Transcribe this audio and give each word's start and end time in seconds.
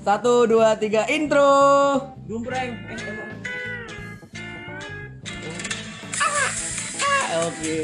Satu, 0.00 0.48
dua, 0.48 0.80
tiga, 0.80 1.04
intro. 1.12 1.44
Emang. 2.24 3.30
Oke. 7.30 7.78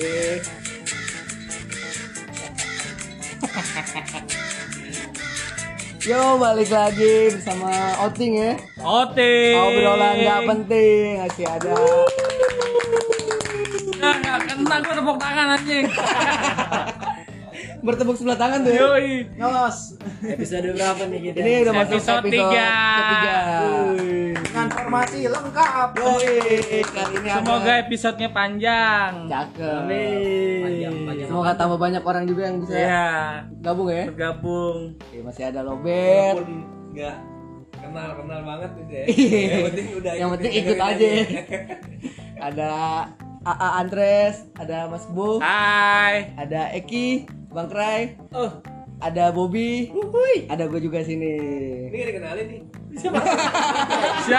Yo 6.07 6.39
balik 6.41 6.73
lagi 6.73 7.37
bersama 7.37 7.69
Outing 8.01 8.33
ya. 8.41 8.53
Ote. 8.81 9.53
Obrolan 9.61 10.17
nggak 10.17 10.41
penting 10.49 11.21
masih 11.21 11.47
ada. 11.53 11.77
Nah, 14.01 14.15
nggak 14.25 14.39
kena 14.49 14.77
gua 14.81 14.95
tepuk 14.97 15.17
tangan 15.21 15.47
anjing. 15.61 15.85
Bertepuk 17.87 18.19
sebelah 18.19 18.35
tangan 18.35 18.59
tuh 18.61 18.73
ya. 18.73 18.83
Yoi. 18.83 19.11
Ngelos. 19.33 19.79
Episode 20.21 20.75
berapa 20.75 21.03
nih 21.07 21.21
kita? 21.25 21.37
Ini 21.39 21.51
udah 21.63 21.73
masuk 21.77 21.95
Episode 21.95 22.19
episode 22.19 22.35
tiga. 22.35 22.71
ketiga. 22.99 23.37
Dengan 24.37 24.67
formasi 24.69 25.19
lengkap. 25.25 25.89
Yoi, 25.95 26.37
kali 26.85 27.13
ini 27.15 27.29
Semoga 27.31 27.63
ada 27.63 27.73
episodenya 27.79 28.29
panjang. 28.29 29.13
cakep. 29.25 29.83
Panjang, 30.59 30.95
panjang. 31.07 31.29
Semoga 31.29 31.51
tambah 31.55 31.79
banyak 31.79 32.03
orang 32.03 32.25
juga 32.25 32.43
yang 32.45 32.57
bisa 32.59 32.75
Iya. 32.75 33.07
gabung 33.61 33.89
ya. 33.89 34.05
Bergabung. 34.09 34.79
Oke, 34.99 35.19
masih 35.23 35.43
ada 35.47 35.61
Lobet. 35.63 36.35
walaupun 36.35 36.59
nggak 36.91 37.17
kenal 37.77 38.09
kenal 38.17 38.41
banget 38.43 38.71
gitu 38.75 38.93
ya 38.93 39.05
Iya. 39.07 39.39
yang 39.47 39.65
penting 39.65 39.87
udah 39.95 40.13
Yang 40.13 40.31
penting 40.33 40.53
ikut 40.57 40.79
aja. 40.81 41.09
ada 42.43 42.71
AA 43.47 43.69
Andres, 43.79 44.37
ada 44.55 44.91
Mas 44.91 45.07
Bu, 45.07 45.39
Hai. 45.39 46.35
ada 46.35 46.67
Eki, 46.73 47.31
Bang 47.57 47.73
Krai, 47.73 48.21
oh 48.37 48.61
ada 49.01 49.33
Bobby, 49.33 49.89
ada 50.45 50.69
gue 50.69 50.77
juga 50.77 51.01
sini. 51.01 51.41
ini 51.89 51.97
gak 51.97 52.09
dikenalin 52.13 52.47
nih 52.53 52.61
Siapa? 53.01 53.17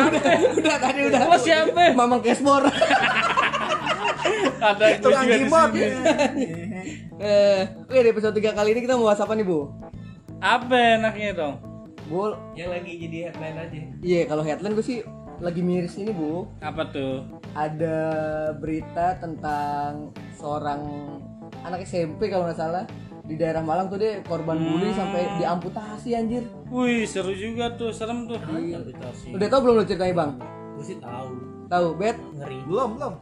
udah 0.62 0.78
tadi 0.78 1.00
udah. 1.10 1.20
Lo 1.26 1.38
siapa? 1.42 1.98
Mamang 1.98 2.22
Cashmore. 2.22 2.70
Ada 4.62 4.86
Tukang 5.02 5.26
juga 5.26 5.38
di 5.38 5.50
sini. 5.50 5.82
eh, 7.26 7.62
oke 7.90 8.00
di 8.02 8.10
episode 8.14 8.38
3 8.38 8.54
kali 8.54 8.70
ini 8.78 8.82
kita 8.86 8.98
mau 8.98 9.10
bahas 9.10 9.22
apa 9.22 9.34
nih, 9.34 9.46
Bu? 9.46 9.70
Apa 10.38 11.02
enaknya 11.02 11.30
dong? 11.34 11.56
Bu, 12.06 12.38
yang 12.54 12.70
lagi 12.70 13.02
jadi 13.02 13.34
headline 13.34 13.58
aja 13.58 13.82
iya 14.00 14.22
kalau 14.30 14.40
headline 14.46 14.78
gue 14.78 14.86
sih 14.86 15.02
lagi 15.42 15.66
miris 15.66 15.98
ini, 15.98 16.14
Bu. 16.14 16.46
Apa 16.62 16.86
tuh? 16.94 17.26
Ada 17.58 17.98
berita 18.58 19.18
tentang 19.18 20.14
seorang 20.38 20.82
anak 21.66 21.82
SMP 21.86 22.30
kalau 22.30 22.46
nggak 22.46 22.62
salah 22.62 22.86
di 23.28 23.36
daerah 23.36 23.60
Malang 23.60 23.88
tuh 23.88 24.00
dia 24.00 24.24
korban 24.24 24.56
bully 24.56 24.90
sampai 24.90 25.28
diamputasi 25.38 26.10
anjir. 26.12 26.48
Wih, 26.68 27.04
seru 27.04 27.32
juga 27.32 27.70
tuh, 27.72 27.92
serem 27.92 28.24
tuh. 28.24 28.40
Udah 29.30 29.48
tau 29.48 29.60
belum 29.62 29.76
lo 29.76 29.84
ceritanya, 29.84 30.16
Bang? 30.16 30.32
Gue 30.74 30.86
sih 30.86 30.98
tahu. 30.98 31.30
Tahu, 31.68 31.88
Bet? 31.94 32.16
Ngeri. 32.34 32.60
Belum, 32.64 32.90
belum. 32.96 33.14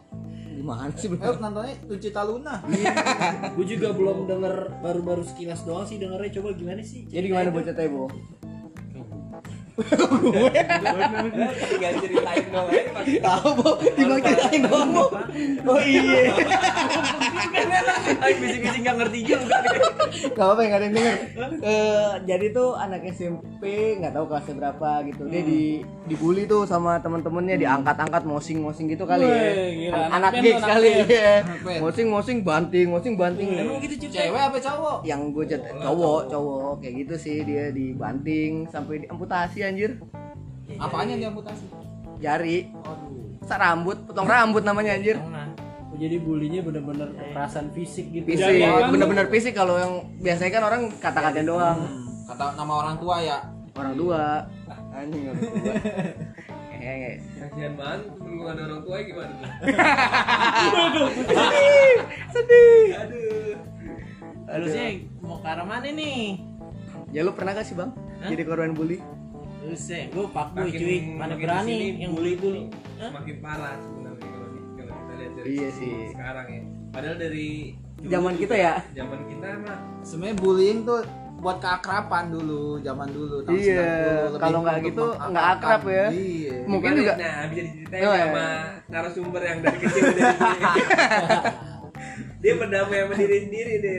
Gimana 0.55 0.87
sih 0.93 1.05
Eh, 1.05 1.11
belum? 1.11 1.35
nontonnya 1.37 1.75
Tuncita 1.83 2.21
Luna. 2.23 2.63
gue 3.51 3.65
juga 3.67 3.91
belum 3.91 4.23
denger 4.23 4.53
baru-baru 4.79 5.25
sekilas 5.25 5.61
doang 5.61 5.83
sih 5.83 5.97
dengernya 5.97 6.31
coba 6.31 6.53
gimana 6.53 6.79
sih 6.79 7.03
Jadi 7.05 7.25
gimana 7.27 7.49
buat 7.49 7.65
ceritanya, 7.65 8.07
Bu? 9.75 10.31
tinggal 11.67 11.91
ceritain 11.99 12.45
doang 14.63 14.89
Bu. 14.95 15.05
Tinggal. 15.59 15.75
Oh 15.75 15.79
iya. 15.83 16.31
Ay, 18.21 18.31
bisik-bisik 18.37 18.81
gak 18.85 18.95
ngerti 19.01 19.19
juga 19.25 19.57
Gak 20.35 20.45
apa-apa 20.45 20.61
nggak 20.63 20.79
ada 20.79 20.85
yang 20.87 20.95
denger. 20.95 21.15
Eh, 21.59 22.11
jadi 22.23 22.45
tuh 22.55 22.77
anak 22.77 23.01
SMP 23.11 23.63
nggak 23.99 24.13
tahu 24.15 24.25
kelasnya 24.31 24.55
berapa 24.55 24.89
gitu. 25.11 25.23
Dia 25.27 25.41
di 25.43 25.83
dibully 26.07 26.47
tuh 26.47 26.63
sama 26.63 27.01
temen-temennya 27.01 27.59
diangkat-angkat 27.59 28.23
mosing-mosing 28.23 28.87
gitu 28.87 29.03
kali 29.03 29.27
ya. 29.27 29.91
Anak 30.13 30.39
gigs 30.39 30.63
kali 30.63 31.03
ya. 31.09 31.43
Mosing-mosing 31.83 32.45
banting, 32.45 32.87
mosing 32.93 33.19
banting. 33.19 33.49
emang 33.59 33.81
gitu 33.83 34.07
Cewek 34.07 34.39
apa 34.39 34.57
cowok? 34.61 35.03
Yang 35.03 35.21
gue 35.35 35.45
cowok, 35.83 36.21
cowok 36.31 36.71
kayak 36.79 36.93
gitu 37.03 37.15
sih 37.19 37.37
dia 37.43 37.73
dibanting 37.73 38.69
sampai 38.69 39.03
diamputasi 39.03 39.64
anjir. 39.65 39.91
Apanya 40.75 41.15
dia 41.15 41.29
mutasi? 41.29 41.65
Jari, 42.17 42.71
Aduh. 42.71 43.37
sa 43.43 43.55
rambut, 43.55 43.97
potong 44.05 44.25
rambut 44.25 44.63
namanya 44.63 44.95
anjir. 44.95 45.19
Oh, 45.19 45.95
jadi 45.95 46.19
bulinya 46.19 46.59
bener-bener 46.59 47.07
kekerasan 47.11 47.71
fisik 47.71 48.11
gitu 48.11 48.27
Fisik, 48.27 48.67
bener-bener 48.91 49.27
fisik 49.31 49.53
kalau 49.55 49.79
yang 49.79 49.93
biasanya 50.19 50.51
kan 50.51 50.63
orang 50.67 50.81
kata-katain 50.99 51.47
doang. 51.47 51.79
Kata 52.27 52.55
nama 52.55 52.73
orang 52.83 52.95
tua 52.99 53.15
ya. 53.23 53.37
Orang 53.75 53.95
tua. 53.95 54.43
Anjing 54.97 55.23
orang 55.31 55.43
tua. 55.43 55.73
Kasihan 56.85 57.73
banget 57.73 58.01
gua 58.21 58.53
ada 58.53 58.61
orang 58.69 58.81
tua 58.85 58.97
gimana 59.01 59.33
tuh 60.93 61.09
Sedih. 62.29 62.85
aduh 62.93 63.53
harusnya 64.45 64.85
mau 65.17 65.41
ke 65.41 65.47
arah 65.49 65.65
mana 65.65 65.89
nih 65.89 66.37
Ya 67.09 67.25
lu 67.25 67.33
pernah 67.33 67.57
gak 67.57 67.65
sih 67.65 67.73
bang? 67.73 67.89
Jadi 68.21 68.43
korban 68.43 68.75
bully? 68.75 68.99
Harusnya 69.67 70.01
gue 70.07 70.25
pak 70.27 70.47
boy 70.51 70.61
Makin- 70.63 70.79
cuy 70.79 70.97
mana 71.15 71.33
berani 71.35 71.77
yang 71.97 72.11
bully 72.11 72.33
tuh 72.35 72.51
makin 73.03 73.35
parah 73.39 73.75
sebenarnya 73.77 74.27
kalau 74.27 74.47
di- 74.47 74.65
kalau 74.75 74.93
kita 74.95 75.13
lihat 75.15 75.31
dari 75.33 75.47
Iya 75.47 75.67
sisi 75.69 75.81
sih. 75.81 75.95
sekarang 76.11 76.47
ya 76.47 76.61
padahal 76.91 77.17
dari 77.17 77.49
Zaman 77.97 78.33
kita 78.35 78.53
ya? 78.53 78.73
zaman 78.91 79.19
kita 79.25 79.47
mah 79.59 79.79
Sebenarnya 80.01 80.35
bullying 80.37 80.79
tuh 80.83 81.01
buat 81.35 81.57
keakraban 81.57 82.29
dulu, 82.29 82.77
zaman 82.79 83.07
dulu. 83.07 83.41
tahun 83.43 83.53
Iya, 83.55 83.81
90, 83.81 84.25
lebih 84.27 84.39
kalau 84.39 84.59
nggak 84.61 84.77
gitu, 84.83 85.05
nggak 85.15 85.45
akrab 85.51 85.83
ya. 85.85 86.05
Iya. 86.09 86.55
Mungkin 86.65 86.91
juga 86.95 87.13
nah 87.15 87.37
bisa 87.45 87.61
diceritain 87.63 88.01
Oh, 88.01 88.13
iya. 88.13 88.25
sama 88.25 88.47
narasumber 88.87 89.41
yang 89.43 89.59
dari 89.59 89.77
kecil 89.79 90.01
udah. 90.07 90.31
dia 92.45 92.53
berdamai 92.61 92.97
sama 93.01 93.13
diri 93.17 93.37
sendiri 93.49 93.73
deh 93.81 93.97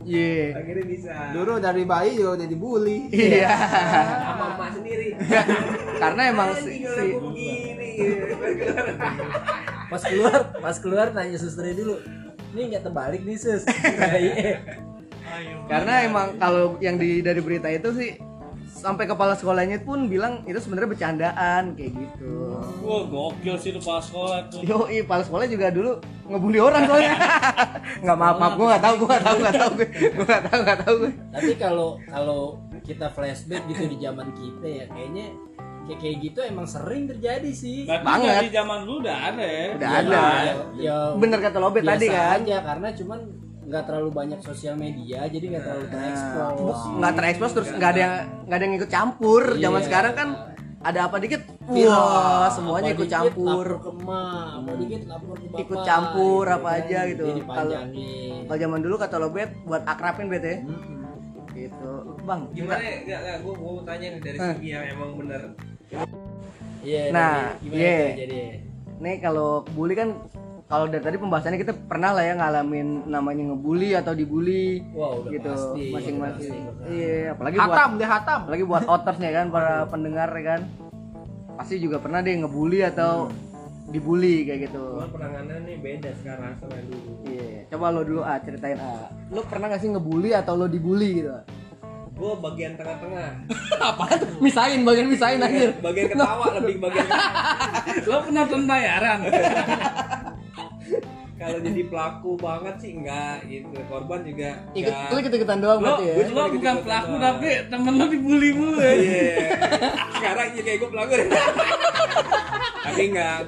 Iya. 0.00 0.56
Akhirnya 0.56 0.84
bisa. 0.88 1.12
Dulu 1.36 1.60
dari 1.60 1.84
bayi 1.84 2.16
juga 2.16 2.40
udah 2.40 2.48
dibully. 2.48 2.98
Iya. 3.12 3.52
Sama 3.52 4.46
emak 4.56 4.70
sendiri. 4.80 5.08
Karena 6.02 6.22
emang 6.32 6.50
si, 6.56 6.82
si 6.88 7.04
begini 7.20 7.88
gitu. 8.00 8.24
pas 9.92 10.02
keluar. 10.02 10.40
Pas 10.56 10.76
keluar 10.80 11.06
nanya 11.12 11.36
susternya 11.36 11.76
dulu 11.84 11.94
ini 12.56 12.60
nggak 12.74 12.84
terbalik 12.86 13.22
nih 13.26 13.38
sus? 13.38 13.62
Iya. 13.70 14.58
Karena 15.70 16.02
emang 16.02 16.34
kalau 16.42 16.74
yang 16.82 16.98
di 16.98 17.22
dari 17.22 17.38
berita 17.38 17.70
itu 17.70 17.94
sih 17.94 18.18
Sampai 18.80 19.04
kepala 19.04 19.32
sekolahnya 19.32 19.78
pun 19.78 20.08
bilang 20.08 20.40
itu 20.42 20.56
sebenarnya 20.56 20.88
bercandaan 20.88 21.62
kayak 21.74 21.92
gitu 21.92 22.56
Wah, 22.80 23.04
gokil 23.04 23.54
sih 23.54 23.70
tuh 23.70 23.80
pas 23.80 24.00
sekolah 24.00 24.48
tuh. 24.48 24.60
Yo, 24.60 24.84
kepala 24.84 25.20
sekolah 25.20 25.44
juga 25.44 25.68
dulu 25.68 25.96
ngebully 26.26 26.58
orang 26.58 26.82
soalnya. 26.84 27.12
Nggak 28.02 28.16
maaf 28.16 28.36
maaf, 28.36 28.52
gue 28.54 28.66
nggak 28.66 28.82
tahu, 28.82 28.94
gue 28.96 29.06
nggak 29.06 29.22
tahu, 29.22 29.36
nggak 29.38 29.54
tahu 29.54 29.70
gue, 29.74 29.86
gue 29.90 30.24
nggak 30.24 30.44
tahu, 30.46 30.60
nggak 30.62 30.78
tahu 30.80 30.94
gue. 30.96 31.12
tapi 31.30 31.52
kalau 31.54 31.88
kalau 32.02 32.40
kita 32.80 33.06
flashback 33.08 33.62
gitu 33.66 33.84
di 33.86 33.96
zaman 33.98 34.28
kita 34.32 34.66
ya 34.66 34.84
kayaknya 34.86 35.26
kayak 35.82 35.98
kayak 35.98 36.16
gitu 36.22 36.38
emang 36.42 36.64
sering 36.64 37.04
terjadi 37.04 37.50
sih 37.50 37.84
Berarti 37.84 38.06
Banget. 38.06 38.32
dari 38.34 38.48
zaman 38.50 38.78
dulu 38.82 38.96
udah 39.00 39.16
ada 39.26 39.44
ya. 39.44 39.66
Udah 39.74 39.88
Ya, 39.88 39.98
ada. 39.98 40.16
ya, 40.16 40.54
ya 40.78 40.96
Bener 41.14 41.38
kata 41.38 41.58
Lobet 41.58 41.82
tadi 41.82 42.06
kan. 42.08 42.38
aja 42.38 42.56
karena 42.62 42.88
cuman 42.94 43.20
nggak 43.70 43.86
terlalu 43.86 44.10
banyak 44.10 44.40
sosial 44.40 44.74
media 44.74 45.24
jadi 45.24 45.44
nggak 45.46 45.62
terlalu 45.62 45.86
terekspos 45.88 46.78
nggak 46.92 47.12
terekspos 47.14 47.50
terus 47.52 47.70
nggak 47.70 47.86
ada 47.88 48.00
yang 48.00 48.14
nggak 48.44 48.56
ada 48.58 48.64
yang 48.66 48.76
ikut 48.76 48.90
campur 48.90 49.42
zaman 49.54 49.78
Iya. 49.78 49.86
sekarang 49.86 50.12
kan 50.12 50.28
ada 50.80 51.00
apa 51.06 51.16
dikit 51.16 51.42
Viral. 51.62 51.92
wah 51.92 52.48
semuanya 52.48 52.88
Apa 52.88 52.96
ikut 52.96 53.04
dikit 53.04 53.14
campur 53.14 53.66
ke 53.76 53.90
emak, 53.92 54.46
apa 54.50 54.70
dikit 54.74 55.00
lapor 55.06 55.36
ke 55.36 55.44
bapak 55.44 55.60
Ikut 55.60 55.78
campur, 55.84 56.42
gitu 56.42 56.56
apa 56.56 56.66
kan. 56.66 56.78
aja 56.80 56.98
gitu. 57.04 57.20
Jadi 57.22 57.40
Kalau- 57.42 57.76
dipanjangin. 57.76 58.40
kalau 58.42 58.58
zaman 58.58 58.80
dulu 58.80 58.94
kata 58.96 59.16
Lobet 59.18 59.50
buat 59.62 59.82
akrabin 59.84 60.26
bet 60.26 60.42
ya 60.42 60.56
gitu 61.52 61.92
bang 62.22 62.40
gimana 62.50 62.80
ya 62.80 62.96
nggak 63.04 63.18
nggak 63.20 63.36
gue 63.38 63.54
mau 63.54 63.72
tanya 63.84 64.06
nih 64.08 64.20
dari 64.20 64.38
segi 64.40 64.68
yang 64.70 64.84
emang 64.88 65.10
bener 65.14 65.42
Iya. 66.80 67.02
Nah, 67.12 67.36
jadi 67.52 67.60
gimana 67.60 67.76
iya. 67.76 68.00
tuh 68.00 68.16
jadi? 68.16 68.40
nih 68.98 69.16
kalau 69.20 69.50
bully 69.68 69.92
kan 69.92 70.08
kalau 70.70 70.86
dari 70.86 71.02
tadi 71.02 71.18
pembahasannya 71.18 71.58
kita 71.58 71.74
pernah 71.74 72.14
lah 72.14 72.22
ya 72.22 72.38
ngalamin 72.38 73.10
namanya 73.10 73.42
ngebully 73.50 73.90
atau 73.98 74.14
dibully 74.14 74.86
udah 74.94 75.26
gitu 75.26 75.50
masing-masing. 75.90 76.62
iya 76.86 77.34
apalagi 77.34 77.58
buat 77.58 77.74
Hatam 77.74 77.90
deh 77.98 78.06
hatam. 78.06 78.38
apalagi 78.46 78.64
buat 78.70 78.84
outersnya 78.86 79.30
kan 79.34 79.46
para 79.50 79.90
pendengar 79.90 80.30
ya 80.30 80.42
kan. 80.54 80.60
Pasti 81.58 81.82
juga 81.82 81.98
pernah 81.98 82.22
deh 82.22 82.38
ngebully 82.38 82.86
atau 82.86 83.34
dibully 83.90 84.46
kayak 84.46 84.70
gitu. 84.70 85.02
Cuman 85.02 85.10
penanganan 85.10 85.58
nih 85.66 85.76
beda 85.82 86.10
sekarang 86.22 86.54
sama 86.62 86.78
dulu. 86.86 87.10
Iya 87.26 87.66
coba 87.70 87.86
lo 87.90 88.00
dulu 88.06 88.22
ah 88.22 88.38
ceritain 88.38 88.78
ah 88.78 89.10
lo 89.34 89.42
pernah 89.50 89.66
gak 89.74 89.82
sih 89.82 89.90
ngebully 89.90 90.30
atau 90.38 90.54
lo 90.54 90.70
dibully 90.70 91.22
gitu 91.22 91.34
gue 92.20 92.36
bagian 92.36 92.76
tengah-tengah. 92.76 93.48
Tuh? 94.20 94.28
Misain 94.44 94.84
bagian 94.84 95.08
misain 95.08 95.40
anjir. 95.40 95.72
bagian 95.80 96.12
ketawa 96.12 96.52
lebih 96.60 96.76
bagian 96.76 97.08
Lo 98.12 98.20
penonton 98.28 98.68
bayaran. 98.68 99.24
kalau 101.40 101.58
jadi 101.58 101.82
pelaku 101.86 102.30
banget 102.36 102.74
sih 102.76 102.90
enggak 102.94 103.36
gitu 103.44 103.72
korban 103.88 104.20
juga 104.20 104.50
Ikut 104.70 104.90
enggak. 104.90 105.08
lu 105.08 105.16
ikut 105.18 105.32
ikutan 105.34 105.58
doang 105.58 105.78
Lo, 105.78 105.84
berarti 105.88 106.04
ya. 106.04 106.14
Lo 106.14 106.22
cuma 106.26 106.42
bukan 106.50 106.74
pelaku 106.80 107.08
doang. 107.10 107.22
tapi 107.22 107.48
temen 107.66 107.92
lo 107.94 108.06
dibully 108.06 108.50
mulu 108.52 108.76
ya. 108.78 108.92
Iya. 108.92 109.24
Sekarang 110.14 110.46
jadi 110.50 110.62
kayak 110.62 110.78
gue 110.78 110.90
pelaku 110.90 111.12
deh. 111.14 111.28
Tapi 112.82 113.02
enggak. 113.06 113.38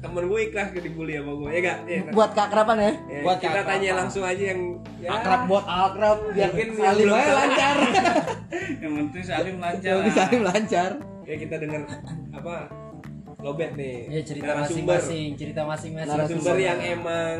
Temen 0.00 0.24
gue 0.24 0.40
ikhlas 0.42 0.68
ke 0.70 0.80
dibully 0.80 1.12
sama 1.14 1.32
gue. 1.34 1.48
Ya 1.50 1.58
enggak? 1.60 1.78
Ya, 1.84 1.98
Buat 2.10 2.30
keakraban 2.32 2.76
ya. 2.78 2.92
ya, 3.04 3.20
buat 3.20 3.36
kita 3.36 3.50
keakraban. 3.52 3.68
tanya 3.76 3.90
langsung 3.98 4.22
aja 4.22 4.44
yang 4.46 4.60
ya, 4.96 5.08
Akrab 5.10 5.40
buat 5.44 5.64
akrab 5.66 6.18
Mungkin 6.24 6.68
saling 6.72 7.04
belum 7.04 7.18
aja 7.18 7.32
lancar. 7.36 7.76
Yang 8.78 8.92
penting 8.96 9.22
saling 9.22 9.56
lancar. 9.58 9.92
Yang 10.00 10.42
lancar. 10.42 10.90
ya 11.22 11.34
kita 11.36 11.54
denger 11.58 11.82
apa 12.32 12.54
lobet 13.40 13.72
nih. 13.76 14.08
Ya 14.08 14.20
cerita 14.22 14.52
masing-masing, 14.56 15.28
cerita 15.36 15.62
masing-masing. 15.64 16.10
Narasumber 16.12 16.56
yang 16.60 16.80
emang 16.80 17.36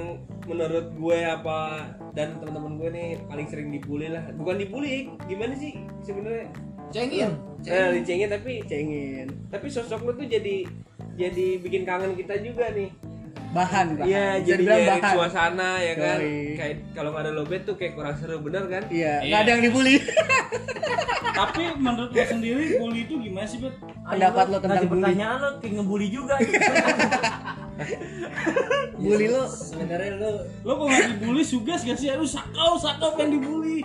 menurut 0.49 0.87
gue 0.97 1.19
apa 1.23 1.93
dan 2.17 2.41
teman-teman 2.43 2.73
gue 2.81 2.88
nih 2.91 3.08
paling 3.29 3.47
sering 3.47 3.69
dibully 3.70 4.08
lah. 4.11 4.25
Bukan 4.35 4.56
dibully, 4.58 5.12
gimana 5.29 5.55
sih 5.55 5.76
sebenarnya? 6.02 6.50
Cengin. 6.91 7.31
Eh, 7.62 7.88
dicengin 8.00 8.31
tapi 8.32 8.64
Cengin. 8.67 9.29
tapi 9.47 9.67
sosok 9.70 10.02
lu 10.02 10.12
tuh 10.17 10.26
jadi 10.26 10.67
jadi 11.14 11.47
bikin 11.62 11.87
kangen 11.87 12.19
kita 12.19 12.41
juga 12.43 12.73
nih. 12.75 12.91
Bahan, 13.50 13.87
bahan. 13.93 14.06
Iya, 14.06 14.25
Bisa 14.32 14.47
jadi 14.47 14.61
dibilang 14.61 14.79
nyari 14.81 14.91
bahan. 14.97 15.14
suasana 15.17 15.70
ya 15.76 15.94
kan. 15.97 16.19
Yoi. 16.19 16.38
Kayak 16.55 16.75
kalau 16.93 17.11
nggak 17.11 17.23
ada 17.23 17.32
lobet 17.32 17.61
tuh 17.62 17.75
kayak 17.75 17.93
kurang 17.94 18.14
seru 18.14 18.38
bener 18.38 18.64
kan? 18.64 18.82
Iya, 18.87 19.12
Iya. 19.17 19.26
nggak 19.26 19.41
ada 19.41 19.50
yang 19.50 19.62
dibully. 19.64 19.97
Tapi 21.41 21.62
menurut 21.75 22.11
lo 22.11 22.23
sendiri 22.23 22.64
bully 22.76 23.00
itu 23.02 23.14
gimana 23.17 23.47
sih, 23.47 23.58
Bet? 23.58 23.75
Pendapat 23.81 24.44
lo 24.47 24.58
tentang 24.58 24.85
bully? 24.85 25.02
pertanyaan 25.02 25.37
lo 25.37 25.49
kayak 25.58 25.73
ngebully 25.73 26.08
juga 26.08 26.35
Bully 29.00 29.26
lo 29.26 29.49
Sebenarnya 29.49 30.11
lu 30.14 30.31
Lo 30.61 30.73
kalau 30.76 30.87
nggak 30.87 31.08
dibully 31.17 31.41
sugas 31.43 31.81
gak 31.81 31.97
sih? 31.97 32.12
Lu 32.12 32.23
sakau, 32.23 32.76
sakau 32.76 33.17
pengen 33.17 33.41
dibully. 33.41 33.81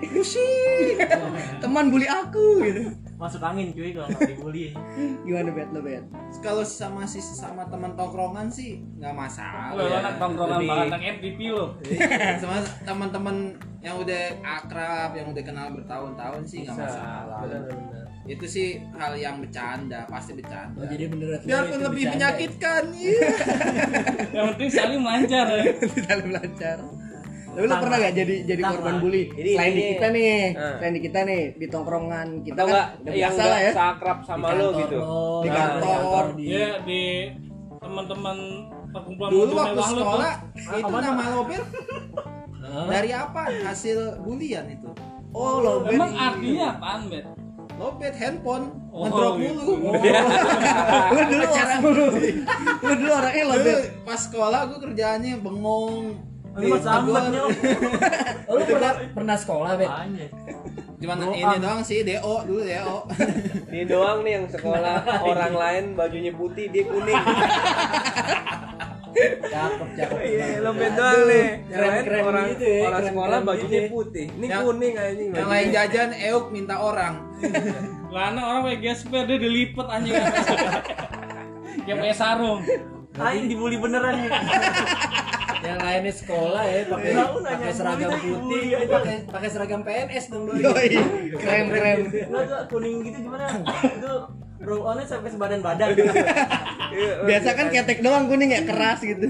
teman 1.57 1.87
bully 1.87 2.05
aku 2.05 2.59
gitu. 2.61 2.91
Masuk 3.15 3.39
angin 3.39 3.71
cuy 3.71 3.95
kalau 3.95 4.11
nggak 4.11 4.27
dibully 4.27 4.75
Gimana 5.25 5.49
bet 5.55 5.69
lo 5.71 5.79
bet? 5.79 6.03
Kalau 6.43 6.63
sama 6.67 7.07
si 7.07 7.23
sama 7.23 7.63
teman 7.71 7.95
tongkrongan 7.95 8.51
sih 8.51 8.83
nggak 8.99 9.15
masalah. 9.15 9.71
Lo 9.71 9.87
ya. 9.87 10.03
anak 10.03 10.19
tongkrongan 10.19 10.59
Lebih- 10.59 10.69
banget 10.69 10.87
anak 10.91 11.01
MVP 11.19 11.39
lo. 11.55 11.65
sama 12.43 12.57
teman-teman 12.83 13.37
yang 13.79 13.95
udah 14.01 14.23
akrab, 14.43 15.15
yang 15.15 15.31
udah 15.31 15.43
kenal 15.45 15.67
bertahun-tahun 15.71 16.41
sih 16.43 16.67
nggak 16.67 16.75
masalah. 16.75 17.39
Bener-bener. 17.47 18.03
Itu 18.25 18.45
sih 18.49 18.81
hal 18.97 19.13
yang 19.15 19.37
bercanda, 19.37 20.03
pasti 20.09 20.33
bercanda. 20.33 20.81
oh, 20.81 20.89
jadi 20.89 21.13
lu 21.13 21.29
Biarpun 21.45 21.77
lebih 21.77 22.03
bercanda 22.09 22.09
ya? 22.09 22.13
menyakitkan, 22.17 22.83
iya. 22.97 23.21
Yang 24.35 24.45
penting 24.57 24.69
saling 24.73 25.01
lancar 25.05 25.45
ya. 25.53 25.63
Dalam 26.09 26.29
lancar. 26.33 26.77
Tapi 27.55 27.65
lo 27.65 27.75
pernah 27.77 27.97
gak 27.97 28.13
jadi 28.13 28.35
jadi 28.43 28.61
Tang, 28.61 28.71
korban 28.73 28.95
bully? 28.99 29.23
Ini- 29.31 29.55
Selain 29.55 29.71
di 29.71 29.77
ini- 29.77 29.91
kita 29.91 30.07
nih, 30.09 30.27
Nah. 30.51 30.73
selain 30.75 30.93
di 30.93 31.01
kita 31.01 31.19
nih 31.21 31.41
di 31.55 31.65
tongkrongan 31.65 32.27
kita 32.41 32.55
Atau 32.57 32.65
kan 32.65 32.75
udah 32.75 32.85
yang 33.01 33.15
biasa 33.15 33.41
lah 33.43 33.59
ya. 33.59 33.71
seakrab 33.71 34.17
sama 34.21 34.45
Di 34.45 34.53
lo 34.53 34.65
kantor 34.65 34.79
gitu. 34.81 34.97
Di 35.41 35.47
nah, 35.47 35.55
kantor. 35.57 36.25
di 36.33 36.43
Ya 36.45 36.69
di 36.81 37.01
teman-teman 37.77 38.37
perkumpulan 38.89 39.29
Dulu 39.29 39.53
waktu 39.53 39.81
sekolah 39.85 40.33
itu 40.75 40.93
nama 40.93 41.23
lobir 41.31 41.61
dari 42.85 43.11
apa? 43.11 43.41
Hasil 43.63 43.97
bulian 44.19 44.65
itu. 44.67 44.89
Oh, 45.31 45.59
lo 45.59 45.73
bet. 45.81 45.93
Emang 45.93 46.11
artinya 46.11 46.65
apaan, 46.73 47.01
Bet? 47.07 47.25
Lobet 47.75 48.15
handphone 48.15 48.71
Oh, 48.89 49.03
ngedrop 49.03 49.35
gitu. 49.35 49.75
mulu. 49.75 49.99
Lu 51.11 51.21
dulu 51.25 51.43
orang 51.45 51.79
dulu. 51.81 52.05
Lu 52.85 52.93
dulu 52.95 53.11
orangnya 53.13 53.43
lo 53.43 53.53
Dulu 53.53 53.63
bet. 53.65 53.79
pas 54.01 54.15
sekolah 54.17 54.59
gue 54.65 54.79
kerjaannya 54.81 55.33
bengong. 55.37 56.15
Ini 56.55 56.65
mah 56.65 56.79
sambatnya 56.79 57.39
lo 57.41 57.49
lu 58.55 58.61
pernah 58.63 58.91
pernah 59.11 59.35
sekolah, 59.35 59.71
Bet? 59.75 59.89
Anjir 59.89 60.29
Cuman 60.95 61.17
Doang. 61.19 61.35
ini 61.35 61.55
doang 61.59 61.81
sih 61.83 61.99
DO 62.01 62.35
dulu 62.47 62.61
DO. 62.63 62.97
Ini 63.69 63.83
doang 63.83 64.23
nih 64.23 64.31
yang 64.33 64.45
sekolah 64.47 64.95
orang 65.21 65.53
lain 65.53 65.83
bajunya 65.93 66.31
putih 66.31 66.71
dia 66.71 66.83
kuning. 66.83 67.19
Cakep, 69.15 69.87
cakep. 69.95 70.19
Iya, 70.21 70.59
lobet 70.59 70.91
doang 70.91 71.21
nih. 71.25 71.45
Yang 71.63 71.71
Keren- 71.71 71.87
lain 71.87 72.03
keren 72.03 72.23
orang 72.25 72.45
gitu 72.51 72.65
ya, 72.65 72.81
orang 72.85 73.03
sekolah 73.05 73.37
bajunya 73.41 73.67
gitu 73.69 73.75
ya. 73.77 73.87
putih. 73.89 74.25
Ini 74.29 74.45
Yang- 74.45 74.63
kuning 74.65 74.93
anjing. 74.95 75.29
Yang 75.31 75.49
lain 75.51 75.67
jajan 75.71 76.09
Euk 76.15 76.45
minta 76.51 76.75
orang. 76.77 77.13
Lana 78.07 78.41
orang 78.41 78.61
pakai 78.65 78.79
gesper 78.81 79.23
dia 79.23 79.37
dilipet 79.37 79.87
anjing. 79.87 80.15
Kayak 81.81 81.97
pakai 81.97 82.15
sarung. 82.15 82.59
Aing 83.15 83.47
dibully 83.47 83.79
beneran 83.79 84.15
nih 84.19 84.31
Yang 85.57 85.79
lainnya 85.79 86.13
sekolah 86.13 86.63
ya 86.63 86.79
pakai 86.85 87.11
Tahu 87.11 87.35
nanya 87.37 87.55
pakai 87.55 87.71
seragam 87.71 88.11
putih, 88.13 88.63
pakai 88.85 89.15
pakai 89.25 89.49
seragam 89.49 89.81
PNS 89.81 90.25
dong 90.27 90.43
dulu. 90.45 90.59
Keren 91.35 91.65
keren. 91.69 91.97
Lo 92.27 92.39
tuh 92.41 92.59
kuning 92.69 92.95
gitu 93.01 93.17
gimana 93.21 93.45
itu 93.63 94.13
roll 94.57 94.81
onnya 94.83 95.03
sampai 95.03 95.29
sebadan 95.29 95.59
badan 95.59 95.93
Biasa 97.27 97.49
kan 97.53 97.67
ketek 97.69 97.99
doang 97.99 98.25
kuning 98.25 98.49
ya 98.49 98.63
keras 98.63 98.99
gitu. 98.99 99.27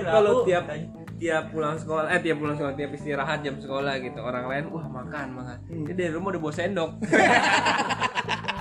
lah 0.00 0.12
kalau 0.14 0.44
tiap 0.44 0.64
tiap 1.14 1.44
pulang 1.48 1.76
sekolah 1.76 2.08
eh 2.08 2.20
tiap 2.20 2.36
pulang 2.36 2.52
sekolah 2.52 2.74
tiap 2.74 2.90
istirahat 2.90 3.40
jam 3.40 3.54
sekolah 3.54 3.96
gitu 3.98 4.18
orang 4.18 4.44
lain 4.44 4.64
wah 4.68 4.84
makan 4.84 5.28
makan 5.32 5.56
Hmm. 5.64 5.84
dia 5.86 5.94
dari 5.94 6.12
rumah 6.12 6.32
udah 6.32 6.40
bawa 6.40 6.52
sendok 6.52 6.90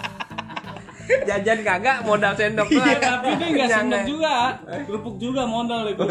jajan 1.23 1.59
kagak 1.61 1.97
modal 2.01 2.33
sendok 2.33 2.67
Iya, 2.67 2.79
doang. 2.79 2.99
Tapi 2.99 3.27
dia 3.33 3.47
nggak 3.49 3.67
Jangan. 3.67 3.83
sendok 3.83 4.03
juga. 4.05 4.35
Kerupuk 4.83 5.15
juga 5.17 5.41
modal 5.45 5.81
itu. 5.87 6.03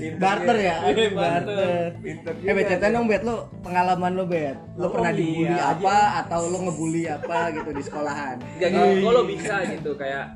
Pinter 0.00 0.16
Barter 0.16 0.56
ya, 0.56 0.76
Iya, 0.86 1.08
barter. 1.12 1.88
Eh 2.40 2.52
bet 2.52 2.64
ceritain 2.66 2.88
dong 2.90 3.04
bet 3.04 3.20
lo 3.20 3.34
pengalaman 3.60 4.12
lo 4.14 4.24
bet. 4.24 4.56
Lo 4.74 4.86
Oh, 4.86 4.90
pernah 4.90 5.12
dibully 5.12 5.44
iya 5.46 5.64
apa 5.70 5.96
atau 6.20 6.40
lo 6.46 6.58
ngebully 6.58 7.04
apa 7.04 7.52
gitu 7.52 7.68
di 7.70 7.82
sekolahan? 7.82 8.36
Gak 8.56 8.68
gitu, 8.70 9.04
kalau 9.04 9.22
bisa 9.24 9.54
gitu 9.66 9.90
kayak 9.94 10.32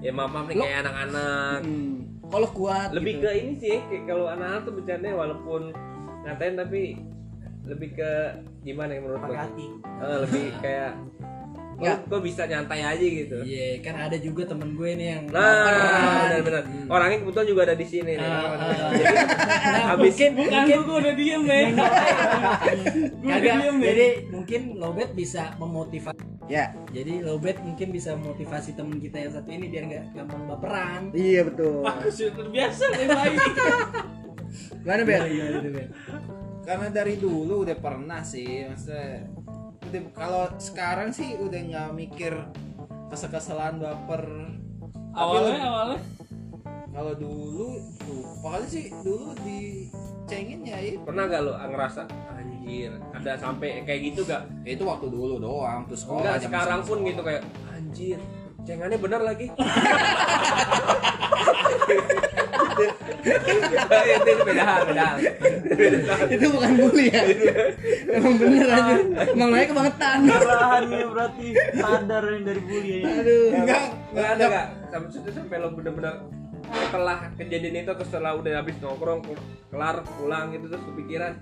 ya 0.00 0.10
maaf 0.10 0.28
maaf 0.28 0.44
nih 0.44 0.56
Lo- 0.56 0.64
kayak 0.64 0.78
anak-anak 0.82 1.58
Hmm. 1.62 1.94
Kalau 2.24 2.48
kuat 2.50 2.88
lebih 2.90 3.12
gitu. 3.14 3.22
ke 3.22 3.30
ini 3.36 3.52
sih 3.54 3.76
kayak 3.84 4.04
kalau 4.04 4.26
anak-anak 4.26 4.60
tuh 4.62 4.72
bercanda 4.74 5.08
walaupun 5.12 5.62
ngatain 6.24 6.54
tapi 6.56 6.82
lebih 7.64 7.88
ke 7.94 8.12
gimana 8.60 8.90
ya 8.90 9.00
menurut 9.00 9.22
lo? 9.22 9.30
hati 9.32 9.66
Eh, 9.78 10.16
lebih 10.20 10.44
kayak 10.58 10.92
Nggak. 11.74 11.96
kok, 12.06 12.10
kok 12.10 12.20
bisa 12.22 12.42
nyantai 12.46 12.80
aja 12.80 13.04
gitu 13.04 13.36
Iya, 13.42 13.82
kan 13.82 13.94
ada 13.98 14.16
juga 14.16 14.42
temen 14.46 14.74
gue 14.74 14.90
nih 14.94 15.06
yang 15.10 15.22
Nah, 15.28 16.30
benar-benar. 16.30 16.62
Orangnya 16.86 17.18
kebetulan 17.20 17.46
juga 17.46 17.60
ada 17.66 17.74
di 17.74 17.86
sini 17.86 18.12
nih. 18.14 18.22
Ah, 18.22 18.54
ah. 18.54 18.90
Jadi 18.94 19.14
Nah, 19.64 19.84
habis 19.90 20.14
mungkin 20.14 20.30
Bukan 20.34 20.52
mungkin 20.54 20.78
gua 20.84 20.96
udah 21.02 21.14
diem, 21.14 21.42
kagak. 21.42 21.90
Ben. 23.58 23.80
Jadi 23.80 24.06
mungkin 24.30 24.60
Lobet 24.76 25.10
bisa 25.12 25.42
memotivasi. 25.56 26.22
Ya, 26.44 26.76
Jadi 26.92 27.24
Lobet 27.24 27.56
mungkin 27.64 27.88
bisa 27.90 28.12
memotivasi 28.14 28.76
temen 28.76 29.00
kita 29.00 29.16
yang 29.18 29.32
satu 29.32 29.48
ini 29.48 29.66
biar 29.66 29.84
nggak 29.88 30.04
gampang 30.12 30.42
baperan. 30.46 31.02
iya 31.16 31.40
betul. 31.42 31.82
Aku 31.82 32.08
sudah 32.12 32.32
terbiasa 32.36 32.84
main 32.92 33.08
main. 33.10 33.38
Gimana 34.84 35.02
bet? 35.02 35.20
Iya, 35.26 35.44
gitu, 35.58 35.68
Bet. 35.72 35.88
Karena 36.64 36.88
dari 36.88 37.14
dulu 37.16 37.64
udah 37.64 37.76
pernah 37.76 38.20
sih, 38.24 38.64
maksudnya 38.64 39.28
kalau 40.10 40.48
sekarang 40.56 41.10
sih 41.10 41.36
udah 41.36 41.60
nggak 41.60 41.88
mikir 41.92 42.32
kesel-keselan 43.06 43.76
baper. 43.76 44.24
Tapi 44.24 45.12
Awalnya 45.14 45.48
lebih- 45.48 45.64
awalnya 45.64 45.98
kalau 46.90 47.12
dulu 47.12 47.68
lupa 48.04 48.46
kali 48.52 48.66
sih 48.68 48.84
dulu 48.96 49.32
dicengin 49.40 50.60
ya 50.62 50.76
itu 50.78 51.00
pernah 51.00 51.24
gak 51.24 51.40
lo 51.40 51.52
ngerasa 51.54 52.00
anjir 52.30 52.90
ada 53.10 53.30
sampai 53.34 53.82
kayak 53.82 54.00
gitu 54.08 54.20
gak? 54.24 54.40
itu 54.62 54.80
waktu 54.80 55.04
dulu 55.08 55.36
doang 55.36 55.84
terus 55.84 56.00
sekolah 56.02 56.20
Enggak 56.24 56.38
sekarang 56.44 56.80
pun 56.80 56.96
sekolah. 56.96 57.08
gitu 57.08 57.20
kayak 57.22 57.42
anjir 57.68 58.18
cengannya 58.62 58.96
bener 58.96 59.20
lagi. 59.20 59.46
itu 62.74 64.26
itu 64.26 64.42
beda 64.44 64.62
hal, 64.66 64.80
beda 64.90 65.02
hal. 65.06 65.16
Itu 66.28 66.46
bukan 66.50 66.70
bully 66.76 67.06
ya. 67.08 67.22
Emang 68.12 68.34
bener 68.36 68.66
aja. 68.68 68.94
Emang 69.32 69.50
naik 69.54 69.68
kebangetan. 69.70 70.18
Kesalahannya 70.28 71.06
berarti 71.08 71.46
sadar 71.78 72.24
yang 72.28 72.44
dari 72.44 72.62
bully 72.66 72.94
ya. 73.00 73.04
Aduh. 73.22 73.46
enggak 73.54 73.82
Enggak 74.14 74.28
ada 74.36 74.44
gak? 74.50 74.66
Sampai 74.90 75.30
sampai 75.32 75.56
lo 75.58 75.68
bener-bener 75.74 76.14
setelah 76.64 77.18
kejadian 77.36 77.84
itu 77.84 77.90
atau 77.92 78.06
setelah 78.08 78.32
udah 78.40 78.52
habis 78.64 78.76
nongkrong 78.80 79.20
kelar 79.68 80.00
pulang 80.16 80.50
gitu 80.54 80.66
terus 80.72 80.84
kepikiran 80.88 81.36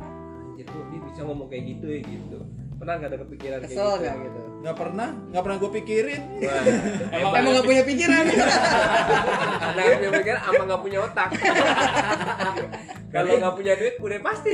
anjir 0.52 0.66
kok 0.68 0.84
dia 0.92 1.00
bisa 1.00 1.20
ngomong 1.24 1.48
kayak 1.48 1.64
gitu 1.74 1.86
ya 1.88 2.00
gitu 2.04 2.38
pernah 2.76 2.94
nggak 3.00 3.10
ada 3.14 3.18
kepikiran 3.24 3.58
Kesel 3.64 3.72
kayak 3.72 3.96
gitu 3.96 4.02
gak 4.04 4.16
gitu? 4.20 4.42
Nggak 4.62 4.76
pernah 4.78 5.08
nggak 5.34 5.42
pernah 5.42 5.56
gue 5.58 5.70
pikirin 5.82 6.22
Wah, 6.38 6.62
Emang 7.10 7.32
Emang 7.34 7.52
gak 7.58 7.66
punya 7.66 7.82
pikiran. 7.82 8.24
karena 9.58 9.80
nggak 9.82 9.98
punya 9.98 10.12
pikiran 10.22 10.40
ama 10.46 10.62
nggak 10.70 10.82
punya 10.86 10.98
otak 11.02 11.28
kalau 13.12 13.32
nggak 13.42 13.54
punya 13.58 13.72
duit 13.74 13.94
udah 13.98 14.20
pasti 14.22 14.52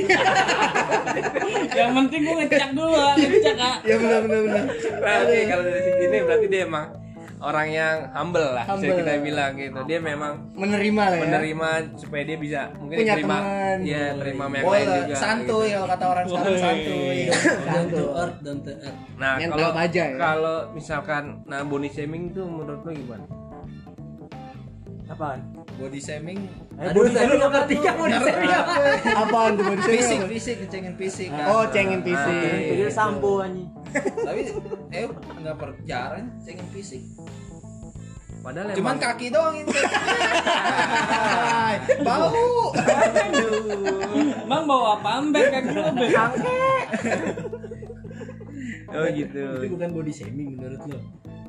yang 1.78 1.92
penting 1.94 2.20
gua 2.26 2.34
ngecek 2.42 2.70
dulu, 2.74 2.98
ngecek 3.14 3.56
ah. 3.60 3.76
ya 3.86 3.94
benar 4.02 4.20
benar 4.26 4.40
benar. 4.48 4.64
nah, 4.98 5.16
oke 5.22 5.38
kalau 5.46 5.62
dari 5.62 5.92
sini 5.94 6.16
berarti 6.26 6.46
dia 6.50 6.60
emang 6.66 6.86
orang 7.38 7.68
yang 7.68 7.96
humble 8.10 8.48
lah 8.50 8.64
bisa 8.64 8.74
Humble. 8.74 8.98
kita 8.98 9.12
bilang 9.20 9.52
gitu 9.54 9.78
dia 9.84 9.98
memang 9.98 10.32
menerima 10.52 11.02
lah 11.04 11.16
ya 11.16 11.22
menerima 11.24 11.68
supaya 11.94 12.22
dia 12.24 12.36
bisa 12.36 12.60
mungkin 12.74 12.96
Punya 12.98 13.14
terima 13.14 13.36
teman. 13.38 13.76
ya 13.84 14.04
terima 14.14 14.44
yang 14.48 14.64
Oh, 14.64 14.72
lain 14.72 14.86
juga 14.88 15.14
santuy 15.14 15.46
gitu. 15.62 15.74
kalau 15.74 15.86
kata 15.86 16.04
orang 16.04 16.24
sekarang 16.26 16.58
santuy. 16.58 17.18
down 17.64 17.86
to 17.88 18.04
earth 18.12 18.38
down 18.40 18.58
to 18.60 18.72
earth 18.76 18.98
nah 19.14 19.34
Yang 19.36 19.50
kalau 19.52 19.70
aja 19.72 20.02
ya. 20.04 20.16
kalau 20.16 20.56
misalkan 20.72 21.22
nah 21.44 21.60
body 21.62 21.88
shaming 21.88 22.22
tuh 22.30 22.44
menurut 22.44 22.80
lo 22.80 22.90
gimana 22.90 23.24
Apaan? 25.08 25.40
Body 25.76 25.96
shaming 25.98 26.44
Eh, 26.78 26.94
body 26.94 27.10
shaming 27.10 27.42
apa 27.42 27.58
tuh? 27.66 27.82
body 27.82 28.16
shaming 28.16 28.52
apa? 28.52 28.72
apaan 29.18 29.50
tuh 29.52 29.64
body 29.66 29.80
shaming 29.80 29.98
Fisik, 29.98 30.16
apa? 30.16 30.28
fisik, 30.30 30.56
cengin 30.68 30.94
fisik 30.94 31.28
kan. 31.28 31.46
oh 31.48 31.64
cengin 31.68 32.00
fisik 32.00 32.30
Ah, 32.30 32.54
Jadi 32.70 32.82
sampo 32.88 33.42
anjing. 33.42 33.66
Tapi 34.22 34.40
eh 34.92 35.04
enggak 35.10 35.56
per 35.56 35.70
jarang 35.82 36.30
cengin 36.38 36.68
fisik. 36.70 37.02
padahal 38.38 38.70
Cuman 38.70 38.94
emang- 38.94 39.02
kaki 39.02 39.26
doang 39.28 39.54
ini. 39.58 39.66
Bau. 42.06 42.70
Emang 44.40 44.62
bawa 44.64 44.86
apaan 44.96 45.34
bek 45.34 45.50
kaki 45.50 45.70
lo 45.74 45.82
oh 48.88 49.04
gitu 49.10 49.40
itu 49.60 49.68
bukan 49.68 49.90
body 49.92 50.12
shaming 50.12 50.48
menurut 50.54 50.80
lo 50.86 50.98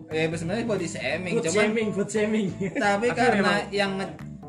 Ya 0.09 0.25
sebenarnya 0.25 0.65
body 0.65 0.87
shaming, 0.89 1.33
food 1.37 1.45
cuman 1.45 1.53
shaming 1.61 1.87
food 1.93 2.09
shaming 2.09 2.47
tapi 2.75 3.13
karena 3.13 3.61
yang 3.69 3.93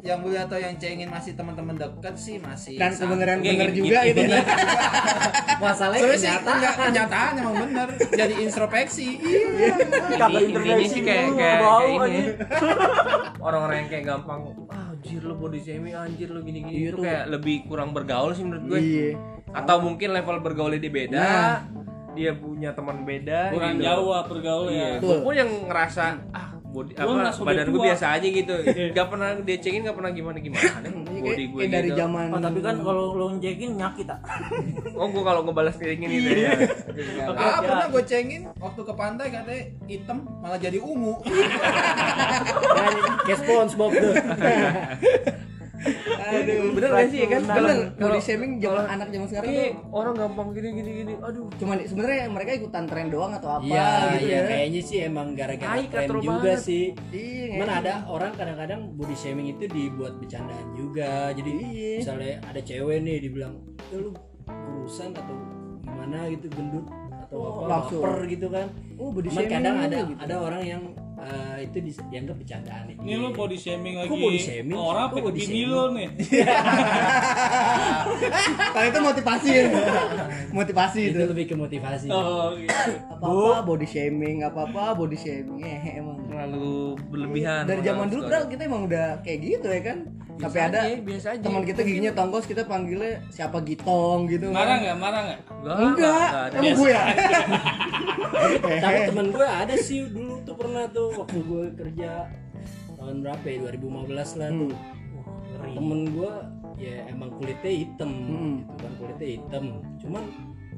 yang 0.02 0.18
bully 0.18 0.36
atau 0.36 0.56
yang 0.56 0.74
cengin 0.74 1.06
masih 1.06 1.32
teman-teman 1.32 1.74
dekat 1.74 2.14
sih 2.14 2.36
masih 2.36 2.74
dan 2.74 2.90
kebenaran 2.90 3.38
Nggak, 3.38 3.52
bener 3.52 3.68
gini- 3.68 3.78
juga 3.82 3.98
gini- 3.98 4.10
itu 4.10 4.20
gini. 4.22 4.40
masalahnya 5.60 6.00
Soalnya 6.00 6.16
sih 6.16 6.24
kenyataan. 6.26 6.56
enggak 6.56 6.74
kenyataan 6.74 7.32
emang 7.36 7.56
bener. 7.58 7.88
Jadi 8.10 8.34
introspeksi. 8.40 9.08
Intinya 9.16 10.40
intervensi 10.40 10.88
sih 10.88 11.00
kayak 11.02 11.24
kayak, 11.30 11.58
kayak 11.60 12.06
ini. 12.06 12.20
Orang-orang 13.38 13.76
yang 13.78 13.88
kayak 13.88 14.04
gampang 14.06 14.40
ah, 14.68 14.90
anjir 14.90 15.20
lu 15.20 15.34
body 15.34 15.58
shaming 15.58 15.94
anjir 15.94 16.28
lu 16.28 16.40
gini-gini. 16.40 16.72
Iya 16.74 16.86
itu 16.86 16.96
tuh. 16.96 17.04
kayak 17.04 17.24
lebih 17.30 17.56
kurang 17.66 17.90
bergaul 17.90 18.32
sih 18.32 18.42
menurut 18.42 18.64
gue. 18.66 18.78
Iya. 18.78 19.08
Atau 19.50 19.76
mungkin 19.80 20.08
level 20.10 20.36
bergaulnya 20.40 20.78
dia 20.78 20.92
beda 20.94 21.20
Nah. 21.20 21.56
dia 22.10 22.34
punya 22.34 22.70
teman 22.70 23.04
beda 23.04 23.50
Kurang 23.50 23.76
gitu. 23.76 23.86
jauh 23.86 24.10
ah 24.10 24.24
iya. 24.66 24.98
Gue 24.98 25.34
yang 25.34 25.50
ngerasa 25.66 26.02
ah 26.30 26.48
body 26.70 26.92
Lu 26.94 27.12
apa 27.18 27.42
badan 27.42 27.66
gue 27.68 27.82
biasa 27.82 28.06
aja 28.16 28.26
gitu. 28.30 28.54
Gak 28.96 29.06
pernah 29.10 29.28
dia 29.42 29.56
cengin 29.58 29.82
gak 29.82 29.96
pernah 29.98 30.10
gimana 30.14 30.38
gimana. 30.38 30.86
Ini 31.10 31.20
body 31.20 31.44
gue 31.50 31.60
kayak 31.66 31.72
dari 31.74 31.90
gitu. 31.90 32.00
zaman 32.00 32.26
Oh, 32.30 32.40
tapi 32.40 32.58
kan 32.62 32.76
kalau 32.80 33.04
lo 33.18 33.26
njekin 33.34 33.76
nyakit 33.76 34.06
ah. 34.08 34.20
oh 34.94 35.06
gue 35.10 35.22
kalau 35.26 35.40
ngebalas 35.44 35.74
kayak 35.76 35.98
gini 35.98 36.14
gitu 36.22 36.30
ya. 36.46 36.52
Ah, 37.34 37.60
pernah 37.60 37.86
gue 37.90 38.02
cengin 38.06 38.42
waktu 38.56 38.80
ke 38.86 38.92
pantai 38.94 39.26
katanya 39.34 39.62
hitam 39.90 40.18
malah 40.38 40.58
jadi 40.62 40.78
ungu. 40.78 41.18
kayak 43.26 43.38
SpongeBob 43.42 43.92
tuh 43.92 44.14
aduh 45.80 46.70
bener 46.72 46.88
gak 46.90 47.08
sih 47.08 47.18
ya 47.18 47.28
kan 47.30 47.42
bener 47.42 47.76
kalau 47.96 48.08
body 48.08 48.20
shaming 48.20 48.52
zaman 48.58 48.84
anak 48.86 49.08
zaman 49.08 49.26
sekarang 49.26 49.46
tuh 49.46 49.56
kayak 49.56 49.74
orang 49.90 50.14
gampang 50.14 50.48
gini 50.52 50.68
gini 50.74 50.90
gini 50.98 51.12
aduh 51.18 51.46
cuman 51.54 51.76
sebenarnya 51.82 52.22
mereka 52.28 52.50
ikutan 52.54 52.84
tren 52.84 53.08
doang 53.08 53.32
atau 53.32 53.50
apa 53.52 53.64
Iya, 53.64 53.88
gitu 54.14 54.26
iya 54.26 54.36
ya 54.36 54.42
kayaknya 54.46 54.80
sih 54.82 54.98
emang 55.02 55.28
gara-gara 55.32 55.76
tren 55.82 56.08
juga 56.12 56.28
banget. 56.44 56.58
sih. 56.60 56.84
iya 57.10 57.46
Cuman 57.50 57.70
ada 57.74 57.92
orang 58.06 58.32
kadang-kadang 58.32 58.80
body 58.94 59.14
shaming 59.14 59.48
itu 59.48 59.64
dibuat 59.66 60.14
bercandaan 60.16 60.66
juga. 60.72 61.32
Jadi 61.32 61.50
Iya. 61.50 61.96
misalnya 61.98 62.34
ada 62.42 62.60
cewek 62.60 62.98
nih 63.00 63.16
dibilang, 63.20 63.54
"Eh, 63.88 63.98
lu 63.98 64.10
kurusan 64.44 65.10
atau 65.12 65.34
gimana 65.80 66.28
gitu 66.28 66.46
gendut 66.48 66.86
atau 67.18 67.36
Oh, 67.36 67.64
apa 67.64 67.90
baper 67.90 68.14
gitu 68.26 68.46
kan." 68.48 68.66
oh 68.94 69.08
body 69.10 69.28
Cuman 69.28 69.34
shaming 69.40 69.54
kadang 69.56 69.76
ada 69.78 69.98
gitu. 70.04 70.14
ada 70.20 70.34
orang 70.38 70.62
yang 70.62 70.82
eh, 71.20 71.56
itu 71.64 71.78
di- 71.80 72.04
dianggap 72.08 72.36
bercandaan 72.36 72.82
nih. 72.86 72.96
Ini 72.96 73.14
lo 73.16 73.30
body 73.30 73.54
shaming 73.54 73.94
lagi. 73.96 74.08
Kok 74.08 74.18
body 74.18 74.40
shaming? 74.40 74.74
Orang 74.74 75.04
Kok 75.04 75.12
apa 75.12 75.22
body 75.22 75.40
shaming? 75.40 75.68
lo 75.68 75.82
nih? 75.92 76.08
kalau 78.72 78.86
itu 78.86 79.00
motivasi 79.00 79.48
ya. 79.48 79.64
motivasi 80.50 81.00
itu 81.06 81.16
itu 81.16 81.26
lebih 81.26 81.44
ke 81.46 81.54
motivasi. 81.54 82.06
Oh 82.08 82.54
gitu. 82.54 82.72
apa 83.10 83.24
apa 83.24 83.60
body 83.62 83.86
shaming 83.86 84.36
apa 84.42 84.66
apa 84.66 84.82
body 84.94 85.16
shaming 85.16 85.60
eh 85.60 85.98
emang 85.98 86.18
terlalu 86.26 86.96
berlebihan 87.08 87.66
dari 87.66 87.80
zaman 87.82 88.06
dulu 88.08 88.20
padahal 88.26 88.46
kita 88.48 88.62
emang 88.64 88.82
udah 88.86 89.06
kayak 89.20 89.38
gitu 89.40 89.66
ya 89.68 89.82
kan 89.82 89.98
Biasa 90.40 90.48
sampai 90.48 90.62
ada 90.64 90.78
aja, 90.82 90.96
biasa 90.98 91.26
aja. 91.30 91.42
teman 91.42 91.62
kita 91.62 91.80
giginya 91.82 92.12
tonggos 92.12 92.44
kita 92.44 92.62
panggilnya 92.64 93.12
siapa 93.28 93.60
gitong 93.60 94.20
gitu 94.26 94.48
Marah 94.48 94.66
kan. 94.70 94.78
nggak? 94.80 94.96
Marah 94.96 95.20
nggak? 95.22 95.40
Enggak, 95.60 96.28
emang 96.54 96.74
gue 96.74 96.90
ya 96.90 97.02
Tapi 98.80 98.98
temen 99.06 99.26
gue 99.30 99.46
ada 99.46 99.74
sih 99.76 99.98
dulu 100.06 100.34
tuh 100.42 100.54
pernah 100.54 100.84
tuh 100.88 101.08
waktu 101.14 101.38
gue 101.38 101.64
kerja 101.76 102.10
tahun 102.96 103.16
berapa 103.20 103.44
ya 103.44 103.56
2015 103.70 104.08
lah 104.36 104.48
tuh. 104.50 104.72
Hmm. 104.72 105.74
Temen 105.76 106.00
gue 106.10 106.32
ya 106.78 106.96
emang 107.06 107.30
kulitnya 107.34 107.72
hitam 107.76 108.10
Hmm. 108.10 108.54
gitu 108.58 108.74
kan 108.78 108.92
kulitnya 108.96 109.28
hitam. 109.30 109.64
Cuman 109.98 110.22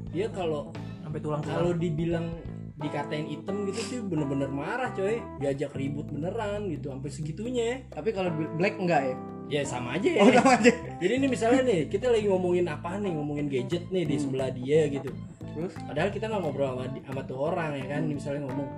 dia 0.09 0.27
kalau 0.27 0.69
Sampai 1.01 1.19
tulang 1.19 1.41
kalau 1.41 1.71
dibilang 1.73 2.27
dikatain 2.73 3.29
hitam 3.29 3.69
gitu 3.69 3.81
sih 3.85 3.99
bener-bener 4.01 4.49
marah 4.49 4.89
coy. 4.97 5.21
Diajak 5.37 5.77
ribut 5.77 6.09
beneran 6.09 6.69
gitu 6.73 6.89
sampai 6.89 7.09
segitunya. 7.13 7.85
Tapi 7.93 8.09
kalau 8.13 8.33
black 8.57 8.75
enggak 8.81 9.01
ya? 9.13 9.15
Ya 9.51 9.61
sama 9.67 9.99
aja. 9.99 10.09
Ya 10.09 10.21
oh 10.23 10.31
sama 10.33 10.57
aja. 10.57 10.71
Jadi 10.97 11.13
ini 11.19 11.27
misalnya 11.29 11.61
nih 11.67 11.79
kita 11.91 12.09
lagi 12.09 12.25
ngomongin 12.25 12.65
apa 12.71 12.97
nih 12.97 13.11
ngomongin 13.13 13.47
gadget 13.51 13.85
nih 13.93 14.03
di 14.07 14.15
sebelah 14.17 14.49
dia 14.49 14.89
gitu. 14.89 15.11
Terus? 15.53 15.73
Padahal 15.77 16.09
kita 16.09 16.25
nggak 16.31 16.41
ngobrol 16.41 16.67
sama, 16.73 16.85
sama 17.05 17.21
tuh 17.29 17.37
orang 17.37 17.77
ya 17.77 17.85
kan, 17.93 18.01
Ini 18.09 18.13
misalnya 18.17 18.41
ngomong, 18.49 18.69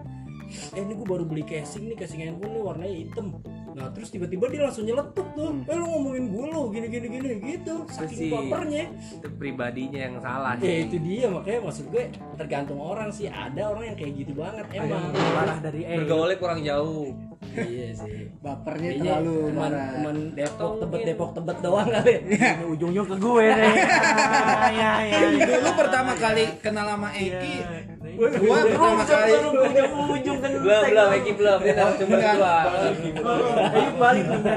eh 0.76 0.82
ini 0.84 0.94
gue 1.00 1.08
baru 1.08 1.24
beli 1.24 1.44
casing 1.48 1.88
nih, 1.88 1.96
casing 1.96 2.20
handphone 2.20 2.52
nih 2.52 2.64
warnanya 2.66 2.96
hitam. 3.00 3.28
Nah 3.76 3.92
terus 3.92 4.08
tiba-tiba 4.08 4.48
dia 4.48 4.64
langsung 4.64 4.88
nyeletuk 4.88 5.28
tuh, 5.36 5.52
eh 5.62 5.76
lu 5.76 5.84
ngomongin 5.86 6.32
gue 6.32 6.46
lo 6.48 6.72
gini 6.72 6.88
gini 6.88 7.08
gini 7.12 7.28
gitu, 7.44 7.84
sih. 7.86 8.08
saking 8.08 8.32
bapernya. 8.32 8.84
itu 8.88 9.28
pribadinya 9.36 10.00
yang 10.02 10.16
salah 10.18 10.56
Ya 10.56 10.64
sih. 10.64 10.88
itu 10.88 10.98
dia 10.98 11.28
makanya 11.28 11.60
maksud 11.62 11.86
gue 11.92 12.04
tergantung 12.36 12.80
orang 12.80 13.12
sih, 13.12 13.28
ada 13.28 13.68
orang 13.68 13.92
yang 13.92 13.98
kayak 14.00 14.14
gitu 14.16 14.32
banget 14.32 14.66
emang. 14.72 15.12
parah 15.12 15.58
dari 15.60 15.84
eh. 15.84 15.98
bergaulnya 16.00 16.38
kurang 16.40 16.64
jauh 16.64 17.12
iya 17.54 17.88
sih. 17.92 18.32
bapernya 18.40 18.90
Kayaknya 18.90 19.12
terlalu 19.12 19.36
cuman, 19.36 19.56
marah 19.60 19.88
cuman 19.92 20.16
Depok 20.34 20.72
tebet 20.80 21.02
Depok 21.06 21.32
tebet 21.34 21.58
doang 21.60 21.88
kali. 21.88 22.14
Ini 22.26 22.66
ujung-ujung 22.66 23.08
ke 23.12 23.16
gue 23.18 23.46
nih. 23.52 23.74
Ah, 24.56 24.72
ya 24.72 24.92
ya. 25.04 25.20
Dulu 25.46 25.70
pertama 25.78 26.12
kali 26.16 26.46
kenal 26.60 26.88
sama 26.88 27.10
Eki, 27.14 27.56
Gua 28.16 28.30
pertama 28.62 29.04
kali 29.04 29.32
ujung-ujung 29.36 30.38
kan 30.38 30.50
belum 30.56 30.82
belum 30.86 31.10
Eki 31.16 31.32
belum 31.34 31.60
dia 31.60 31.74
narasumber 31.74 32.16
Enggak. 32.16 32.36
gua 32.36 32.56
Ayo 33.68 33.90
balik 33.96 34.24
kereta. 34.26 34.52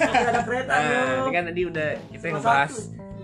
Ada 0.00 0.40
kereta. 0.42 0.72
nah 0.72 0.90
ini 1.18 1.30
kan 1.30 1.44
tadi 1.44 1.60
udah 1.64 1.88
kita 2.08 2.24
ngebahas 2.30 2.72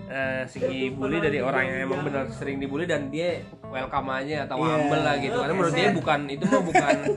eh, 0.07 0.41
segi 0.45 0.81
bully 0.89 1.17
dari 1.19 1.39
orang 1.39 1.63
yang 1.65 1.77
emang 1.83 2.01
benar 2.01 2.27
sering 2.29 2.57
dibully 2.57 2.83
dan 2.83 3.07
dia 3.07 3.41
welcome 3.65 4.07
aja 4.09 4.43
atau 4.43 4.55
Iya. 4.57 4.71
humble 4.73 5.01
lah 5.01 5.15
gitu 5.17 5.35
karena 5.35 5.53
menurut 5.53 5.73
dia 5.73 5.89
bukan 5.91 6.19
itu 6.27 6.43
mah 6.45 6.61
bukan 6.61 6.95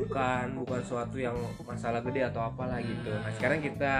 bukan 0.00 0.44
bukan 0.58 0.80
suatu 0.80 1.16
yang 1.16 1.36
masalah 1.62 2.00
gede 2.00 2.24
atau 2.24 2.40
apalah 2.42 2.78
gitu 2.78 3.10
nah 3.10 3.30
sekarang 3.32 3.60
kita 3.60 3.96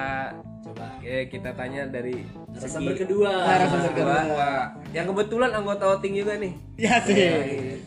Coba 0.60 0.92
ya, 1.00 1.24
kita 1.24 1.56
tanya 1.56 1.88
dari 1.88 2.20
narasumber 2.52 2.92
kedua. 2.92 3.32
Narasumber 3.32 3.90
kedua. 3.90 4.16
kedua 4.18 4.50
yang 4.92 5.08
kebetulan 5.08 5.50
anggota 5.50 5.84
outing 5.88 6.14
juga 6.14 6.36
nih 6.36 6.52
ya 6.76 7.00
sih 7.00 7.16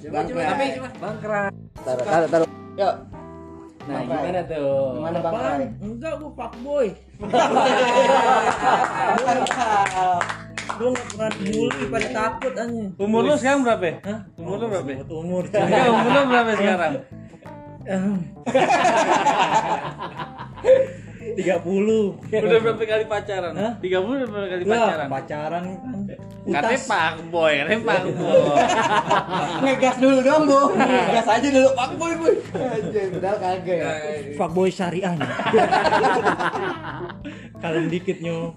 Coba, 0.01 0.25
coba, 0.25 0.34
Bangkrak. 0.34 0.50
tapi 0.50 0.63
coba. 0.74 0.89
bangkrak 0.98 1.51
taruh 1.77 2.01
taruh 2.03 2.27
taruh 2.29 2.48
yuk 2.75 2.96
Nah, 3.84 4.00
Bangkrak. 4.00 4.15
gimana 4.24 4.41
tuh? 4.48 4.96
gimana 4.96 5.17
bang 5.20 5.34
Rai? 5.36 5.67
Enggak, 5.84 6.13
gue 6.15 6.32
fuckboy. 6.34 6.88
Gue 10.74 10.89
gak 10.89 11.05
pernah 11.05 11.29
dibully, 11.36 11.84
pada 11.86 12.08
takut 12.10 12.53
anjing. 12.55 12.88
Umur 12.98 13.22
lu 13.22 13.36
sekarang 13.36 13.62
berapa? 13.62 13.84
ya? 13.86 13.96
Umur 14.34 14.55
lu 14.58 14.65
berapa? 14.72 14.89
Umur. 15.05 15.43
Umur 15.46 16.10
lu 16.10 16.22
berapa 16.25 16.51
sekarang? 16.60 16.93
Tiga 21.34 21.56
puluh. 21.60 22.20
Udah 22.30 22.60
berapa 22.62 22.84
kali 22.84 23.06
pacaran? 23.06 23.54
Hah? 23.54 23.74
30 23.80 23.90
udah 23.90 24.28
berapa 24.30 24.48
kali 24.50 24.63
pacaran? 24.63 25.08
pacaran 25.10 25.62
kan. 25.63 26.00
katanya 26.44 26.80
pak 26.84 27.13
boy 27.32 27.54
katanya 27.56 27.80
pak 27.82 28.04
boy 28.04 28.36
ngegas 29.63 29.96
dulu 29.96 30.18
dong 30.20 30.44
bu 30.44 30.60
gas 31.16 31.28
aja 31.32 31.48
dulu 31.48 31.70
pak 31.72 31.92
boy 31.96 32.13
boy 32.20 32.34
anjir 32.52 33.08
padahal 33.16 33.38
kagak 33.40 33.78
ya 33.80 33.88
Fuckboy 34.36 34.68
syariah 34.68 35.13
nih. 35.16 35.30
Kalian 37.58 37.88
dikit 37.88 38.18
nyo. 38.20 38.52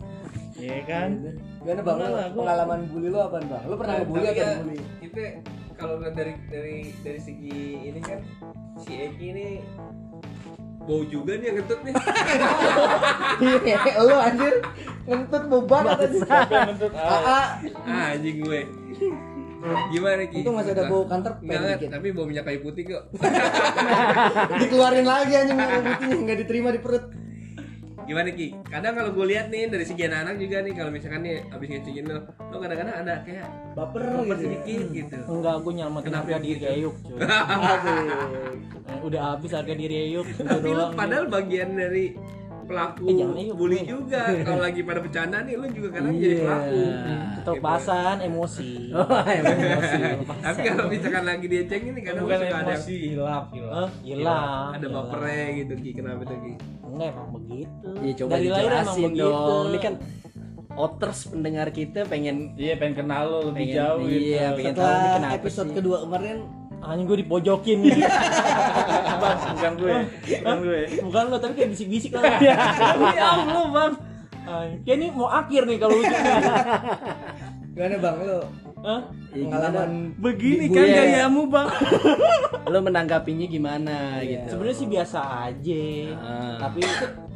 Iya 0.57 0.79
kan? 0.83 1.11
gimana 1.63 1.81
bang 1.81 1.97
gua- 1.99 2.31
pengalaman 2.33 2.81
bully 2.87 3.09
lu 3.09 3.19
apa 3.19 3.37
bang 3.41 3.63
lu 3.67 3.75
pernah 3.75 3.95
ngebully 3.97 4.19
Tapi 4.21 4.31
atau 4.33 4.39
ya, 4.39 4.51
dibully 4.53 4.79
kita 4.99 5.23
kalau 5.75 5.95
dari 6.01 6.33
dari 6.47 6.77
dari 7.03 7.21
segi 7.21 7.59
ini 7.85 8.01
kan 8.01 8.19
si 8.77 8.93
Eki 8.93 9.27
ini 9.33 9.47
bau 10.87 11.03
juga 11.03 11.35
nih 11.35 11.51
yang 11.51 11.57
ngentut 11.59 11.81
nih. 11.83 11.95
Iya, 13.43 13.79
lu 14.07 14.17
anjir. 14.23 14.55
Ngentut 15.03 15.43
bau 15.51 15.63
banget. 15.67 16.23
Ngentut 16.23 16.93
ah. 16.95 17.59
Ah, 17.83 18.15
anjing 18.15 18.39
gue. 18.39 18.61
Gimana 19.91 20.23
ki? 20.31 20.47
Itu 20.47 20.55
masih 20.55 20.79
ada 20.79 20.87
bau 20.87 21.03
kantor 21.11 21.43
Enggak, 21.43 21.91
tapi 21.91 22.07
bau 22.15 22.27
minyak 22.31 22.47
kayu 22.47 22.63
putih 22.63 22.87
kok. 22.87 23.03
Dikeluarin 24.63 25.03
lagi 25.03 25.33
anjing 25.35 25.59
bau 25.59 25.83
putihnya. 25.83 26.17
Nggak 26.23 26.39
diterima 26.47 26.69
di 26.71 26.81
perut. 26.81 27.05
Gimana 28.07 28.31
ki 28.31 28.47
kadang 28.65 28.95
kalau 28.95 29.11
gue 29.11 29.27
lihat 29.27 29.47
nih 29.51 29.67
dari 29.67 29.83
segi 29.83 30.07
anak-anak 30.07 30.35
juga 30.39 30.57
nih 30.63 30.73
kalau 30.73 30.91
misalkan 30.91 31.21
nih 31.21 31.43
abis 31.51 31.67
ngecengin 31.69 32.05
lo 32.07 32.19
lo 32.23 32.57
kadang-kadang 32.57 32.97
ada 33.03 33.15
kayak 33.23 33.47
Baper 33.75 34.03
baper 34.07 34.25
gitu. 34.25 34.43
sedikit 34.47 34.85
gitu 34.95 35.17
Enggak, 35.27 35.55
gue 35.61 35.73
nyelamatin 35.75 36.07
Kenapa 36.07 36.23
harga 36.25 36.39
diri 36.41 36.55
gitu? 36.55 36.67
Eyuk 36.71 36.95
cuy. 37.03 37.19
Eh, 38.87 38.99
Udah 39.03 39.35
habis 39.35 39.51
harga 39.51 39.75
diri 39.75 40.15
itu 40.15 40.23
tapi 40.39 40.71
lo 40.71 40.95
padahal 40.95 41.27
bagian 41.27 41.75
dari 41.75 42.15
pelaku 42.67 43.03
Eh, 43.05 43.15
jangan 43.17 43.37
Eyuk, 43.37 43.55
bully 43.55 43.77
gue. 43.77 43.89
juga 43.89 44.23
kalau 44.47 44.61
lagi 44.61 44.81
pada 44.83 44.99
bercanda 44.99 45.39
nih 45.41 45.55
lo 45.55 45.67
juga 45.69 45.89
kadang 45.91 46.13
Iya. 46.13 46.21
jadi 46.21 46.37
pelaku 46.39 46.81
Kelepasan 47.47 48.17
emosi. 48.21 48.71
Oh, 48.97 49.07
emang 49.23 49.57
emosi. 49.57 50.03
tapi 50.41 50.59
kalau 50.65 50.85
misalkan 50.87 51.25
lagi 51.25 51.47
dia 51.47 51.63
cengin 51.65 51.93
nih 51.93 52.05
kadang 52.05 52.23
Bukan 52.23 52.37
suka 52.37 52.45
ada 52.45 52.53
yang 52.53 52.67
emosi, 52.69 52.97
hilaf, 53.09 53.45
hilaf. 53.51 53.73
Hah? 53.73 53.89
Hilang. 54.03 54.69
ada 54.75 54.87
bapernya 54.89 55.33
gitu 55.57 55.73
ki 55.77 55.91
kenapa 55.95 56.23
tuh 56.23 56.37
ki 56.37 56.53
Enggak 56.87 57.09
emang 57.09 57.31
begitu. 57.33 57.89
Iya 57.97 58.13
coba 58.17 58.31
Dari 58.33 58.47
lahir 58.49 58.71
emang 58.73 58.97
begitu. 58.97 59.21
dong. 59.23 59.65
Ini 59.67 59.79
kan 59.81 59.95
otters 60.77 61.21
pendengar 61.27 61.69
kita 61.71 62.01
pengen 62.05 62.37
Iya, 62.55 62.75
pengen 62.77 62.95
kenal 62.99 63.23
lo 63.27 63.39
lebih 63.47 63.65
Pengen- 63.65 63.77
jauh 63.77 63.99
gitu. 64.03 64.21
iya, 64.29 64.47
pengen 64.51 64.73
tahu 64.73 64.85
ini 64.85 64.93
Setelah 64.93 65.15
kenapa 65.17 65.37
episode 65.39 65.67
sih? 65.67 65.75
kedua 65.75 65.97
kemarin 66.03 66.37
Anjing 66.87 67.07
gue 67.11 67.19
dipojokin 67.27 67.79
nih. 67.83 67.99
Bang, 69.23 69.39
bukan 69.59 69.73
gue. 69.75 69.93
Bukan 70.23 70.57
gue. 70.63 70.81
Bukan 71.03 71.25
lo 71.33 71.37
tapi 71.43 71.53
kayak 71.59 71.71
bisik-bisik 71.75 72.15
lah. 72.15 72.23
Ya 73.19 73.27
Allah, 73.35 73.67
Bang. 73.75 73.93
Kayak 74.87 74.97
ini 75.03 75.07
mau 75.11 75.27
akhir 75.27 75.67
nih 75.67 75.79
kalau 75.83 75.99
ujungnya. 75.99 76.37
gimana 77.77 78.01
bang 78.01 78.17
lu 78.25 78.41
Hah? 78.87 79.03
Iya, 79.35 79.45
pengalaman 79.51 79.91
Begini 80.17 80.65
kan 80.73 80.87
gayamu, 80.87 81.43
Bang. 81.51 81.69
lo 82.73 82.79
menanggapinya 82.81 83.47
gimana 83.51 84.23
gitu. 84.23 84.57
Sebenarnya 84.57 84.77
sih 84.79 84.89
biasa 84.89 85.19
aja. 85.51 85.85
Ah. 86.23 86.57
Tapi 86.63 86.81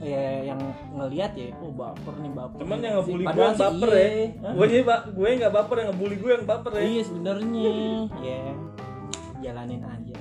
ya 0.00 0.54
yang 0.54 0.60
ngelihat 0.94 1.34
ya, 1.34 1.50
oh 1.60 1.74
baper 1.74 2.14
nih 2.22 2.32
baper. 2.32 2.58
Cuman 2.62 2.78
yang 2.80 2.94
ngebully 3.02 3.24
gue 3.26 3.42
yang 3.42 3.56
sih 3.58 3.64
baper 3.66 3.90
iya. 3.90 4.06
ya. 4.06 4.50
Gue 4.54 4.66
gue 4.70 4.96
gue 5.10 5.28
nggak 5.42 5.52
baper 5.52 5.76
yang 5.76 5.88
ngebully 5.92 6.16
gue 6.16 6.30
yang 6.38 6.46
baper 6.46 6.72
ya. 6.72 6.82
Iya 6.86 7.02
sebenarnya, 7.04 7.72
ya 8.22 8.42
jalanin 9.40 9.82
aja. 9.82 10.16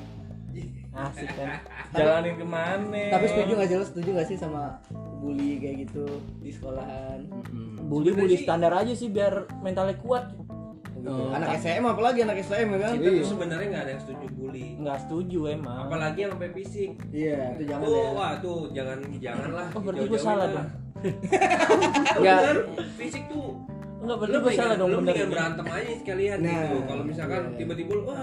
Asik 1.00 1.30
kan? 1.32 1.62
Jalanin 1.92 2.36
ke 2.36 2.44
mana? 2.44 3.04
tapi 3.10 3.26
setuju 3.28 3.52
nggak 3.54 3.70
jelas 3.70 3.88
setuju 3.88 4.10
nggak 4.12 4.28
sih 4.28 4.36
sama 4.36 4.82
bully 5.20 5.58
kayak 5.58 5.86
gitu 5.86 6.06
di 6.38 6.50
sekolahan 6.50 7.30
Bully 7.82 8.12
bully 8.12 8.34
sih- 8.34 8.44
standar 8.44 8.72
aja 8.72 8.92
sih 8.92 9.08
biar 9.08 9.46
mentalnya 9.60 9.96
kuat. 9.98 10.34
gitu. 10.92 11.08
Oh, 11.08 11.32
anak 11.32 11.56
SM 11.58 11.80
apalagi 11.82 12.20
anak 12.22 12.42
SM 12.42 12.68
ya 12.68 12.78
kan 12.78 12.92
kita 12.94 13.10
tuh 13.14 13.28
sebenarnya 13.30 13.68
nggak 13.70 13.84
ada 13.86 13.92
yang 13.94 14.02
setuju 14.02 14.26
bully 14.34 14.66
Nggak 14.76 14.98
setuju 15.00 15.40
emang. 15.50 15.78
apalagi 15.82 16.20
yang 16.20 16.32
sampai 16.34 16.52
fisik 16.52 16.92
iya 17.10 17.40
itu 17.54 17.64
jangan 17.66 17.86
tuh 17.86 17.96
ya 17.96 18.10
wah 18.12 18.32
tuh 18.38 18.60
jangan 18.74 18.98
jangan 19.18 19.50
lah 19.54 19.68
Oh, 19.70 19.80
berarti 19.80 20.06
gue 20.06 20.20
salah 20.20 20.48
lah. 20.50 20.50
dong. 20.58 20.70
Bener, 22.20 22.58
fisik 22.94 23.24
tuh 23.28 23.56
Enggak 24.10 24.18
berarti 24.20 24.34
lu 24.34 24.42
salah 24.42 24.50
mendingan, 24.50 24.74
dong 24.74 24.90
lu 24.90 24.90
bener. 24.90 25.06
mendingan 25.06 25.30
berantem 25.30 25.66
aja 25.70 25.94
sekalian 25.96 26.38
Nah, 26.40 26.50
gitu 26.50 26.78
kalau 26.84 27.04
misalkan 27.06 27.42
iya. 27.44 27.54
tiba-tiba 27.56 27.92
lu, 27.92 28.02
wah 28.04 28.18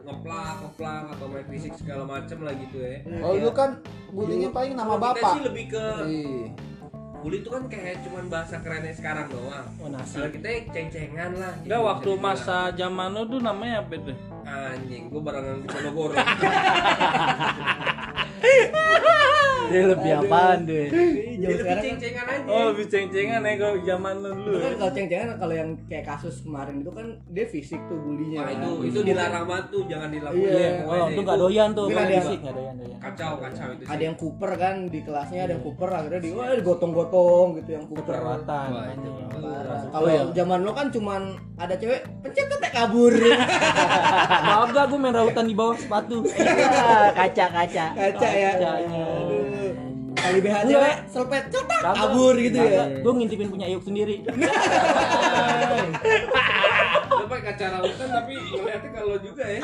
ngeplak 0.00 0.56
ngeplak 0.58 1.04
atau 1.12 1.26
main 1.28 1.46
fisik 1.46 1.72
segala 1.74 2.02
macem 2.06 2.38
lah 2.40 2.54
gitu 2.54 2.76
ya 2.78 2.96
Oh 3.20 3.32
lu 3.34 3.50
kan 3.52 3.70
bullyingnya 4.08 4.48
paling 4.48 4.72
nama 4.72 4.88
kita 4.90 5.04
bapak. 5.04 5.30
sih 5.30 5.42
lebih 5.42 5.64
ke 5.68 5.84
Iya. 6.02 6.48
bully 7.18 7.36
itu 7.36 7.50
kan 7.50 7.62
kayak 7.66 7.96
cuman 8.00 8.24
bahasa 8.26 8.56
kerennya 8.56 8.94
sekarang 8.94 9.26
doang 9.28 9.66
Oh 9.76 9.88
nasi. 9.88 10.16
kalau 10.16 10.30
kita 10.30 10.48
ceng-cengan 10.70 11.30
lah 11.34 11.52
gitu, 11.56 11.66
Enggak 11.66 11.76
bisa 11.76 11.88
waktu 11.90 12.10
masa 12.16 12.56
zaman 12.72 13.08
lo 13.10 13.22
tuh 13.26 13.40
namanya 13.42 13.76
apa 13.80 13.92
itu? 13.94 14.12
anjing 14.42 15.12
gua 15.12 15.20
barengan 15.22 15.60
di 15.60 15.68
Ponorogo 15.68 16.02
Dia 19.68 19.82
lebih 19.86 20.10
apaan 20.18 20.58
Dia 20.60 20.72
deh? 20.72 20.86
jauh 21.38 21.38
lebih 21.38 21.56
sekarang 21.60 21.82
ceng-cengan 21.84 22.26
aja 22.26 22.48
Oh, 22.48 22.64
lebih 22.68 22.86
ceng-cengan 22.86 23.40
ya 23.40 23.52
kalau 23.54 23.76
zaman 23.80 24.14
lo 24.18 24.30
dulu. 24.32 24.48
itu 24.48 24.58
kan 24.58 24.72
kalau 24.74 24.92
ceng-cengan 24.92 25.28
kalau 25.36 25.54
yang 25.54 25.70
kayak 25.84 26.04
kasus 26.04 26.34
kemarin 26.40 26.74
itu 26.78 26.90
kan 26.90 27.06
dia 27.28 27.46
fisik 27.46 27.80
tuh 27.86 27.96
bulinya 27.96 28.40
kan. 28.42 28.52
itu 28.54 28.70
itu 28.84 28.98
dilarang 29.04 29.44
banget 29.44 29.66
tuh 29.68 29.82
jangan 29.84 30.08
dilakukan 30.08 30.50
Iya. 30.50 30.70
Oh, 30.82 31.06
itu 31.06 31.20
nggak 31.20 31.38
doyan 31.38 31.68
tuh, 31.70 31.84
Mungkin 31.84 31.94
kalau 31.94 32.02
ada 32.02 32.12
yang- 32.12 32.24
fisik 32.24 32.38
nggak 32.40 32.54
doyan 32.54 32.74
doyan. 32.76 32.98
kacau 32.98 33.32
kacau 33.38 33.66
itu 33.68 33.78
sih 33.78 33.88
ada 33.88 34.02
yang 34.02 34.16
kuper 34.16 34.52
kan 34.54 34.74
di 34.84 35.00
kelasnya 35.00 35.40
ada 35.40 35.52
yang 35.52 35.62
kuper 35.62 35.88
akhirnya 35.88 36.18
di 36.18 36.30
wah 36.32 36.50
digotong-gotong 36.50 37.46
gitu 37.56 37.70
yang 37.72 37.84
kuper 37.86 38.04
Perawatan. 38.08 38.68
Kalau 39.88 40.06
zaman 40.32 40.58
lo 40.60 40.72
kan 40.72 40.86
cuman 40.88 41.22
ada 41.54 41.74
cewek 41.74 42.02
pencet 42.20 42.46
ketek 42.46 42.72
kabur. 42.72 43.12
Kagak 44.48 44.84
gue 44.86 44.98
main 44.98 45.14
rautan 45.14 45.44
di 45.44 45.54
bawah 45.54 45.74
sepatu. 45.74 46.24
Iya, 46.24 47.14
kaca-kaca. 47.14 47.86
Kaca 47.94 48.28
ya. 48.28 48.50
Kacanya. 48.52 49.04
Kali 50.28 50.44
BH 50.44 50.56
cewek 50.62 50.96
selpet 51.08 51.44
cetak 51.48 51.80
kabur 51.88 52.36
gitu 52.36 52.58
ya. 52.58 52.84
Gue 53.00 53.12
ngintipin 53.14 53.48
punya 53.48 53.64
Ayuk 53.64 53.80
sendiri. 53.80 54.20
lu 57.10 57.24
pakai 57.26 57.44
kaca 57.48 57.66
rautan 57.74 58.08
tapi 58.10 58.34
ngeliatnya 58.36 58.90
kalau 58.92 59.16
juga 59.18 59.44
ya 59.44 59.60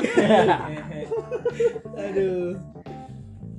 Aduh. 1.95 2.57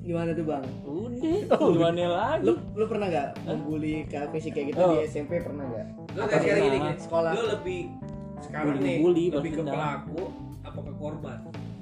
Gimana 0.02 0.30
tuh 0.32 0.44
bang? 0.44 0.62
Udah, 0.84 1.58
gimana 1.58 2.02
lagi? 2.08 2.42
Lu 2.42 2.52
lu 2.72 2.84
pernah 2.86 3.06
nggak 3.08 3.28
membuli 3.44 4.02
ke 4.04 4.18
fisik 4.30 4.52
kayak 4.52 4.66
gitu 4.70 4.78
Oh. 4.80 4.92
di 4.92 5.02
SMP 5.04 5.38
pernah 5.40 5.64
nggak? 5.64 5.86
lu 6.08 6.22
kayak 6.22 6.42
sekarang 6.42 6.62
gini 6.64 6.78
Sekolah. 6.96 7.30
lu 7.32 7.42
lebih 7.50 7.80
sekarang 8.40 8.66
Bully- 8.72 8.82
nih 8.84 8.96
bully, 8.98 9.24
lebih 9.30 9.50
ke 9.52 9.62
pelaku 9.64 10.22
apa 10.60 10.78
ke 10.80 10.92
korban 10.94 11.38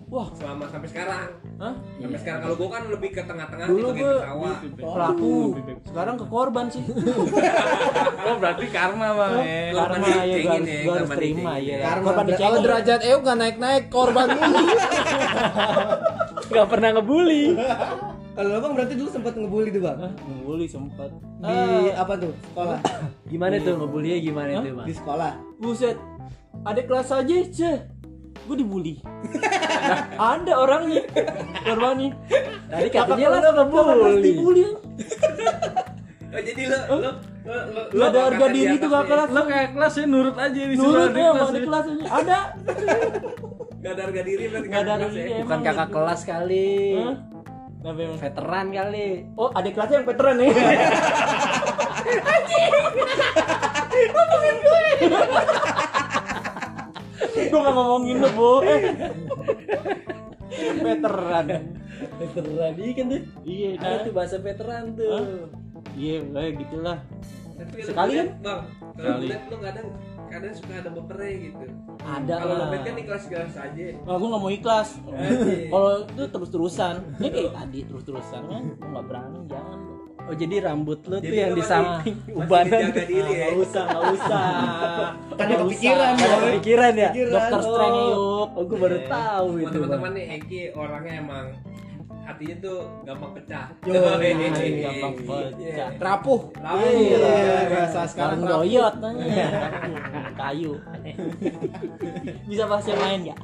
Wah, 0.06 0.28
selama 0.32 0.64
sampai 0.68 0.88
sekarang 0.88 1.26
Hah? 1.54 1.74
sampai 1.94 2.18
sekarang 2.18 2.40
kalau 2.42 2.54
gua 2.58 2.68
kan 2.68 2.82
lebih 2.90 3.10
ke 3.10 3.22
tengah-tengah 3.22 3.66
Dulu 3.70 3.88
gitu 3.92 4.10
ketawa 4.10 4.50
pelaku. 4.74 5.34
Sekarang 5.86 6.14
ke 6.18 6.26
korban 6.26 6.66
sih. 6.66 6.84
Oh, 8.24 8.40
berarti 8.40 8.64
karma, 8.72 9.12
Bang. 9.12 9.36
ya. 9.36 9.68
Korban 9.70 10.00
Karma 10.00 10.24
ya 10.24 10.36
gue 10.40 10.48
harus, 10.48 10.70
korban 10.80 11.16
terima 11.20 11.52
ya. 11.60 11.76
Karma, 11.84 12.06
Korban 12.08 12.26
Kalau 12.34 12.58
derajat 12.58 13.00
EU 13.04 13.18
nggak 13.20 13.38
naik-naik 13.38 13.84
korban 13.92 14.26
mulu. 14.34 14.64
Gak 16.46 16.66
pernah 16.68 16.88
ngebully. 16.96 17.44
Kalau 18.34 18.48
lo 18.50 18.58
bang 18.58 18.72
berarti 18.74 18.94
dulu 18.96 19.08
sempat 19.08 19.32
ngebully 19.36 19.68
tuh 19.70 19.82
bang? 19.84 19.98
Ngebully 20.18 20.66
sempet. 20.66 21.10
Di 21.38 21.46
Ah, 21.46 22.02
apa 22.02 22.14
tuh? 22.16 22.32
Sekolah. 22.50 22.78
Gimana 23.28 23.54
tuh 23.60 23.74
ngebullynya 23.76 24.18
gimana 24.18 24.50
tuh, 24.58 24.72
Bang? 24.74 24.86
Di 24.88 24.94
sekolah. 24.96 25.32
buset. 25.60 25.96
Ada 26.64 26.80
kelas 26.82 27.08
aja, 27.12 27.36
ceh. 27.46 27.76
Gue 28.44 28.56
dibully. 28.56 28.94
Ada 30.14 30.52
orangnya. 30.54 31.02
Korbannya. 31.60 32.10
Tadi 32.66 32.88
katanya 32.88 33.26
kelas- 33.30 33.44
lo 33.46 33.64
kelas 33.64 33.86
ngebully. 33.86 34.20
dibully. 34.22 34.64
oh 36.26 36.40
jadi 36.40 36.62
lu 36.66 36.78
lu 36.90 37.10
lu 37.44 37.60
lu 37.70 37.82
Lu 37.90 38.02
ada 38.02 38.18
harga 38.26 38.46
di 38.46 38.58
diri 38.58 38.74
tuh 38.74 38.88
atasnya. 38.88 38.98
kakak 38.98 39.08
kelas. 39.08 39.28
Lo 39.30 39.42
kayak 39.46 39.68
kelas 39.72 39.92
ya 39.94 40.04
nurut 40.04 40.36
aja 40.36 40.60
di 40.60 40.74
Nurut 40.74 41.10
ya, 41.10 41.28
kelas 41.30 41.44
ada 41.44 41.54
ya. 41.54 41.64
kelasnya. 41.64 41.94
Ada. 42.06 42.38
Gak 43.76 43.92
ada 43.92 44.02
harga 44.02 44.22
diri 44.22 44.44
berarti 44.46 44.66
Nggak 44.66 44.80
ada 44.80 44.90
kakak 44.90 44.94
harga 44.94 45.04
kelas 45.04 45.14
ya? 45.14 45.22
diri. 45.22 45.40
Bukan 45.40 45.60
kakak 45.62 45.88
kelas 45.90 46.20
kali. 46.24 46.72
Hah? 46.94 47.14
Kenapa 47.74 48.00
emang? 48.00 48.16
Veteran 48.18 48.66
kali. 48.72 49.06
Oh, 49.34 49.48
ada 49.50 49.68
kelasnya 49.68 49.96
yang 49.96 50.06
veteran 50.06 50.34
nih. 50.38 50.50
Anjing. 52.32 52.72
Gue 54.04 54.24
gak 57.34 57.72
ngomongin 57.72 58.16
lu, 58.20 58.30
Bu. 58.32 58.50
Eh. 58.62 58.80
veteran. 60.78 61.46
Veteran 62.18 62.72
iya 62.76 62.92
kan 62.92 63.04
tuh. 63.06 63.22
Iya, 63.44 63.68
Ada 63.76 63.88
nah. 63.90 64.02
tuh 64.02 64.12
bahasa 64.12 64.36
veteran 64.38 64.84
tuh. 64.94 65.10
Iya, 65.94 66.16
kayak 66.26 66.52
gitulah. 66.60 66.98
Sekali 67.80 68.12
kan? 68.18 68.28
bang 68.42 68.62
kalau 68.94 69.18
Sekali. 69.22 69.50
lu 69.50 69.56
kadang 69.62 69.88
kadang 70.26 70.52
suka 70.54 70.72
ada 70.74 70.90
bapernya 70.90 71.30
gitu 71.38 71.66
Ada 72.02 72.34
kalau 72.42 72.54
lah. 72.58 72.66
lo 72.66 72.78
kan 72.82 72.94
ikhlas-ikhlas 72.98 73.54
aja 73.54 73.84
Nah, 74.02 74.14
gue 74.18 74.28
gak 74.28 74.42
mau 74.42 74.52
ikhlas. 74.52 74.88
Anjing. 75.06 75.70
Kalau 75.70 75.92
itu 76.02 76.22
terus-terusan, 76.28 76.94
ini 77.22 77.28
kayak 77.30 77.52
tadi 77.54 77.80
terus-terusan 77.86 78.42
kan, 78.44 78.62
gue 78.74 78.88
gak 78.90 79.06
berani, 79.06 79.38
jangan. 79.46 79.78
Oh 80.24 80.32
jadi 80.32 80.56
rambut 80.64 81.04
lu 81.04 81.16
tuh 81.16 81.20
Jadi 81.20 81.36
yang 81.36 81.52
lu 81.52 81.58
di 81.58 81.64
samping 81.64 82.16
ubanan 82.32 82.80
tuh. 82.90 83.04
diri 83.04 83.32
ya 83.34 83.46
Gak 83.46 83.60
usah, 83.60 83.84
gak 83.84 84.04
usah. 84.14 84.44
Kan 85.28 85.44
ada 85.44 85.44
Nggak 85.44 85.60
kepikiran, 85.60 86.10
usah. 86.10 86.24
Ada 86.24 86.36
kepikiran 86.48 86.92
ya? 86.94 87.10
Pikiran. 87.12 87.32
Dokter 87.34 87.60
Strange 87.60 88.00
yuk. 88.00 88.48
Oh 88.48 88.62
gue 88.64 88.78
baru 88.78 88.98
tahu 89.04 89.46
buat 89.50 89.60
itu. 89.60 89.76
teman-teman 89.76 90.10
nih 90.16 90.24
Eki 90.34 90.60
orangnya 90.72 91.14
emang 91.20 91.46
hatinya 92.24 92.56
tuh 92.58 92.78
gampang 93.04 93.30
pecah 93.32 93.64
Yo, 93.84 93.92
Gampang 94.00 95.12
Iya. 95.14 95.50
pecah. 95.52 95.88
Rapuh. 96.00 96.40
Rapuh. 96.56 96.90
Iya, 96.90 97.18
bahasa 97.68 98.00
sekarang 98.08 98.40
doyot 98.42 98.94
nanya. 98.98 99.46
Kayu. 100.34 100.72
bisa 102.48 102.64
bahas 102.64 102.84
yang 102.84 103.00
lain 103.00 103.20
ya 103.28 103.36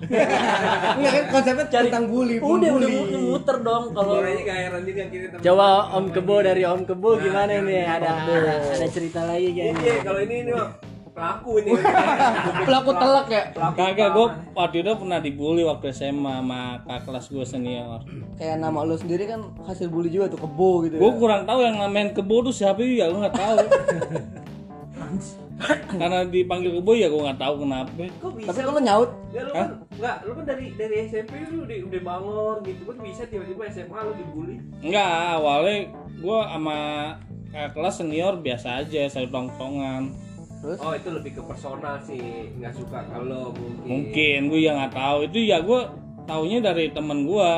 Enggak 0.96 1.12
kan 1.16 1.24
konsepnya 1.30 1.66
tentang 1.70 2.04
bully, 2.08 2.36
udah 2.40 2.70
udah 2.72 2.90
muter 3.20 3.56
dong 3.60 3.84
kalau 3.92 4.20
temen. 4.20 5.40
Coba 5.40 5.66
Om 5.92 6.06
Kebo 6.10 6.36
dari 6.40 6.62
Om 6.64 6.82
Kebo 6.84 7.08
Nah, 7.10 7.20
gimana 7.20 7.52
iya, 7.52 7.60
nih? 7.60 7.74
iya. 7.74 7.84
Ada 7.90 8.08
ada, 8.16 8.86
cerita 8.88 9.20
lagi 9.24 9.48
kayaknya. 9.50 9.82
dia, 9.82 9.96
kalau 10.00 10.20
ini 10.20 10.34
ini 10.40 10.52
pelaku 11.20 11.50
ini. 11.60 11.70
Pelaku 12.66 12.90
telak 12.96 13.26
ya. 13.28 13.42
Kagak, 13.52 14.08
gue 14.16 14.26
waktu 14.56 14.76
itu 14.80 14.90
pernah 14.96 15.18
dibully 15.20 15.62
waktu 15.68 15.92
SMA 15.92 16.32
sama 16.40 16.80
kakak 16.88 17.00
kelas 17.04 17.26
gue 17.28 17.44
senior. 17.44 18.00
Kayak 18.40 18.56
nama 18.64 18.80
lu 18.88 18.96
sendiri 18.96 19.28
kan 19.28 19.52
hasil 19.68 19.92
bully 19.92 20.08
juga 20.08 20.32
tuh 20.32 20.40
kebo 20.40 20.88
gitu. 20.88 20.96
Gue 20.96 21.12
ya. 21.12 21.18
kurang 21.20 21.42
tahu 21.44 21.60
yang 21.60 21.76
namain 21.76 22.16
kebo 22.16 22.40
tuh 22.40 22.54
siapa 22.56 22.80
ya, 22.80 23.12
gue 23.12 23.20
nggak 23.20 23.36
tahu. 23.36 23.58
Karena 26.00 26.24
dipanggil 26.24 26.80
kebo 26.80 26.96
ya 26.96 27.12
gue 27.12 27.20
nggak 27.20 27.36
tahu 27.36 27.54
kenapa. 27.68 27.92
kok 27.92 28.32
bisa 28.32 28.48
Tapi 28.48 28.60
kalau 28.64 28.80
nyaut 28.80 29.10
Ya 29.30 29.44
lu 29.44 29.52
kan 29.52 29.68
enggak, 29.92 30.16
lu 30.24 30.32
kan 30.32 30.44
dari 30.48 30.66
dari 30.74 30.94
SMP 31.04 31.32
lu 31.52 31.68
udah, 31.68 31.78
udah 31.86 32.00
bangor 32.00 32.56
gitu 32.64 32.82
kan 32.88 32.96
bisa 33.04 33.22
tiba-tiba 33.28 33.68
SMA 33.68 33.98
lu 34.08 34.12
dibully. 34.16 34.56
Enggak, 34.80 35.36
awalnya 35.36 35.76
gue 36.16 36.38
sama 36.48 36.78
kakak 37.52 37.70
kelas 37.76 37.94
senior 38.00 38.34
biasa 38.40 38.68
aja, 38.82 39.02
satu 39.06 39.28
tongkongan. 39.28 40.29
Terus 40.60 40.76
Oh 40.78 40.92
itu 40.92 41.08
lebih 41.08 41.32
ke 41.34 41.42
personal 41.42 41.96
sih, 42.00 42.20
nggak 42.54 42.72
suka 42.72 43.00
kalau 43.06 43.50
mungkin. 43.50 43.86
Mungkin 43.86 44.38
gue 44.46 44.60
ya 44.60 44.72
nggak 44.74 44.92
tahu 44.92 45.18
itu 45.24 45.38
ya 45.42 45.58
gue 45.60 45.80
taunya 46.22 46.58
dari 46.60 46.88
temen 46.88 47.24
gue 47.24 47.50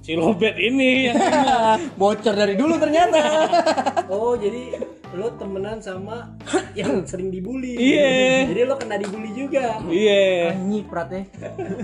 si 0.00 0.14
Lobet 0.14 0.54
ini 0.54 1.08
yang 1.08 1.18
bocor 2.00 2.32
dari 2.32 2.54
dulu 2.54 2.74
ternyata. 2.76 3.20
Oh, 4.06 4.36
jadi 4.36 4.78
lo 5.12 5.32
temenan 5.34 5.78
sama 5.78 6.28
yang 6.72 7.02
sering 7.02 7.30
dibully. 7.30 7.72
Iya. 7.74 8.46
Jadi 8.46 8.62
lo 8.62 8.76
kena 8.76 8.94
dibully 8.94 9.30
juga. 9.32 9.80
iya 9.84 10.52
nyiprat 10.52 11.08
ya 11.08 11.22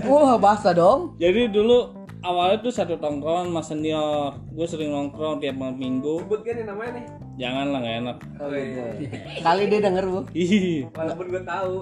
Wah, 0.03 0.37
basah 0.37 0.71
dong. 0.71 1.15
jadi 1.15 1.47
dulu 1.47 1.91
awalnya 2.21 2.61
tuh 2.61 2.69
satu 2.69 2.95
tongkrongan 2.95 3.49
sama 3.49 3.61
senior 3.61 4.37
gue 4.47 4.63
sering 4.65 4.91
nongkrong 4.91 5.39
tiap 5.39 5.57
malam 5.57 5.73
minggu 5.75 6.21
Sebut 6.21 6.39
kan 6.41 6.53
nih 6.53 6.65
namanya 6.65 6.91
nih. 6.93 7.05
Jangan 7.33 7.65
lah 7.67 7.79
nggak 7.79 7.97
enak 7.99 8.17
Oh, 8.37 8.49
gitu. 8.49 8.81
Kali 9.39 9.63
dia 9.65 9.79
denger, 9.79 10.03
Bu. 10.05 10.19
Walaupun 10.91 11.25
gue 11.27 11.43
tahu. 11.43 11.75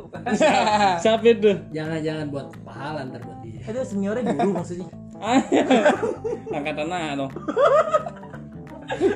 siapa 1.03 1.25
itu 1.25 1.51
Jangan-jangan 1.69 2.25
buat 2.27 2.47
pahala 2.61 3.05
ntar 3.05 3.21
buat 3.21 3.39
dia. 3.39 3.59
itu 3.61 3.79
seniornya 3.83 4.33
dulu 4.33 4.49
maksudnya 4.55 4.87
angkatan 6.55 6.89
A 6.89 7.11
dong 7.13 7.31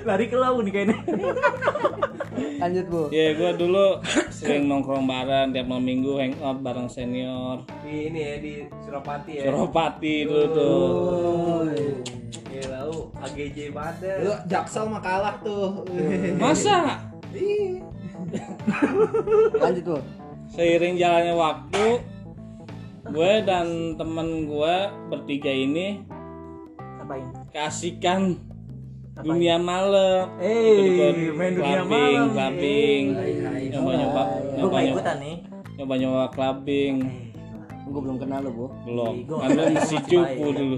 lari 0.03 0.25
ke 0.27 0.35
laut 0.35 0.61
nih 0.61 0.73
kayaknya 0.73 0.97
Lanjut, 2.59 2.85
Bu. 2.87 3.01
ya 3.09 3.33
gue 3.33 3.51
dulu 3.55 3.99
sering 4.29 4.65
nongkrong 4.65 5.03
bareng 5.03 5.51
tiap 5.51 5.65
malam 5.65 5.81
minggu 5.81 6.15
hangout 6.15 6.59
bareng 6.59 6.87
senior 6.87 7.63
di 7.81 8.07
ini 8.07 8.19
ya 8.19 8.33
di 8.37 8.53
Suropati 8.79 9.31
ya. 9.33 9.43
Suropati 9.45 10.15
dulu 10.23 10.45
tuh 10.49 10.77
AGJ 13.23 13.57
banget. 13.71 14.19
Lu 14.23 14.33
Jaksel 14.51 14.85
mah 14.91 15.01
kalah 15.01 15.35
tuh. 15.39 15.87
masa? 16.35 16.99
Lanjut, 19.57 19.83
Bu. 19.85 19.97
seiring 20.53 20.95
jalannya 21.01 21.33
waktu 21.33 21.85
gue 23.03 23.31
dan 23.43 23.97
temen 23.97 24.47
gue 24.47 24.75
bertiga 25.09 25.49
ini 25.49 26.05
ngapain? 27.01 27.25
keasikan 27.51 28.37
dunia 29.21 29.57
malam. 29.57 30.29
Eh, 30.41 31.29
main 31.33 31.53
dunia 31.57 31.85
clubbing, 31.85 31.89
malam. 31.89 32.33
clubbing. 32.33 33.03
Nyoba 33.73 33.91
nyoba 33.97 34.21
gue 34.29 34.57
nyoba 34.57 34.77
nyoba 34.77 34.77
ikutan 34.81 35.17
nih. 35.21 35.35
nyoba 35.77 35.93
nyoba 35.97 36.23
clubbing 36.33 36.95
Gue 37.83 37.99
belum 37.99 38.15
kenal 38.15 38.39
lo, 38.39 38.49
Bu. 38.49 38.65
belum 38.85 39.27
masih 39.69 39.99
kenal. 39.99 40.07
cupu 40.07 40.45
dulu 40.51 40.75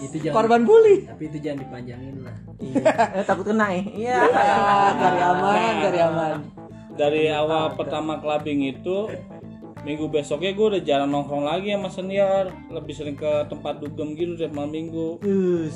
Itu 0.00 0.16
jangan 0.18 0.34
Korban 0.34 0.60
bully. 0.62 0.96
tapi 1.06 1.22
itu 1.24 1.38
jangan 1.38 1.58
dipanjangin 1.60 2.16
lah. 2.20 2.36
Iya. 2.56 2.82
eh, 3.12 3.24
takut 3.24 3.44
kena 3.44 3.66
ya 3.70 3.82
iya 3.92 4.18
Ah, 4.26 4.90
cari 4.92 5.20
aman, 5.22 5.72
cari 5.80 5.98
aman. 6.00 6.34
dari 6.92 7.22
awal 7.28 7.72
pertama 7.72 8.16
clubbing 8.16 8.64
itu 8.66 9.06
minggu 9.82 10.08
besoknya 10.08 10.50
gue 10.50 10.66
udah 10.68 10.82
jarang 10.82 11.08
nongkrong 11.08 11.44
lagi 11.44 11.70
sama 11.70 11.86
senior 11.86 12.44
lebih 12.66 12.90
sering 12.90 13.14
ke 13.14 13.46
tempat 13.46 13.78
dugem 13.78 14.12
gitu 14.12 14.34
tiap 14.34 14.50
malam 14.50 14.72
minggu 14.72 15.22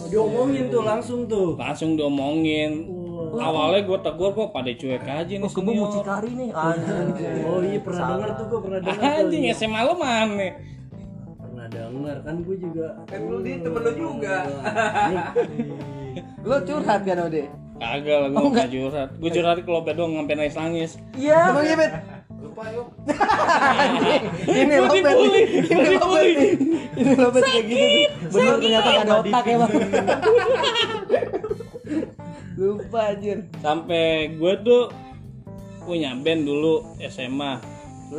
Diomongin 0.08 0.66
tuh 0.66 0.82
langsung 0.82 1.20
tuh. 1.24 1.54
langsung 1.54 1.94
diomongin 1.94 2.90
awalnya 3.32 3.80
gue 3.82 3.98
tegur 4.00 4.30
kok 4.32 4.50
pada 4.50 4.70
cuek 4.70 5.02
aja 5.02 5.30
nih 5.30 5.46
kebo 5.46 5.62
mau 5.62 5.86
senior 5.86 5.90
cikari 5.94 6.30
nih 6.32 6.48
anjing 6.50 7.08
Oh 7.44 7.60
iya 7.60 7.78
pernah 7.78 8.06
denger 8.10 8.30
tuh 8.32 8.44
gue 8.46 8.60
pernah 8.60 8.80
denger 8.80 8.98
tuh. 8.98 9.18
anjing 9.22 9.42
SMA 9.52 9.80
lu 9.80 9.94
mana 9.94 10.48
Pernah 11.38 11.66
denger 11.68 12.16
kan 12.20 12.34
gue 12.40 12.56
juga. 12.56 12.86
Kan 13.04 13.20
lu 13.24 13.38
dia 13.40 13.56
temen 13.58 13.80
lu 13.80 13.92
juga. 13.94 14.34
Lo 16.40 16.56
curhat 16.60 17.00
kan, 17.02 17.18
Ode? 17.20 17.44
kagak 17.80 18.18
lah 18.20 18.28
gue 18.28 18.50
gak 18.52 18.68
curhat 18.68 19.08
gue 19.16 19.30
curhat 19.32 19.56
ke 19.56 19.70
lobet 19.72 19.96
doang 19.96 20.12
sampai 20.12 20.36
nangis 20.36 20.52
nangis 20.52 20.90
iya 21.16 21.48
Emang 21.48 21.64
iya, 21.64 21.74
Bet? 21.80 21.92
Lupa 22.40 22.64
yuk. 22.72 22.88
Ini 24.48 24.74
lo, 24.76 24.88
Bet. 24.90 25.16
Ini 25.64 25.96
lo, 25.96 26.06
Bet. 26.12 26.28
Ini 26.92 27.12
lo, 27.16 27.28
Bet 27.32 27.42
kayak 27.42 27.64
gitu. 27.64 27.84
Bener 28.32 28.54
ternyata 28.56 28.88
gak 28.90 29.00
ada 29.00 29.14
otak 29.20 29.44
ya, 29.44 29.56
Bang. 29.56 29.72
Lupa 32.60 33.00
anjir. 33.08 33.48
sampai 33.58 34.04
gue 34.30 34.52
tuh 34.60 34.92
punya 35.80 36.12
band 36.14 36.44
dulu 36.44 36.84
SMA 37.02 37.56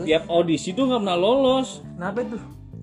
tiap 0.01 0.25
audisi 0.27 0.71
tuh 0.71 0.87
nggak 0.87 0.97
pernah 0.99 1.15
lolos 1.15 1.85
kenapa 1.91 2.19
itu 2.21 2.37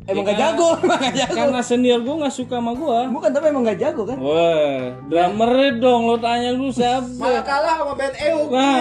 Emang 0.06 0.24
Ya 0.24 0.32
gak 0.32 0.32
kan? 0.32 0.44
jago, 0.56 0.68
emang 0.80 1.00
gak 1.02 1.14
jago. 1.20 1.36
karena 1.36 1.60
senior 1.60 2.00
gue 2.00 2.14
nggak 2.16 2.32
suka 2.32 2.56
sama 2.56 2.72
gue 2.72 2.98
Bukan, 3.12 3.28
tapi 3.28 3.46
emang 3.46 3.60
gak 3.62 3.76
jago 3.76 4.02
kan? 4.08 4.16
Wah, 4.16 4.80
drummernya 5.04 5.70
dong 5.76 6.02
lo 6.06 6.16
tanya 6.16 6.56
Malah 6.56 6.72
siapa? 6.72 7.44
kalah 7.44 7.74
sama 7.76 7.92
band 7.92 8.14
Euk. 8.16 8.48
Nah, 8.48 8.80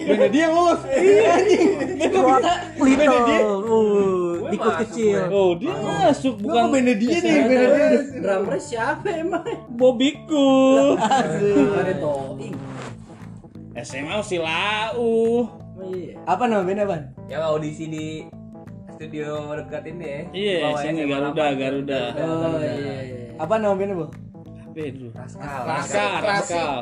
Bener 0.00 0.28
dia 0.32 0.46
lolos. 0.48 0.80
Iya 0.88 1.28
anjing. 1.28 1.68
Ikut 4.54 4.74
kecil 4.86 5.18
oh 5.28 5.56
dia 5.58 5.74
masuk 5.74 6.34
Bukan 6.40 6.48
bukan 6.48 6.64
bener 6.72 6.96
dia 6.96 7.18
nih, 7.20 7.36
bener 7.44 7.68
dia. 7.68 7.88
Drummernya 8.22 8.62
siapa 8.62 9.08
emang? 9.12 9.44
Bobiku. 9.72 10.96
Ada 10.98 11.94
Toing. 12.00 12.56
SMA 13.78 14.18
si 14.26 14.36
lau. 14.42 15.46
Oh 15.78 15.94
iya. 15.94 16.18
Apa 16.26 16.50
nama 16.50 16.66
bandnya, 16.66 16.82
Ban? 16.82 17.14
Yang 17.30 17.42
audisi 17.46 17.84
di 17.86 18.06
studio 18.98 19.54
dekat 19.54 19.86
ini 19.86 20.02
ya. 20.04 20.20
Iya, 20.34 20.58
Bawah 20.66 20.80
sini 20.82 21.02
Garuda, 21.06 21.44
8. 21.54 21.62
Garuda. 21.62 22.02
Oh 22.18 22.58
iya. 22.58 22.74
iya. 22.74 23.26
Apa 23.38 23.54
nama 23.62 23.74
bandnya, 23.78 23.94
Bu? 23.94 24.06
Apa 24.58 24.80
itu? 24.82 25.06
Raskal. 25.14 25.62
Raskal, 25.62 26.14
Raskal. 26.26 26.74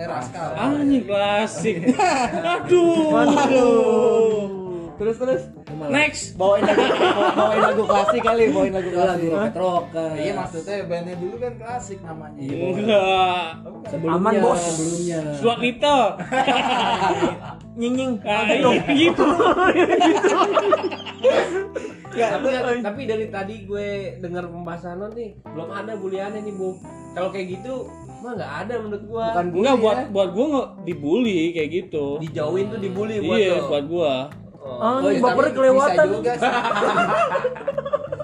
Eh 0.00 0.06
Raskal. 0.08 0.50
Anjing 0.56 1.04
klasik. 1.04 1.76
Aduh. 2.56 3.12
Aduh. 3.20 4.36
Terus 4.96 5.16
terus 5.20 5.42
Next. 5.86 6.34
bawain 6.34 6.62
lagu 6.62 6.82
bawain 7.32 7.62
lagu 7.62 7.82
klasik 7.84 8.20
kali, 8.20 8.42
bawain 8.48 8.72
lagu 8.72 8.88
Itu 8.88 8.98
lagu 8.98 9.06
klasik. 9.06 9.30
roket 9.30 9.54
roket. 9.54 10.12
Iya 10.18 10.32
maksudnya 10.34 10.76
bandnya 10.84 11.14
dulu 11.14 11.36
kan 11.36 11.52
klasik 11.56 11.98
namanya. 12.00 12.40
Enggak. 12.42 13.46
Sebelumnya, 13.86 14.18
Aman, 14.18 14.32
Bos. 14.40 14.58
Sebelumnya. 14.60 15.20
Stuart 15.34 15.60
Little. 15.60 16.04
nying 17.78 17.94
nying 17.94 18.12
Ah, 18.22 18.42
gitu. 18.98 19.26
tapi, 22.10 22.48
tapi 22.82 23.02
dari 23.04 23.26
tadi 23.28 23.54
gue 23.62 23.88
dengar 24.18 24.44
pembahasan 24.44 24.98
lo 24.98 25.08
nih 25.08 25.38
belum 25.44 25.70
ada 25.70 25.94
buliannya 25.94 26.42
nih 26.42 26.50
bu 26.52 26.74
kalau 27.14 27.30
kayak 27.30 27.46
gitu 27.52 27.86
mah 28.18 28.34
nggak 28.34 28.52
ada 28.66 28.74
menurut 28.82 29.04
gua 29.06 29.26
Bukan 29.30 29.46
bully 29.48 29.62
Enggak 29.62 29.76
buat 29.78 29.94
ya. 29.96 30.06
buat 30.10 30.28
gua 30.28 30.46
nggak 30.48 30.68
dibully 30.82 31.40
kayak 31.54 31.70
gitu. 31.70 32.06
dijauhin 32.18 32.66
tuh 32.66 32.78
dibully 32.82 33.16
buat 33.22 33.38
Iya, 33.38 33.54
lo 33.54 33.66
buat 33.70 33.84
gua. 33.86 34.14
Oh. 34.70 34.98
anjing 35.00 35.14
tapi 35.14 35.22
bapernya 35.24 35.46
bisa 35.46 35.56
kelewatan 35.56 36.06
juga 36.10 36.32
sih. 36.34 36.48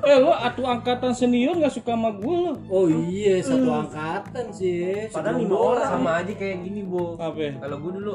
Eh 0.05 0.21
lo 0.21 0.31
atu 0.31 0.63
angkatan 0.63 1.11
senior 1.11 1.57
nggak 1.57 1.73
suka 1.73 1.91
sama 1.91 2.13
gua 2.13 2.37
lo? 2.43 2.53
Oh 2.69 2.85
iya, 2.85 3.41
satu 3.41 3.75
angkatan 3.75 4.47
sih. 4.51 5.09
Padahal 5.09 5.39
lima 5.39 5.57
orang. 5.57 5.89
sama 5.89 6.11
aja 6.21 6.31
kayak 6.31 6.57
gini 6.61 6.83
bu 6.83 7.15
Apa? 7.17 7.57
kalau 7.57 7.77
gue 7.79 7.93
dulu 7.95 8.13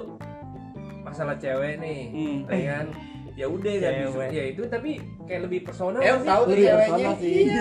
masalah 1.01 1.35
cewek 1.35 1.77
nih 1.77 2.07
Hmm. 2.07 2.45
ya 2.45 2.75
kan 2.75 2.85
ya 3.33 3.47
udah 3.47 3.71
nggak 3.73 3.93
bisa 3.95 4.11
Cewek. 4.11 4.29
ya 4.29 4.43
itu 4.45 4.61
tapi 4.67 4.89
kayak 5.25 5.41
lebih 5.47 5.59
personal 5.65 5.97
Eh 5.97 6.13
tahu 6.19 6.41
tuh 6.43 6.49
Lebih 6.51 6.61
ceweknya. 6.61 6.85
personal 6.85 7.13
sih. 7.17 7.49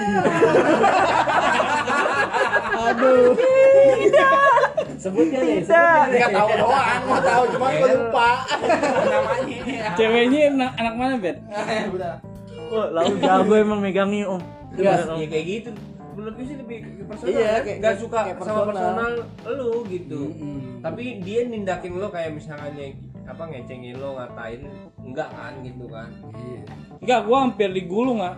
Aduh. 2.84 3.32
Sebutnya 4.96 5.40
nih. 5.40 5.58
Tidak. 5.62 6.02
Enggak 6.08 6.30
tahu 6.32 6.48
doang, 6.56 7.00
mau 7.04 7.20
tahu 7.20 7.42
cuma 7.52 7.66
gue 7.70 7.90
lupa 7.90 8.30
namanya. 9.04 9.58
Ceweknya 9.94 10.40
anak, 10.50 10.70
anak 10.76 10.94
mana 10.94 11.14
bet? 11.16 11.36
Udah. 11.90 12.14
Wah, 12.68 12.86
lalu 12.92 13.14
jago 13.18 13.54
emang 13.54 13.80
megangnya 13.80 14.28
om 14.28 14.42
Enggak. 14.70 15.08
ya 15.08 15.26
kayak 15.26 15.46
gitu 15.48 15.70
gue 16.18 16.44
sih 16.44 16.56
lebih 16.58 16.76
ke 16.82 17.02
personal 17.06 17.30
Iya, 17.30 17.52
kayak- 17.62 17.78
nggak 17.78 17.94
suka 17.96 18.18
kayak 18.20 18.36
sama 18.36 18.60
personal. 18.60 18.66
personal 18.68 19.12
lu 19.54 19.72
gitu 19.86 20.20
Mm-mm. 20.28 20.82
tapi 20.82 21.02
dia 21.22 21.40
nindakin 21.46 21.94
lo 21.94 22.10
kayak 22.10 22.34
misalnya 22.34 22.90
apa 23.22 23.42
ngecengin 23.46 23.96
lo 23.96 24.18
ngatain 24.18 24.60
enggak 25.00 25.28
kan 25.30 25.52
gitu 25.62 25.86
kan 25.86 26.10
Iya. 26.34 26.60
Enggak, 26.98 27.20
gua 27.22 27.38
hampir 27.40 27.68
digulung 27.70 28.18
nggak. 28.18 28.36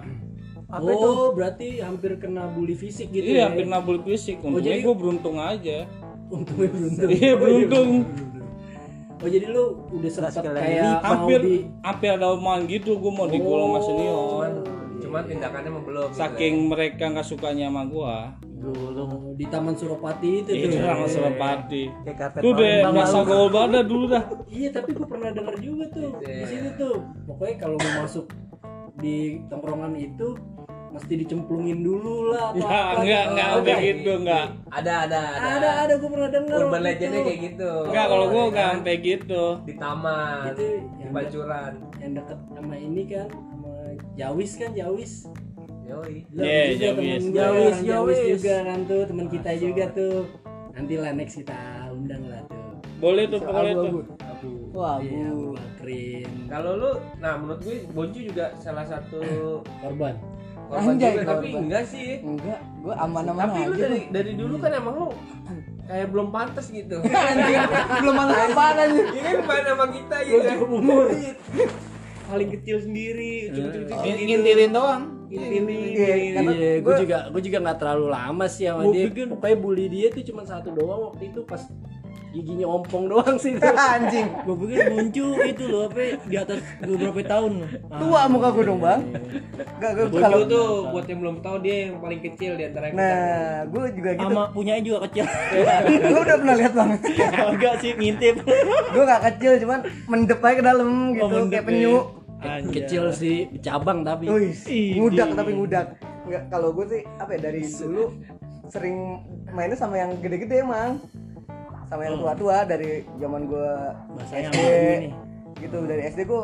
Apa 0.70 0.86
itu? 0.86 1.08
oh, 1.08 1.28
berarti 1.32 1.66
hampir 1.80 2.14
kena 2.14 2.46
bully 2.46 2.76
fisik 2.76 3.10
gitu 3.10 3.26
Iya, 3.26 3.34
ya. 3.34 3.44
hampir 3.48 3.66
nabul 3.66 3.98
fisik. 4.04 4.38
Untungnya 4.38 4.76
jadi- 4.76 4.84
gua 4.84 4.94
beruntung 4.94 5.36
aja. 5.36 5.88
Untungnya 6.30 6.68
beruntung. 6.70 7.10
Iya, 7.10 7.32
beruntung. 7.36 7.90
Oh, 9.20 9.28
jadi 9.28 9.46
lu 9.52 9.64
udah 9.92 10.10
lagi 10.32 10.40
kayak 10.40 11.04
Hampir 11.04 11.38
di 11.44 11.56
hampir 11.84 12.08
ada 12.16 12.32
omongan 12.32 12.64
gitu 12.72 12.96
gua 12.96 13.12
mau 13.12 13.28
digulung 13.28 13.76
sama 13.76 13.80
senior. 13.84 14.16
cuman 14.16 14.52
cuman 15.00 15.22
tindakannya 15.28 15.70
mah 15.76 15.82
belum 15.84 16.08
gitu 16.08 16.16
Saking 16.16 16.54
mereka 16.72 17.04
nggak 17.12 17.26
sukanya 17.28 17.68
sama 17.68 17.82
gua. 17.84 18.32
Oh, 18.60 19.32
di 19.40 19.48
Taman 19.48 19.72
Suropati 19.72 20.44
itu 20.44 20.50
Itu 20.52 20.76
tuh. 20.76 20.84
sama 20.84 21.08
Suropati. 21.08 21.82
Tuh 22.44 22.52
deh, 22.60 22.76
lalu. 22.84 23.24
gaul 23.24 23.48
banget 23.48 23.84
dulu 23.88 24.04
dah. 24.12 24.24
Iya, 24.52 24.68
tapi 24.68 24.92
gue 24.92 25.06
pernah 25.08 25.32
dengar 25.32 25.56
juga 25.56 25.84
tuh 25.96 26.12
di 26.20 26.44
situ 26.44 26.68
tuh. 26.76 27.00
Pokoknya 27.24 27.56
kalau 27.56 27.76
mau 27.80 28.04
masuk 28.04 28.28
di 29.00 29.40
tongkrongan 29.48 29.96
itu 29.96 30.36
mesti 30.90 31.14
dicemplungin 31.16 31.80
dulu 31.80 32.30
lah. 32.30 32.50
Ya, 32.50 32.60
apa-apa 32.60 33.00
enggak, 33.00 33.24
enggak 33.28 33.46
Ada. 33.46 33.58
udah 33.60 33.76
gitu, 33.80 34.10
enggak. 34.16 34.46
ada 34.70 34.92
ada 35.00 35.20
ada 35.30 35.48
Ada, 35.52 35.68
ada 35.80 35.94
gue 35.96 36.08
pernah 36.08 36.28
dengar. 36.28 36.58
urban 36.60 36.82
legendnya 36.82 37.20
kayak 37.22 37.40
gitu 37.44 37.70
Enggak, 37.86 38.06
kalau 38.06 38.24
gua 38.26 38.36
Ya 38.36 38.44
enggak 38.44 38.64
kan? 38.64 38.74
sampai 38.76 38.94
gitu. 39.00 39.44
di 39.60 39.74
taman 39.74 40.38
Itu 40.46 40.62
di 40.62 40.68
yang, 40.98 41.12
pancuran 41.12 41.72
yang 41.96 42.12
deket 42.12 42.38
sama 42.50 42.74
ini 42.76 43.02
kan 43.04 43.28
sama 43.30 43.70
Jawis 44.12 44.50
kan 44.56 44.70
Jawis. 44.72 45.12
yoi 45.82 46.16
Iya, 46.32 46.60
juga 46.68 46.78
Jawis. 46.80 46.96
temen 46.96 47.22
gua, 47.24 47.38
Jawis, 47.40 47.76
Jawis 47.80 47.86
Jawis. 48.16 48.20
juga 48.32 48.54
kan 48.64 48.78
tuh 48.84 49.02
teman 49.04 49.26
kita 49.26 49.50
juga 49.56 49.84
tuh. 49.90 50.16
Nanti 50.70 50.94
lah 50.96 51.12
next 51.12 51.34
kita 51.36 51.58
undang 51.90 52.22
lah 52.24 52.42
tuh. 52.44 52.70
Boleh 52.96 53.24
tuh 53.26 53.38
pokoknya 53.38 53.74
tuh. 53.74 54.02
Abu. 54.20 54.50
Wah, 54.70 54.96
Iya, 54.98 55.28
Abu. 55.28 55.42
Abu 55.46 55.46
Bakrin. 55.52 56.30
kalau 56.46 56.72
lu 56.74 56.90
nah 57.16 57.34
menurut 57.34 57.60
gue 57.60 57.76
Bonju 57.90 58.20
juga 58.24 58.54
salah 58.56 58.82
satu 58.82 59.20
Korban. 59.80 60.14
Korban 60.70 60.86
Anjay, 60.88 61.10
juga 61.10 61.22
tapi 61.26 61.46
korban. 61.48 61.60
enggak 61.60 61.84
sih 61.84 62.08
Enggak, 62.20 62.58
gua 62.80 62.94
aman-aman 63.00 63.42
tapi 63.44 63.58
lu 63.60 63.72
aja. 63.72 63.82
dari 63.82 64.00
dari 64.08 64.32
dulu 64.34 64.54
kan 64.56 64.70
emang 64.72 64.94
lu 64.94 65.08
kayak 65.84 66.06
belum 66.08 66.28
pantas 66.30 66.66
gitu 66.70 66.96
Belum 68.00 68.16
ada 68.16 68.34
apaan 68.46 68.76
aja. 68.78 69.02
ini 69.04 69.20
kan 69.20 69.36
main 69.42 69.64
sama 69.64 69.86
kita 69.88 70.16
gitu 70.22 70.38
kan 70.40 70.56
umur. 70.62 71.04
paling 72.24 72.48
kecil 72.48 72.76
sendiri 72.78 73.50
ngintilin 74.06 74.70
doang 74.70 75.02
Iya, 75.28 75.62
karena 76.34 76.50
Iya, 76.50 76.72
gue 76.76 76.82
gua- 76.84 76.98
juga 76.98 77.18
gue 77.28 77.38
juga 77.40 77.58
nggak 77.60 77.78
terlalu 77.78 78.06
lama 78.08 78.44
sih 78.46 78.66
sama 78.66 78.82
dia. 78.88 79.06
Pokoknya 79.28 79.56
bully 79.56 79.86
dia 79.86 80.10
tuh 80.10 80.22
cuma 80.24 80.42
satu 80.42 80.70
doang 80.70 81.06
waktu 81.06 81.30
itu 81.30 81.42
pas 81.44 81.62
giginya 82.30 82.66
ompong 82.66 83.06
doang 83.06 83.36
sih. 83.36 83.58
Anjing. 83.94 84.26
gue 84.40 84.54
pikir 84.56 84.78
buncu 84.88 85.26
itu 85.42 85.64
loh 85.66 85.86
apa 85.86 86.18
di 86.22 86.36
atas 86.36 86.58
beberapa 86.78 87.20
tahun 87.22 87.52
Tua 88.00 88.20
muka 88.26 88.48
gua 88.50 88.64
dong, 88.64 88.80
Bang. 88.80 89.00
Enggak, 89.76 89.90
gua 89.92 90.06
Bonju 90.06 90.22
kalau 90.22 90.40
tuh 90.46 90.66
buat 90.90 91.06
yang 91.06 91.20
belum 91.20 91.36
tahu 91.40 91.56
dia 91.60 91.76
yang 91.86 91.98
paling 91.98 92.20
kecil 92.20 92.52
di 92.54 92.64
antara 92.64 92.86
kita 92.88 92.98
Nah, 92.98 93.54
gua 93.68 93.84
juga 93.90 94.10
gitu. 94.14 94.24
sama 94.24 94.42
punyanya 94.50 94.82
juga 94.82 94.98
kecil 95.06 95.24
Lu 96.14 96.18
udah 96.20 96.36
pernah 96.38 96.54
lihat, 96.56 96.72
Bang? 96.72 96.90
enggak 97.50 97.74
sih 97.78 97.90
ngintip 97.92 98.34
gua 98.90 99.04
gak 99.08 99.22
kecil, 99.34 99.52
cuman 99.60 99.78
mendep 100.06 100.40
aja 100.40 100.54
ke 100.54 100.64
dalam 100.64 100.88
gitu, 101.12 101.24
Oh, 101.26 101.46
kayak 101.46 101.64
penyu. 101.66 101.96
Anjay. 102.40 102.72
Kecil 102.72 103.04
sih 103.12 103.36
cabang 103.60 104.00
tapi. 104.00 104.24
Ih, 104.64 104.96
ngudak 104.96 105.36
tapi 105.36 105.52
ngudak. 105.52 106.00
Enggak, 106.24 106.48
kalau 106.48 106.72
gue 106.72 106.88
sih 106.88 107.02
apa 107.20 107.36
ya 107.36 107.40
dari 107.44 107.60
dulu 107.68 108.16
sering 108.70 108.96
mainnya 109.50 109.76
sama 109.76 109.98
yang 109.98 110.16
gede-gede 110.18 110.64
emang. 110.64 110.96
Sama 111.90 112.06
yang 112.06 112.16
tua-tua 112.16 112.62
dari 112.64 112.90
zaman 113.18 113.42
gue 113.44 113.70
SD. 114.24 114.58
Gitu 115.58 115.76
dari 115.84 116.02
SD 116.06 116.20
gue 116.22 116.42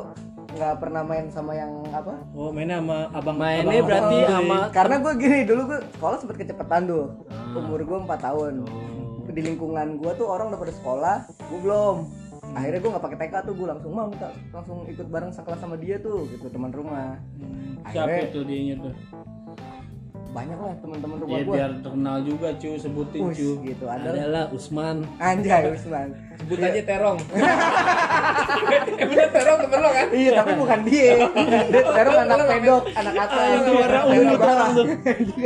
nggak 0.49 0.75
pernah 0.79 1.03
main 1.03 1.29
sama 1.29 1.53
yang 1.53 1.85
apa? 1.91 2.17
oh 2.33 2.49
mainnya 2.49 2.81
sama 2.81 3.13
abang 3.13 3.37
Mainnya 3.37 3.63
abang- 3.77 3.87
berarti 3.87 4.17
Oh, 4.17 4.29
sama 4.33 4.59
karena 4.73 4.95
gue 4.99 5.13
gini 5.17 5.39
dulu 5.45 5.63
gue 5.69 5.79
sekolah 5.95 6.17
sempet 6.19 6.37
kecepatan 6.41 6.83
tuh. 6.85 7.05
Umur 7.53 7.81
gue 7.81 7.99
4 8.01 8.19
tahun. 8.21 8.53
Di 9.27 9.43
lingkungan 9.45 9.89
gue 9.97 10.13
tuh 10.15 10.27
orang 10.27 10.49
udah 10.49 10.59
pada 10.59 10.73
sekolah, 10.73 11.17
gue 11.29 11.59
belum. 11.61 11.97
Akhirnya 12.53 12.81
gue 12.81 12.91
nggak 12.91 13.05
pakai 13.05 13.19
TK 13.21 13.35
tuh, 13.45 13.55
gue 13.55 13.67
langsung 13.69 13.93
mau 13.93 14.09
minta 14.09 14.29
langsung 14.49 14.79
ikut 14.87 15.07
bareng 15.07 15.29
sekelas 15.31 15.61
sama 15.61 15.77
dia 15.77 16.01
tuh, 16.01 16.25
gitu 16.27 16.49
teman 16.49 16.73
rumah. 16.73 17.21
Siapa 17.87 18.09
Akhirnya 18.09 18.23
itu 18.25 18.41
dianya 18.43 18.75
tuh? 18.81 18.95
Banyak 20.37 20.59
lah 20.59 20.75
teman-teman 20.77 21.17
rumah 21.17 21.33
Ya 21.33 21.43
gue. 21.43 21.55
biar 21.57 21.71
terkenal 21.81 22.17
juga 22.21 22.49
cu, 22.55 22.71
sebutin 22.77 23.21
Us, 23.25 23.35
cu. 23.35 23.51
gitu. 23.65 23.85
Ada 23.87 24.09
adalah 24.13 24.45
Usman. 24.53 24.97
anjay 25.17 25.63
Usman. 25.71 26.09
Sebut 26.37 26.59
aja 26.61 26.81
terong. 26.83 27.19
Eh 28.97 29.07
bener 29.07 29.29
terong 29.31 29.59
temen 29.59 29.79
lo 29.79 29.91
kan? 29.91 30.07
Iya 30.11 30.31
tapi 30.35 30.53
bukan 30.55 30.81
dia. 30.85 31.13
Sekarang 31.69 32.15
anak 32.27 32.47
pedok 32.47 32.83
anak 32.91 33.13
itu 33.55 33.71
warna 33.73 34.01
ungu. 34.07 34.37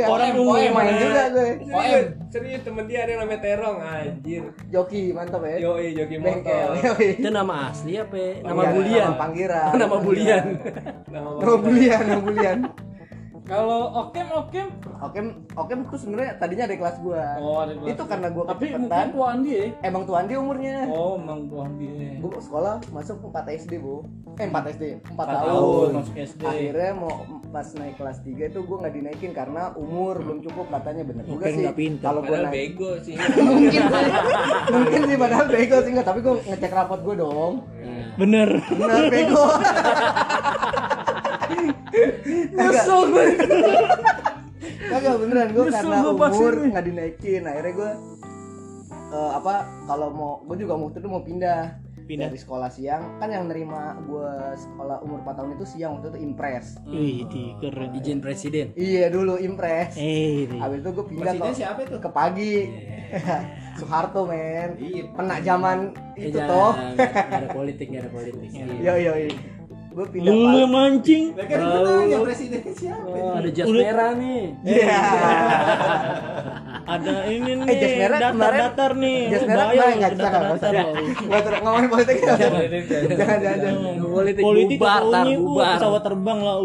Orang 0.03 0.29
ungu 0.33 0.53
main 0.69 0.93
juga 0.97 1.23
gue. 1.29 1.49
Serius 1.61 2.05
serius 2.29 2.61
temen 2.61 2.83
dia 2.85 2.99
ada 3.01 3.11
yang 3.11 3.21
namanya 3.23 3.39
terong. 3.41 3.77
Anjir. 3.79 4.43
Joki 4.67 5.11
mantap 5.11 5.43
ya. 5.43 5.55
Yoi 5.61 5.87
joki 5.93 6.15
bengkel. 6.17 6.69
Motor. 6.73 6.95
Itu 6.99 7.29
nama 7.29 7.55
asli 7.69 7.93
apa? 7.95 8.15
ya? 8.15 8.31
Nama 8.41 8.61
Iya, 8.61 8.71
bulian. 8.71 9.03
nama 9.05 9.17
panggilan. 9.17 9.71
Nama 9.73 9.95
bulian. 9.97 10.43
nama 11.07 11.29
bulian. 11.57 12.01
Nama 12.01 12.19
bulian 12.19 12.57
Kalau 13.41 13.89
okem 14.05 14.27
okem, 14.31 14.67
okem 15.01 15.25
okem 15.57 15.79
tuh 15.89 15.97
sebenarnya 15.97 16.37
tadinya 16.37 16.69
ada 16.69 16.77
kelas 16.77 16.97
gua. 17.01 17.25
Oh 17.41 17.65
ada 17.65 17.73
kelas. 17.73 17.89
itu 17.89 18.03
karena 18.05 18.27
gua 18.29 18.43
Tapi 18.47 18.65
mungkin 18.77 19.07
tuan 19.11 19.37
dia. 19.41 19.63
emang 19.81 20.03
tuan 20.05 20.23
dia 20.29 20.37
umurnya. 20.37 20.77
Oh, 20.87 21.17
emang 21.17 21.49
tuan 21.49 21.73
dia. 21.81 22.21
gua 22.21 22.37
sekolah 22.37 22.75
masuk 22.93 23.17
4 23.27 23.49
SD 23.57 23.81
bu. 23.81 24.05
Eh 24.39 24.47
4 24.47 24.71
SD 24.77 24.83
4, 25.03 25.11
Empat 25.11 25.25
tahun, 25.27 25.49
tahun 25.49 25.89
masuk 25.97 26.15
SD. 26.15 26.41
akhirnya 26.45 26.91
mau 26.95 27.13
pas 27.51 27.67
naik 27.75 27.95
kelas 27.99 28.17
3 28.23 28.47
itu 28.47 28.59
gue 28.63 28.77
nggak 28.79 28.93
dinaikin 28.95 29.31
karena 29.35 29.75
umur 29.75 30.15
belum 30.21 30.39
cukup 30.45 30.71
katanya. 30.71 31.03
Bener 31.03 31.23
juga 31.25 31.45
sih. 31.49 31.65
nggak 31.65 31.75
pintar. 31.75 32.05
kalau 32.07 32.21
padahal 32.21 32.45
naik 32.47 32.53
bego 32.53 32.91
sih. 33.01 33.15
Mungkin 33.41 33.81
mungkin 34.71 35.01
sih 35.03 35.17
padahal 35.17 35.45
bego 35.49 35.77
sih. 35.81 35.91
Nggak 35.91 36.07
tapi 36.07 36.19
gue 36.21 36.33
ngecek 36.45 36.71
rapot 36.71 37.01
gue 37.01 37.15
dong. 37.19 37.53
Bener. 38.15 38.49
Bener 38.69 39.03
bego 39.09 39.43
nyesel 42.51 43.01
gue 43.07 43.25
kagak 44.83 45.15
beneran 45.17 45.47
gue 45.49 45.63
Nyesel 45.63 45.75
karena 45.81 45.95
gua 46.03 46.27
umur 46.29 46.53
nggak 46.61 46.85
dinaikin 46.85 47.41
akhirnya 47.43 47.73
gue 47.73 47.91
eh, 49.11 49.31
apa 49.33 49.53
kalau 49.85 50.07
mau 50.09 50.31
gue 50.43 50.57
juga 50.57 50.73
waktu 50.75 50.97
itu 50.97 51.07
mau 51.07 51.21
pindah 51.21 51.61
Pindah. 52.01 52.27
dari 52.27 52.35
sekolah 52.35 52.67
siang 52.67 53.03
kan 53.17 53.29
yang 53.29 53.47
nerima 53.47 53.95
gue 54.01 54.29
sekolah 54.57 54.99
umur 54.99 55.23
4 55.23 55.31
tahun 55.31 55.49
itu 55.53 55.65
siang 55.65 55.91
waktu 55.95 56.11
itu 56.11 56.19
impres 56.21 56.75
Wih, 56.83 57.23
di 57.25 57.55
keren 57.55 57.93
Izin 57.93 58.19
presiden. 58.19 58.67
iya 58.75 59.07
dulu 59.07 59.37
impres 59.37 59.95
eh 59.95 60.43
di. 60.43 60.57
Habis 60.59 60.81
itu 60.81 60.89
gue 60.91 61.05
pindah 61.07 61.31
Presiden 61.31 61.47
ke, 61.47 61.55
siapa 61.55 61.79
itu? 61.81 61.95
ke 61.97 62.09
pagi. 62.09 62.55
Soeharto 63.79 64.23
men. 64.23 64.75
Iya. 64.77 65.03
Pernah 65.09 65.37
zaman 65.39 65.77
itu 66.17 66.35
Eh, 66.35 66.43
toh. 66.43 66.71
jangan, 66.73 66.93
nggak 66.97 67.37
ada 67.37 67.49
politik, 67.53 67.87
ada 67.93 68.11
politik. 68.11 68.49
Yo 68.81 68.93
yo 68.97 69.13
yo. 69.17 69.29
Gue 69.91 70.07
pindah 70.07 70.31
yang 70.31 70.71
mancing 70.71 71.35
Mereka 71.35 71.53
kan 71.59 71.83
nanya 71.83 72.17
presiden 72.23 72.63
siapa? 72.71 73.11
Oh, 73.11 73.35
ada 73.35 73.49
jas 73.51 73.67
merah 73.67 74.15
nih. 74.15 74.55
Iya. 74.63 74.99
ada 76.83 77.13
ini 77.25 77.51
nih 77.53 77.65
Eh, 77.67 77.75
jas 77.77 77.93
merah 77.95 78.19
datar 78.19 78.31
kemarin- 78.31 78.61
datar 78.61 78.91
nih 78.93 79.19
Jas 79.27 79.43
merah 79.43 79.65
kemarin 79.67 79.93
nggak 79.93 80.11
bisa 80.11 80.23
datar-datar 80.23 80.71
lo. 80.73 80.91
Nggak 81.21 81.39
usah 81.39 81.51
ngomongin 81.61 81.89
politik. 81.89 82.15
Jangan 82.21 82.51
jangan 83.11 83.57
jangan. 83.59 83.95
Politik, 84.01 84.41
politik 84.41 84.77
bubar, 84.77 85.01
bubar. 85.27 85.73
pesawat 85.73 86.01
terbang 86.01 86.39
lah 86.39 86.57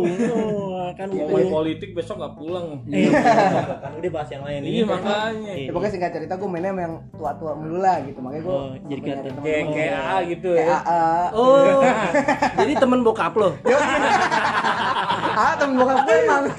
kan 0.97 1.09
Ngomongin 1.11 1.49
politik 1.51 1.91
besok 1.93 2.17
nggak 2.17 2.35
pulang. 2.35 2.67
Eh, 2.89 3.11
kan 3.11 3.93
udah 3.93 4.11
bahas 4.11 4.29
yang 4.31 4.43
lain 4.43 4.61
Iya 4.63 4.85
makanya. 4.87 5.53
Ya, 5.53 5.71
pokoknya 5.71 5.93
singkat 5.93 6.13
cerita 6.15 6.35
gue 6.37 6.49
mainnya 6.49 6.71
sama 6.71 6.81
yang 6.81 6.95
tua-tua 7.13 7.53
mulu 7.53 7.79
lah 7.79 7.97
gitu. 8.01 8.19
Makanya 8.19 8.43
gue 8.43 8.55
Oh, 8.57 8.71
jadi 8.87 9.01
kelihatan. 9.03 9.33
Kayak 9.43 9.65
kayak 9.69 9.93
A 9.93 10.17
gitu 10.25 10.51
ya. 10.55 10.77
Oh, 11.33 11.83
jadi 12.61 12.73
temen 12.75 13.01
bokap 13.03 13.35
lo. 13.35 13.51
Ah, 15.37 15.53
temen 15.61 15.75
bokap 15.77 15.99
gue 16.03 16.17
emang. 16.19 16.45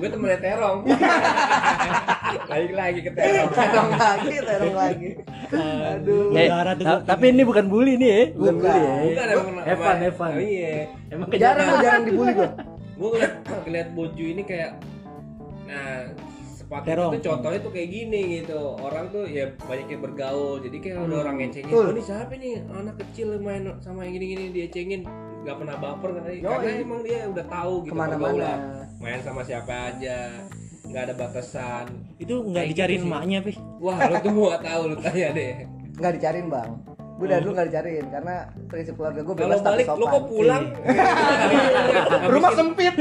gue 0.00 0.08
temennya 0.08 0.38
terong 0.38 0.78
balik 2.50 2.72
lagi 2.72 3.00
ke 3.00 3.10
terong 3.10 3.50
Terong 3.50 3.90
lagi, 3.92 4.36
terong 4.40 4.74
lagi. 4.74 5.08
Aduh. 5.52 6.32
Eh, 6.32 6.48
ta- 6.48 6.74
gua 6.74 6.96
tapi 7.04 7.24
ini 7.28 7.42
bukan 7.42 7.66
bully 7.66 7.94
nih 7.94 8.08
ya. 8.08 8.20
Bukan 8.32 8.54
Bukan. 8.56 8.70
bully 8.72 8.80
ya. 8.80 9.02
bukan 9.04 9.26
emang 9.28 9.46
Evan, 9.62 9.68
emang- 9.68 10.00
Evan. 10.02 10.30
oh, 10.30 10.42
iya 10.42 10.72
Emang 11.08 11.26
Jarang 11.32 11.68
jarang 11.78 12.02
dibully 12.04 12.32
gue. 12.32 12.48
gue 12.94 13.08
ngeliat 13.08 13.34
ngeliat 13.62 13.88
boju 13.90 14.24
ini 14.26 14.42
kayak 14.42 14.70
nah 15.64 16.04
sepatu 16.50 16.84
Terong. 16.84 17.10
itu 17.10 17.20
contohnya 17.24 17.58
tuh 17.60 17.72
kayak 17.72 17.88
gini 17.88 18.20
gitu 18.38 18.60
orang 18.76 19.08
tuh 19.08 19.24
ya 19.24 19.48
banyak 19.58 19.88
yang 19.88 20.02
bergaul 20.02 20.58
jadi 20.58 20.76
kayak 20.78 20.96
ada 21.00 21.16
orang 21.18 21.34
ngecengin 21.38 21.70
Betul. 21.70 21.80
oh 21.82 21.90
ini 21.90 22.02
siapa 22.02 22.32
nih 22.34 22.54
anak 22.68 22.96
kecil 22.98 23.28
main 23.38 23.62
sama 23.78 24.04
yang 24.04 24.14
gini-gini 24.14 24.44
diecengin 24.50 25.02
nggak 25.40 25.56
pernah 25.56 25.76
baper 25.76 26.08
kan? 26.12 26.22
Yoi. 26.28 26.42
karena 26.42 26.70
emang 26.78 27.00
dia 27.00 27.18
udah 27.26 27.46
tahu 27.46 27.72
gitu 27.82 27.90
Ke 27.90 27.96
mana-mana. 27.96 28.50
main 28.96 29.20
sama 29.20 29.40
siapa 29.40 29.72
aja 29.88 30.18
nggak 30.82 31.02
ada 31.02 31.14
batasan. 31.14 31.86
Itu 32.16 32.34
nggak 32.42 32.60
Kayak 32.60 32.70
dicariin 32.74 32.98
gitu 32.98 33.08
emaknya 33.08 33.38
pi? 33.40 33.52
Wah 33.78 33.98
lu 34.02 34.16
tuh 34.18 34.30
gak 34.50 34.62
tahu 34.62 34.82
lu 34.86 34.96
tanya 34.98 35.28
deh. 35.32 35.52
Nggak 35.94 36.12
dicariin 36.16 36.48
bang. 36.48 36.70
gue 37.20 37.28
dari 37.28 37.44
dulu 37.44 37.52
nggak 37.52 37.68
dicariin 37.68 38.06
karena 38.08 38.34
prinsip 38.64 38.96
keluarga 38.96 39.20
gue 39.20 39.34
Kalau 39.34 39.44
bebas 39.46 39.60
tapi 39.60 39.72
balik 39.76 39.86
lo 39.86 39.96
sopan. 39.98 40.08
kok 40.10 40.24
pulang? 40.26 40.64
rumah 42.26 42.52
sempit. 42.56 42.94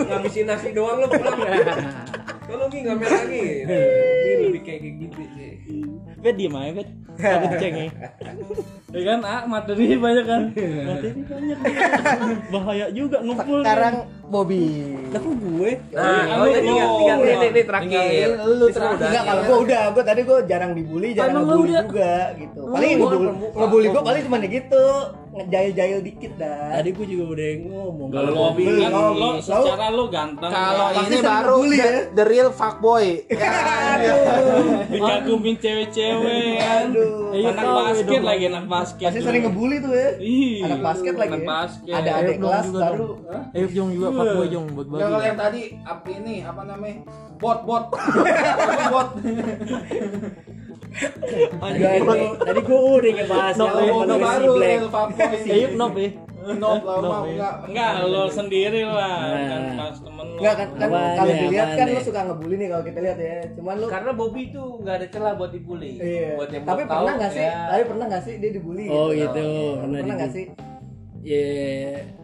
Ngabisin 0.00 0.46
nasi 0.46 0.68
doang 0.70 0.98
lo 0.98 1.06
pulang 1.06 1.36
kalau 2.52 2.66
lagi? 2.66 2.78
Ngambil 2.82 3.08
lagi 3.08 3.40
ini 4.22 4.44
lebih 4.44 4.62
kayak 4.62 4.80
gitu 5.00 5.20
sih. 5.32 5.52
Bet 6.20 6.34
diem 6.36 6.52
aja 6.52 6.72
Bet 6.76 6.88
Takut 7.12 7.52
ceng 7.56 7.74
ya. 7.76 7.88
Ya 8.88 9.02
kan? 9.06 9.18
Ah 9.20 9.42
materi 9.44 9.84
banyak 9.94 10.24
kan? 10.24 10.42
Materi 10.56 11.20
banyak. 11.22 11.58
Bahaya 12.48 12.86
juga 12.88 13.20
ngumpul. 13.20 13.60
Sekarang 13.60 13.94
Bobby. 14.26 14.64
Lah 15.12 15.20
kok 15.20 15.34
gue? 15.34 15.72
nah 15.92 16.24
lu- 16.24 16.40
oh, 16.40 16.46
ini 16.46 16.56
tinggal 16.62 16.88
lu- 16.88 16.98
tinggal 16.98 17.16
lu- 17.18 17.28
ini 17.28 17.46
ini 17.46 17.62
terakhir 17.62 18.28
lu 18.48 18.66
terus 18.66 18.96
enggak 18.96 19.22
kalau 19.22 19.42
gue 19.44 19.58
udah 19.62 19.82
gue 19.92 20.04
tadi 20.04 20.20
gue 20.22 20.38
jarang 20.46 20.72
dibully 20.72 21.08
jarang 21.12 21.34
ngebully 21.42 21.72
juga 21.74 22.12
gitu. 22.34 22.60
Paling 22.64 22.90
ngebully 22.96 23.18
bukan 23.20 23.20
ngebully. 23.52 23.86
gue 23.88 24.02
paling 24.02 24.22
cuma 24.24 24.36
gitu 24.40 24.84
ngejail-jail 25.32 26.00
dikit 26.04 26.32
dah 26.36 26.76
Tadi 26.76 26.88
gue 26.92 27.06
juga 27.08 27.24
udah 27.32 27.48
ngomong. 27.64 28.08
Kalau 28.12 28.30
lo 28.30 28.42
kan 28.52 28.92
Kalau- 28.92 29.16
lo 29.16 29.28
secara 29.40 29.86
lo 29.88 30.04
ganteng 30.12 30.50
Kalau 30.52 30.86
Pasti 30.92 31.08
ini 31.08 31.18
baru 31.24 31.54
ngebully 31.56 31.76
the, 31.76 31.88
ya. 31.88 32.00
the 32.12 32.24
real 32.28 32.50
fuckboy. 32.52 33.06
Dikagumin 34.92 35.56
cewek-cewek 35.56 36.60
Aduh. 36.60 37.32
Anak 37.32 37.64
basket 37.64 38.20
lagi 38.22 38.44
anak 38.46 38.66
basket 38.68 39.08
pasti 39.08 39.20
sering 39.24 39.42
ngebully 39.48 39.76
tuh 39.80 39.92
ya 39.96 40.08
anak 40.68 40.80
basket 40.84 41.14
lagi 41.16 41.32
anak 41.32 41.42
ya. 41.42 41.48
basket. 41.48 41.94
ada 41.96 42.10
adik 42.20 42.36
kelas 42.38 42.66
baru 42.68 43.08
Ayo 43.56 43.66
Jong 43.72 43.90
juga 43.96 44.08
fuckboy 44.12 44.46
Jong 44.52 44.66
buat 44.76 44.86
Enggak 44.86 45.08
kalau 45.08 45.20
yang 45.24 45.38
tadi 45.40 45.62
apa 45.82 46.06
ini 46.12 46.34
apa 46.44 46.62
namanya? 46.62 46.96
Bot 47.42 47.66
bot. 47.66 47.84
bot. 48.92 49.08
Tadi, 51.62 51.80
tadi 52.38 52.60
gue 52.60 52.78
udah 52.78 53.10
ngebahas 53.14 53.54
No, 53.54 53.66
yang 53.78 53.96
no, 54.04 54.16
baru 54.16 54.50
Black. 54.54 54.68
real 54.70 54.86
fuckboy. 54.88 55.36
Ayo 55.48 55.66
nop 55.72 55.94
ya 55.94 56.10
Nop 56.42 56.82
lama 56.82 57.16
enggak. 57.24 57.54
Enggak, 57.64 57.90
lo 58.04 58.22
sendiri 58.28 58.82
lah 58.82 59.18
Nah. 59.24 59.46
kan 59.46 59.62
pas 59.78 59.96
temen 59.96 60.26
lo 60.26 60.38
Enggak 60.38 60.54
kan, 60.54 60.68
kan 60.74 60.88
kalau 60.90 60.98
ya, 61.24 61.38
dilihat 61.40 61.68
kan 61.72 61.86
lu 61.86 62.00
suka 62.02 62.20
ngebully 62.24 62.54
nih 62.56 62.68
kalau 62.68 62.84
kita 62.84 62.98
lihat 63.00 63.18
ya. 63.18 63.36
Cuman 63.54 63.74
lu 63.78 63.86
karena 63.86 64.10
Bobby 64.12 64.42
tuh 64.50 64.68
nggak 64.82 64.94
ada 64.96 65.06
celah 65.08 65.32
buat 65.32 65.50
dibully 65.50 65.92
iya. 65.96 66.34
buat 66.34 66.50
yang 66.50 66.64
Tapi 66.64 66.82
pernah 66.84 67.12
nggak 67.14 67.30
sih? 67.30 67.42
ya. 67.42 67.54
Tapi 67.68 67.82
pernah 67.86 68.04
nggak 68.06 68.22
sih 68.22 68.34
dia 68.36 68.50
dibully? 68.50 68.84
Oh 68.86 69.08
gitu? 69.08 69.22
gitu, 69.22 69.48
pernah, 69.78 69.98
Pernah 69.98 70.16
nggak 70.18 70.30
dibully. 70.30 70.36
sih? 70.36 70.46
Ya 71.22 71.46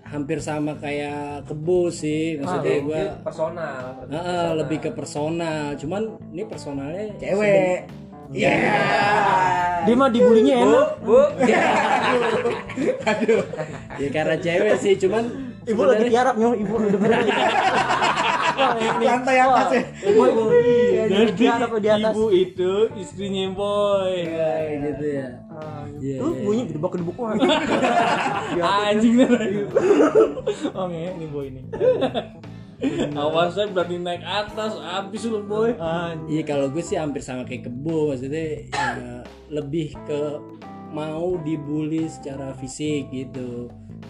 hampir 0.04 0.38
sama 0.40 0.74
kayak 0.74 1.46
kebo 1.46 1.86
sih, 1.86 2.34
maksudnya 2.34 2.74
Ah, 2.74 2.82
gue 2.82 2.98
itu 2.98 3.18
personal 3.22 3.78
Heeh, 4.10 4.46
lebih 4.56 4.78
ke 4.80 4.90
personal. 4.90 5.78
Cuman 5.78 6.02
ini 6.28 6.42
personalnya 6.42 7.06
Cewek. 7.14 7.86
Iya. 8.28 8.52
dia 9.86 9.94
mah 9.96 10.10
dibulinya 10.12 10.54
enak 10.68 10.88
bu 11.00 11.16
ya 13.98 14.08
karena 14.12 14.36
cewek 14.36 14.74
sih, 14.78 14.94
cuman 15.00 15.24
ibu 15.64 15.82
lagi 15.84 16.04
tiarap 16.12 16.34
nyo 16.36 16.52
ibu 16.52 16.72
udah 16.76 17.00
bener 17.02 17.20
Lantai 18.98 19.38
atas 19.38 19.70
ya. 19.70 19.82
ibu 20.10 20.22
ibu 20.26 20.42
Iya, 20.50 21.02
Jadi 21.06 21.30
di 21.38 21.46
atas 21.46 22.10
ibu 22.10 22.26
itu 22.34 22.72
istrinya 22.98 23.54
boy 23.54 24.12
kayak 24.26 24.74
gitu 24.82 25.04
ya. 25.14 25.28
Iya. 25.98 26.18
tuh 26.22 26.30
iya. 26.30 26.42
bunyi 26.46 26.62
gedebak 26.70 26.90
gedebuk 26.94 27.16
wah 27.22 27.34
Anjing 28.86 29.14
dah 29.18 29.28
Oh 30.78 30.86
ini 30.90 31.26
boy 31.26 31.50
ini 31.50 31.62
Awas 33.18 33.58
saya 33.58 33.66
berani 33.66 33.98
naik 33.98 34.22
atas 34.22 34.78
Habis 34.78 35.26
lu 35.26 35.42
boy. 35.42 35.74
Iya 36.30 36.42
kalau 36.46 36.70
gue 36.70 36.82
sih 36.82 36.94
hampir 36.94 37.22
sama 37.26 37.42
kayak 37.42 37.66
kebo 37.66 38.14
maksudnya 38.14 38.70
ya, 38.70 39.22
lebih 39.50 39.98
ke 40.06 40.38
mau 40.94 41.36
dibully 41.42 42.06
secara 42.06 42.54
fisik 42.54 43.10
gitu. 43.10 43.66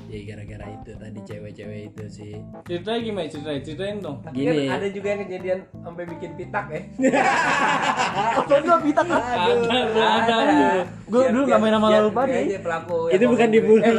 Ya 0.08 0.24
gara-gara 0.24 0.64
itu 0.72 0.90
tadi 0.96 1.20
cewek-cewek 1.20 1.80
itu 1.92 2.04
sih. 2.08 2.32
Ceritanya 2.64 3.00
gimana 3.04 3.28
ceritain, 3.28 3.60
ceritain 3.60 3.96
dong. 4.00 4.24
Kan 4.24 4.32
Gini. 4.32 4.64
ada 4.64 4.88
juga 4.88 5.06
yang 5.12 5.20
kejadian 5.28 5.58
sampai 5.84 6.04
bikin 6.08 6.30
pitak 6.32 6.64
ya. 6.72 6.80
Apa 8.40 8.54
enggak 8.56 8.80
pita 8.88 9.02
kan 9.04 9.20
Ada, 9.20 9.78
ada, 10.00 10.34
ada. 10.48 10.68
gue 11.04 11.22
dulu 11.28 11.42
nggak 11.44 11.60
main 11.60 11.72
nama 11.76 11.86
aja 11.92 12.56
pelaku 12.56 12.98
Itu 13.12 13.24
bukan 13.28 13.48
dibully, 13.52 13.90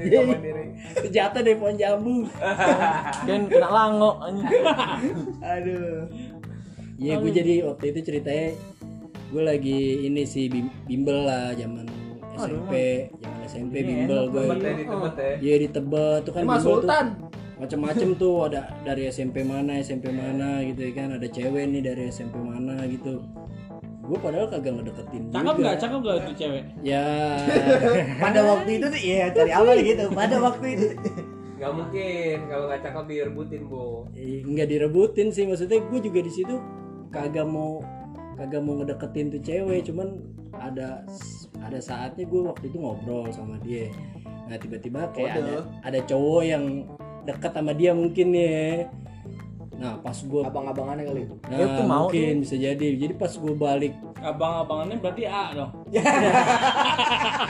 diri. 0.00 0.64
Jatuh 1.12 1.40
dari 1.44 1.56
pohon 1.60 1.76
jambu. 1.76 2.24
kan 3.28 3.40
kena 3.44 3.68
lango 3.68 4.10
anjing. 4.24 4.48
Aduh. 5.52 6.08
Iya 6.96 7.20
gue 7.20 7.30
jadi 7.34 7.54
waktu 7.68 7.84
itu 7.92 8.00
ceritanya 8.00 8.48
gue 9.28 9.42
lagi 9.42 10.08
ini 10.08 10.22
sih 10.24 10.48
bim- 10.48 10.72
bimbel 10.88 11.26
lah 11.26 11.52
zaman 11.52 11.84
SMP, 12.36 12.72
zaman 13.14 13.40
SMP 13.44 13.74
bimbel 13.80 14.20
gue. 14.26 14.42
Tebet 14.44 14.60
ya 14.60 14.72
di 14.72 14.84
tebet 14.84 15.14
ya 15.14 15.32
Iya 15.38 15.56
di 15.56 15.68
Tebet 15.68 16.20
tuh 16.22 16.32
kan 16.32 16.42
Mas 16.42 16.54
bimbel 16.56 16.64
tuh 16.64 16.74
Sultan. 16.80 17.06
macem-macem 17.54 18.08
tuh 18.14 18.34
ada 18.44 18.60
dari 18.82 19.02
SMP 19.06 19.36
mana 19.40 19.78
SMP 19.78 20.10
mana 20.10 20.58
gitu 20.60 20.80
ya 20.80 20.92
kan 20.92 21.08
ada 21.12 21.24
cewek 21.24 21.64
nih 21.68 21.82
dari 21.82 22.02
SMP 22.08 22.34
mana 22.36 22.82
gitu 22.84 23.22
gue 24.04 24.18
padahal 24.20 24.46
kagak 24.46 24.74
ngedeketin 24.74 25.22
Cakep 25.30 25.54
juga. 25.54 25.64
gak? 25.64 25.76
Cakep 25.80 26.00
gak 26.02 26.16
itu 26.18 26.32
cewek? 26.36 26.64
ya 26.82 27.04
Pada 28.22 28.40
waktu 28.44 28.70
itu 28.76 28.86
sih 28.90 29.02
iya 29.08 29.30
cari 29.30 29.48
awal 29.50 29.76
gitu. 29.80 30.04
Pada 30.12 30.36
waktu 30.38 30.66
itu. 30.72 30.86
nggak 31.54 31.72
mungkin 31.72 32.36
kalau 32.44 32.64
nggak 32.66 32.82
cakep 32.82 33.04
direbutin 33.06 33.62
bu 33.64 34.04
eh, 34.12 34.42
nggak 34.42 34.68
direbutin 34.68 35.30
sih 35.30 35.46
maksudnya 35.46 35.80
gue 35.80 36.00
juga 36.02 36.20
di 36.20 36.28
situ 36.28 36.58
kagak 37.08 37.46
mau 37.46 37.80
kagak 38.34 38.60
mau 38.62 38.74
ngedeketin 38.82 39.30
tuh 39.30 39.42
cewek 39.42 39.80
cuman 39.86 40.08
ada 40.58 41.02
ada 41.62 41.78
saatnya 41.80 42.26
gue 42.26 42.40
waktu 42.44 42.64
itu 42.70 42.76
ngobrol 42.78 43.30
sama 43.30 43.58
dia. 43.62 43.90
Nah 44.46 44.56
tiba-tiba 44.60 45.08
kayak 45.14 45.40
ada 45.40 45.56
ada 45.82 45.98
cowok 46.04 46.42
yang 46.44 46.64
dekat 47.24 47.52
sama 47.54 47.72
dia 47.72 47.90
mungkin 47.96 48.28
ya. 48.34 48.86
Nah 49.74 49.98
pas 49.98 50.14
gue 50.14 50.42
Abang-abangannya 50.44 51.04
kali. 51.08 51.22
nah 51.50 51.56
Ya, 51.58 51.66
tuh 51.74 51.84
mau 51.86 52.06
mungkin 52.06 52.44
bisa 52.46 52.54
jadi. 52.54 52.88
Jadi 52.94 53.12
pas 53.16 53.32
gue 53.32 53.54
balik 53.54 53.94
Abang-abangannya 54.24 54.96
berarti 55.02 55.22
A 55.28 55.44
dong? 55.52 55.70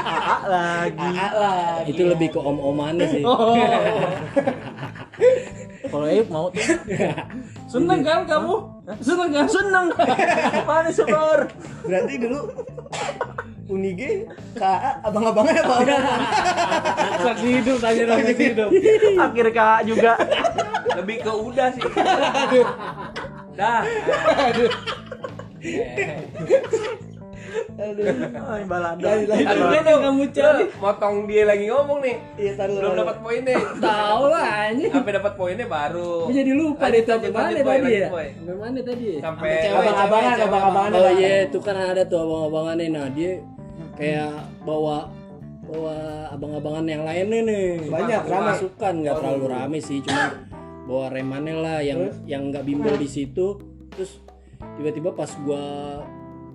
Ah 0.05 0.41
lagi. 0.49 1.11
Ah 1.15 1.33
lah. 1.33 1.87
itu 1.87 2.03
lebih 2.03 2.33
ke 2.35 2.41
om-omannya 2.41 3.07
sih. 3.09 3.23
Kalau 5.89 6.07
Ayub 6.11 6.29
mau 6.33 6.49
tuh 6.51 6.65
Seneng 7.75 8.01
kan 8.07 8.23
kamu? 8.23 8.55
Seneng 9.03 9.31
kan? 9.35 9.47
seneng. 9.51 9.87
Mana 10.71 10.91
syukur 10.95 11.51
Berarti 11.83 12.15
dulu 12.23 12.41
Unige 13.67 14.31
KA 14.55 15.03
abang-abangannya 15.03 15.63
apa? 15.67 15.75
Orang? 15.83 16.03
Saksi 17.19 17.49
hidup 17.59 17.77
tanya 17.83 18.03
dong 18.07 18.21
saksi 18.23 18.45
hidup. 18.47 18.71
Akhir 19.19 19.47
kak 19.51 19.81
juga. 19.91 20.13
Lebih 20.95 21.17
ke 21.27 21.33
udah 21.35 21.69
sih. 21.75 21.83
Dah 23.59 23.83
Ay, 27.75 28.63
balada. 28.65 29.09
Aduh 29.25 29.67
kan 29.71 29.83
yang 29.85 30.03
kamu 30.03 30.25
cari 30.31 30.65
motong 30.77 31.17
dia 31.27 31.43
lagi 31.45 31.65
ngomong 31.69 31.99
nih. 32.03 32.17
Iya, 32.37 32.53
taruh. 32.57 32.75
belum 32.77 32.95
dapat 32.97 33.17
poinnya. 33.21 33.57
Tahu 33.79 34.23
lah 34.29 34.47
anjing. 34.69 34.91
Sampai 34.91 35.13
dapat 35.15 35.33
poinnya 35.35 35.67
baru. 35.67 36.29
Gue 36.29 36.35
jadi 36.35 36.53
lupa 36.53 36.85
deh 36.89 37.03
sampai 37.03 37.31
lanjut, 37.31 37.35
mana 37.35 37.61
tadi 37.63 37.91
ya? 37.93 38.09
sampai 38.09 38.57
mana 38.59 38.81
tadi 38.83 39.05
ya? 39.07 39.19
Sampai 39.23 39.51
Abang-abangan, 39.69 40.37
abang-abangan. 40.41 40.91
oh 40.95 41.11
iya 41.15 41.35
itu 41.47 41.59
kan 41.61 41.77
ada 41.77 42.03
tuh 42.05 42.19
abang-abangannya 42.23 42.87
nah 42.91 43.07
dia 43.11 43.33
kayak 43.95 44.31
bawa 44.63 45.07
bawa 45.65 45.97
abang-abangan 46.31 46.85
yang 46.85 47.03
lainnya 47.03 47.41
nih 47.47 47.89
Banyak, 47.89 48.23
rame. 48.29 48.47
masukan 48.53 48.95
nggak 49.01 49.15
terlalu 49.17 49.45
rame 49.49 49.79
sih 49.81 49.99
cuma 50.05 50.37
bawa 50.85 51.07
remannya 51.09 51.55
lah 51.57 51.79
yang 51.81 52.01
yang 52.29 52.53
nggak 52.53 52.63
bimbel 52.63 52.95
di 52.95 53.09
situ. 53.09 53.57
Terus 53.91 54.21
tiba-tiba 54.77 55.13
pas 55.13 55.31
gua 55.41 55.65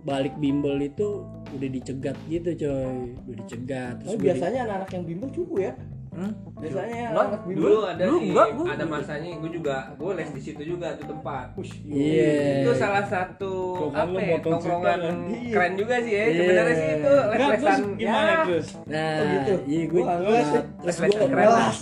balik 0.10 0.34
bimbel 0.36 0.82
itu 0.82 1.22
udah 1.50 1.70
dicegat 1.70 2.18
gitu 2.26 2.50
coy 2.56 2.98
udah 3.24 3.36
dicegat 3.38 3.94
terus 4.00 4.10
Oh, 4.10 4.16
di- 4.16 4.26
biasanya 4.26 4.60
anak-anak 4.64 4.90
yang 4.92 5.04
bimbel 5.06 5.30
cupu 5.30 5.56
ya. 5.60 5.74
Hmm? 6.10 6.34
Biasanya 6.58 7.14
anak 7.14 7.42
bimbel. 7.44 7.62
dulu 7.64 7.80
ada 7.86 8.02
Dulu 8.02 8.18
nih 8.18 8.28
enggak, 8.28 8.48
gua- 8.52 8.70
ada 8.72 8.86
masanya 8.88 9.30
gue 9.32 9.52
juga 9.54 9.76
gue 9.94 10.12
les 10.12 10.30
di 10.30 10.42
situ 10.42 10.62
juga 10.68 10.88
tuh 10.94 11.06
tempat 11.08 11.46
iya 11.86 12.34
itu 12.60 12.72
salah 12.76 13.06
satu 13.06 13.54
Tongkrongan 13.78 14.10
apa 14.10 14.20
ya 14.20 14.38
tongkrongan 14.42 14.98
kan? 15.00 15.16
keren 15.48 15.74
juga 15.76 15.96
sih 16.02 16.12
ya 16.12 16.24
Iya. 16.24 16.34
sebenarnya 16.36 16.76
sih 16.76 16.90
itu 16.92 17.14
les-lesan 17.30 17.80
gimana 17.96 18.26
ya 18.28 18.38
terus? 18.44 18.68
nah 18.86 19.14
Oh, 19.14 19.26
gitu? 19.30 19.54
iya 19.66 19.84
gue 19.86 20.02
Wah, 20.02 20.16
enggak 20.18 20.42
sih. 20.42 20.60
terus 20.60 20.66
les-les 20.98 21.10
gue 21.14 21.28
keren 21.30 21.48
lah 21.48 21.74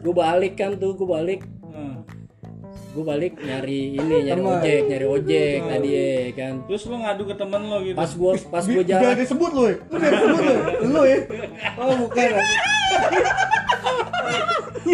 gue 0.00 0.14
balik 0.16 0.52
kan 0.54 0.70
tuh 0.74 0.90
gue 0.92 1.08
balik. 1.08 1.40
Gue 2.92 3.00
balik 3.02 3.32
nyari 3.38 3.80
ini 3.94 4.14
nyari 4.22 4.36
Teman. 4.38 4.52
ojek 4.54 4.80
nyari 4.86 5.06
ojek 5.08 5.58
tadi 5.64 5.88
ya 5.90 6.08
kan 6.34 6.54
Terus 6.62 6.82
lo 6.84 6.96
ngadu 6.98 7.22
ke 7.24 7.34
temen 7.34 7.62
lo 7.64 7.78
gitu 7.80 7.96
pas 7.96 8.10
gue 8.12 8.32
pas 8.46 8.64
gue 8.66 8.82
Jangan 8.82 9.02
jalan 9.02 9.16
disebut 9.18 9.50
lu 9.50 9.62
ya. 9.64 9.76
Lu 9.82 9.96
jangan 9.96 10.12
disebut 10.12 10.42
lu. 10.42 10.54
Lu 10.86 11.00
ya. 11.02 11.18
Oh, 11.74 11.94
bukan. 11.98 12.28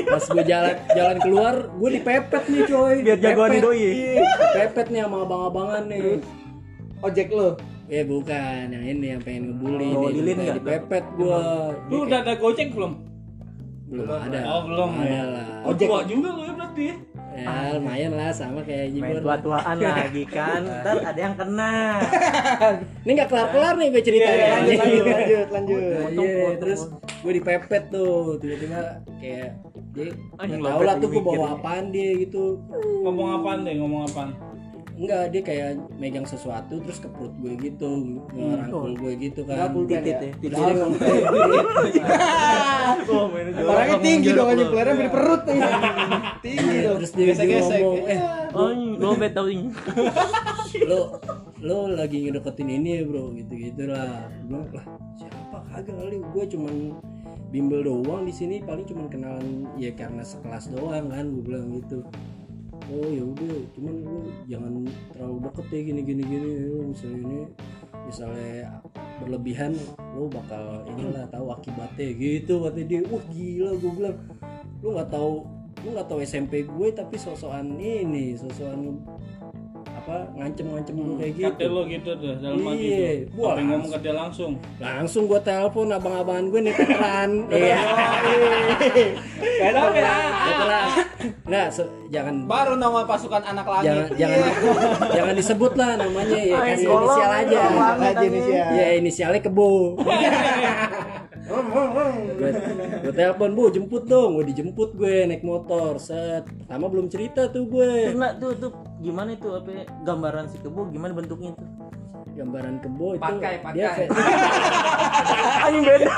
pas 0.09 0.25
gue 0.25 0.45
jalan 0.45 0.75
jalan 0.89 1.17
keluar 1.19 1.55
gue 1.69 1.89
dipepet 1.93 2.43
nih 2.47 2.63
coy 2.67 2.95
Biar 3.03 3.19
jagoan 3.19 3.51
Pepet. 3.51 3.63
doi. 3.63 3.91
Dipepet 4.55 4.87
nih 4.89 5.01
sama 5.03 5.17
abang-abangan 5.23 5.83
nih 5.87 6.01
Ojek 6.99 7.29
lu. 7.31 7.55
Eh 7.89 8.05
bukan, 8.05 8.69
yang 8.69 8.85
ini 8.85 9.07
yang 9.09 9.23
pengen 9.23 9.43
ngebully 9.49 9.89
Oh, 9.89 10.07
nih. 10.07 10.21
lilin? 10.21 10.37
Dipepet 10.53 11.05
gua. 11.15 11.73
Lu 11.89 12.05
udah 12.05 12.21
ada 12.21 12.35
gojek 12.35 12.71
belum? 12.71 12.93
belum 13.89 14.05
ada. 14.05 14.39
Oh 14.47 14.61
belum 14.63 14.91
Ada 14.95 15.09
ya. 15.09 15.23
lah. 15.25 15.49
Oh 15.65 15.73
tua 15.73 16.05
juga 16.05 16.29
lu 16.29 16.43
ya 16.43 16.53
berarti 16.53 16.85
ya. 17.39 17.47
Ya 17.47 17.67
lumayan 17.75 18.13
lah 18.13 18.31
sama 18.31 18.61
kayak 18.61 18.91
main 18.93 19.15
Jibor. 19.15 19.23
tua-tuaan 19.23 19.77
lagi 19.87 20.25
kan 20.27 20.61
ntar 20.61 20.97
ada 21.01 21.21
yang 21.21 21.35
kena 21.35 21.73
Ini 23.07 23.11
nggak 23.15 23.29
kelar-kelar 23.29 23.75
nih 23.77 23.89
gue 23.89 24.03
ceritanya. 24.03 24.37
Iya, 24.37 24.51
lanjut 24.53 24.77
lanjut 24.79 25.07
lanjut 25.55 25.83
lanjut 26.05 26.27
Iya, 26.29 26.49
terus 26.59 26.81
gue 27.19 27.33
dipepet 27.35 27.85
tuh 27.89 28.37
tiba-tiba 28.37 28.81
kayak 29.19 29.49
dia 29.89 30.11
Anjing, 30.37 30.61
nggak 30.61 30.73
tahu 30.75 30.83
lah 30.85 30.95
tuh 30.97 31.09
gue 31.09 31.23
bawa 31.23 31.47
apaan 31.55 31.85
dia 31.89 32.11
gitu 32.17 32.61
Ngomong 33.03 33.29
apaan 33.41 33.59
deh, 33.63 33.75
ngomong 33.75 34.03
apaan? 34.05 34.31
Enggak 34.99 35.31
dia 35.31 35.43
kayak 35.47 35.71
megang 35.95 36.27
sesuatu 36.27 36.83
terus 36.83 36.99
ke 36.99 37.07
perut 37.07 37.31
gue 37.39 37.55
gitu 37.55 38.19
ngerangkul 38.35 38.93
gue 38.99 39.13
gitu 39.23 39.41
kan. 39.47 39.55
Nggak 39.55 39.71
pulpen 39.71 40.03
titit 40.03 40.19
ya? 40.19 40.27
ya 40.27 40.35
titit 40.43 40.51
oh 43.07 43.25
main 43.31 43.47
orangnya 43.55 43.99
tinggi 44.03 44.29
dong 44.35 44.49
anjing. 44.51 44.69
pelernya 44.75 44.95
di 44.99 45.11
perut 45.15 45.43
nih. 45.47 45.61
Tinggi 46.45 46.77
dong. 46.83 46.97
Terus 46.99 47.13
dia, 47.15 47.27
Gesek-gesek. 47.31 47.79
ngomong 47.79 48.11
eh 48.11 48.21
oh 48.51 48.71
dompet 48.99 49.33
tau 49.39 49.47
ini 49.47 49.71
lo 50.91 51.01
lo 51.63 51.79
lagi 51.95 52.19
ngedeketin 52.27 52.69
ini 52.69 52.91
ya 52.99 53.03
bro. 53.07 53.31
Gitu 53.39 53.53
gitu 53.55 53.83
lah 53.87 54.27
lah 54.51 54.85
siapa? 55.15 55.59
Kagak 55.79 55.95
kali. 55.95 56.17
Gue 56.35 56.45
cuman 56.51 56.75
bimbel 57.55 57.87
doang 57.87 58.27
di 58.27 58.35
sini. 58.35 58.67
Paling 58.67 58.83
cuman 58.83 59.07
kenalan 59.07 59.71
ya 59.79 59.95
karena 59.95 60.27
sekelas 60.27 60.75
doang 60.75 61.07
kan 61.07 61.25
gue 61.31 61.43
bilang 61.47 61.71
gitu 61.71 62.03
oh 62.87 63.09
ya 63.11 63.25
udah 63.25 63.57
cuman 63.75 63.95
lu 64.07 64.17
jangan 64.47 64.73
terlalu 65.13 65.37
deket 65.49 65.67
ya 65.71 65.81
gini 65.91 66.01
gini 66.07 66.23
gini 66.23 66.49
Lu 66.69 66.77
misalnya 66.95 67.19
ini 67.19 67.41
misalnya 68.09 68.57
berlebihan 69.21 69.73
lo 70.17 70.31
bakal 70.31 70.87
inilah 70.89 71.27
tahu 71.29 71.53
akibatnya 71.53 72.09
gitu 72.17 72.65
kata 72.65 72.81
dia. 72.87 73.05
Wah 73.11 73.25
gila 73.29 73.71
gue 73.77 73.93
bilang 73.93 74.17
lu 74.81 74.95
nggak 74.95 75.11
tahu 75.11 75.45
lu 75.87 75.89
nggak 75.95 76.09
tahu 76.11 76.19
SMP 76.23 76.67
gue 76.67 76.89
tapi 76.91 77.15
sosokan 77.19 77.79
ini 77.79 78.35
sosokan 78.35 78.99
apa 80.09 80.25
ngancem-ngancem 80.35 80.95
gue 80.97 81.17
kayak 81.21 81.33
gitu. 81.37 81.45
Kata 81.45 81.65
lo 81.69 81.83
gitu 81.85 82.11
tuh 82.17 82.33
dalam 82.41 82.59
hati 82.65 82.81
Iya, 82.81 82.97
tuh. 82.97 83.37
gua 83.37 83.45
Apa 83.45 83.59
yang 83.61 83.69
ngomong 83.69 83.91
ke 83.93 83.99
dia 84.01 84.15
langsung? 84.17 84.53
langsung 84.81 85.23
gue 85.29 85.41
telepon 85.45 85.93
abang-abangan 85.93 86.45
gue 86.49 86.61
nih 86.65 86.73
veteran 86.73 87.31
iya. 87.53 87.79
Kenapa? 89.61 89.93
ya? 89.93 90.17
veteran 90.41 91.69
se- 91.69 91.93
jangan. 92.09 92.35
Baru 92.49 92.75
nama 92.75 93.05
pasukan 93.05 93.43
anak 93.45 93.69
langit. 93.69 93.85
jangan 93.85 94.07
jangan 94.17 94.41
jangan 95.21 95.35
disebut 95.37 95.73
lah 95.77 95.91
namanya 95.99 96.39
ya 96.39 96.57
Ay, 96.57 96.69
kasih 96.73 96.89
inisial 96.89 97.31
aja. 97.31 97.59
Aja 98.01 98.25
inisial. 98.25 98.67
ya 98.73 98.87
inisialnya 98.97 99.41
kebo. 99.45 100.01
Gue 101.45 102.51
gue 102.99 103.13
telepon 103.13 103.51
bu 103.53 103.69
jemput 103.69 104.05
dong. 104.05 104.37
Gue 104.37 104.47
dijemput 104.47 104.97
gue 104.97 105.27
naik 105.27 105.45
motor. 105.45 106.01
Set. 106.01 106.49
Pertama 106.49 106.89
belum 106.89 107.09
cerita 107.09 107.49
tuh 107.49 107.69
gue. 107.69 108.13
Nak, 108.15 108.41
tuh 108.41 108.57
tuh 108.57 108.73
gimana 108.99 109.31
itu 109.31 109.49
apa 109.49 109.69
ya, 109.69 109.85
gambaran 110.03 110.45
si 110.47 110.59
kebo 110.59 110.91
gimana 110.91 111.13
bentuknya 111.13 111.55
tuh 111.55 111.67
gambaran 112.31 112.75
kebo 112.79 113.07
itu 113.13 113.23
Pakai, 113.25 113.55
dia 113.73 113.89
pakai. 113.89 114.07
kayak- 114.07 114.11
anjing 115.67 115.85
beda. 115.85 116.13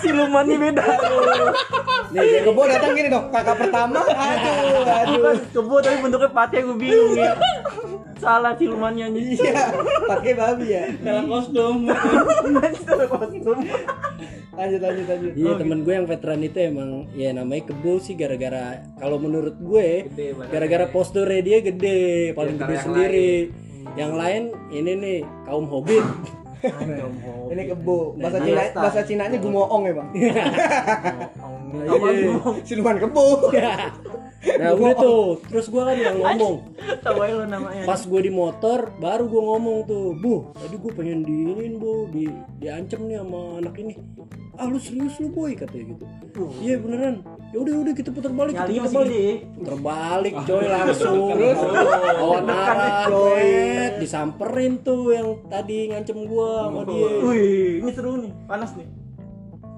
Silumannya 0.00 0.56
beda. 0.58 0.84
Nih 2.08 2.40
Kebo 2.40 2.60
datang 2.64 2.92
gini 2.94 3.08
dong, 3.08 3.28
kakak 3.28 3.56
pertama, 3.58 4.00
aduh, 4.00 4.80
aduh. 4.80 5.12
bukan 5.14 5.36
kebo 5.46 5.74
tapi 5.78 5.96
bentuknya 6.00 6.30
pakai 6.30 6.58
gue 6.64 6.72
bingung 6.74 7.12
ya 7.14 7.32
salah 8.18 8.52
silumannya 8.54 9.06
nih 9.10 9.22
Iya, 9.34 9.62
pakai 10.04 10.32
babi 10.34 10.66
ya. 10.68 10.84
Dalam 10.98 11.24
kostum. 11.26 11.86
Lanjut 14.58 14.80
lanjut 14.82 15.06
lanjut. 15.06 15.32
Iya 15.32 15.52
temen 15.54 15.78
gue 15.80 15.94
yang 15.94 16.06
veteran 16.06 16.40
itu 16.42 16.58
emang 16.58 17.06
ya 17.14 17.30
namanya 17.30 17.70
kebo 17.70 18.02
sih 18.02 18.18
gara-gara 18.18 18.82
kalau 18.98 19.16
menurut 19.16 19.54
gue 19.56 20.10
gara-gara 20.50 20.90
posturnya 20.90 21.40
dia 21.40 21.58
gede 21.62 22.34
paling 22.34 22.58
antara 22.58 22.66
gede 22.66 22.74
yang 22.74 22.84
sendiri. 22.84 23.32
Yang 23.94 24.12
lain 24.14 24.42
ini 24.70 24.92
nih 24.94 25.18
kaum 25.46 25.66
hobbit. 25.66 26.04
Ini 27.48 27.70
kebo. 27.70 28.18
Bahasa 28.18 28.42
Nah, 28.42 28.44
Cina, 28.44 28.58
iya, 28.58 28.74
bahasa 28.74 29.00
Cinanya 29.06 29.38
gumoong 29.38 29.82
ya 29.86 29.92
bang. 29.94 30.08
ngomong 31.86 32.66
Siluman 32.66 32.98
kebo. 32.98 33.46
Nah 34.38 34.70
udah 34.74 34.94
tuh. 34.94 35.22
terus 35.50 35.66
gue 35.66 35.82
kan 35.82 35.96
yang 35.98 36.16
ngomong. 36.22 36.54
Tahu 37.02 37.18
lo 37.18 37.44
namanya. 37.46 37.82
Pas 37.82 38.00
gue 38.06 38.20
di 38.22 38.30
motor 38.30 38.94
baru 39.02 39.26
gue 39.26 39.42
ngomong 39.42 39.78
tuh 39.90 40.14
bu 40.14 40.54
tadi 40.54 40.74
gue 40.78 40.92
pengen 40.94 41.26
diinin 41.26 41.74
bu 41.82 42.06
di 42.14 42.30
diancam 42.62 43.10
nih 43.10 43.18
sama 43.18 43.40
anak 43.58 43.74
ini. 43.82 43.94
Ah 44.58 44.66
lu 44.66 44.78
serius 44.78 45.18
lu 45.22 45.30
boy? 45.30 45.54
katanya 45.58 45.94
gitu. 45.94 46.04
Iya 46.62 46.78
beneran. 46.78 47.22
Ya 47.50 47.58
udah 47.64 47.74
udah 47.82 47.92
kita 47.94 48.10
putar 48.14 48.30
balik 48.30 48.54
kita 48.54 48.66
nyali 48.66 48.74
putar 48.74 48.84
masih 48.84 48.98
balik. 48.98 49.36
terbalik 49.64 50.34
coy 50.46 50.66
langsung. 50.66 51.28
Lawan 52.18 52.46
arah 52.46 52.94
coy. 53.10 53.48
disamperin 53.98 54.72
tuh 54.86 55.10
yang 55.10 55.28
tadi 55.50 55.90
ngancem 55.90 56.18
gua 56.26 56.70
sama 56.70 56.82
dia. 56.86 57.08
Wih 57.26 57.82
ini 57.82 57.90
seru 57.90 58.22
nih 58.22 58.32
panas 58.46 58.70
nih 58.78 59.07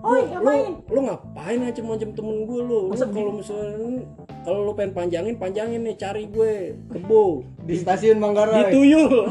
lu, 0.01 0.17
lu, 0.35 0.53
lu 0.89 1.01
ngapain 1.05 1.57
ngancem-ngancem 1.59 2.11
temen 2.13 2.37
gue 2.43 2.61
lu 2.61 2.81
lu 2.89 2.97
kalau 2.97 3.33
misalnya 3.33 4.01
kalau 4.41 4.65
lu 4.65 4.73
pengen 4.73 4.97
panjangin 4.97 5.37
panjangin 5.37 5.85
nih 5.85 5.95
cari 5.95 6.25
gue 6.27 6.73
kebo 6.89 7.45
Di 7.61 7.77
stasiun 7.77 8.17
di 8.17 8.23
Manggarai. 8.25 8.73
tuyul 8.73 9.29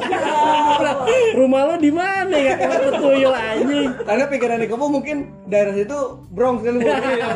rumah 1.39 1.61
lo 1.65 1.75
di 1.75 1.89
mana 1.89 2.31
ya 2.31 2.55
kalau 2.55 2.89
tuyul 2.95 3.33
anjing 3.33 3.89
Karena 3.99 4.23
pikiran 4.29 4.61
kebo 4.63 4.85
mungkin 4.87 5.17
daerah 5.45 5.73
situ 5.73 5.97
Bronx 6.29 6.61
kali 6.61 6.77
bu. 6.77 6.87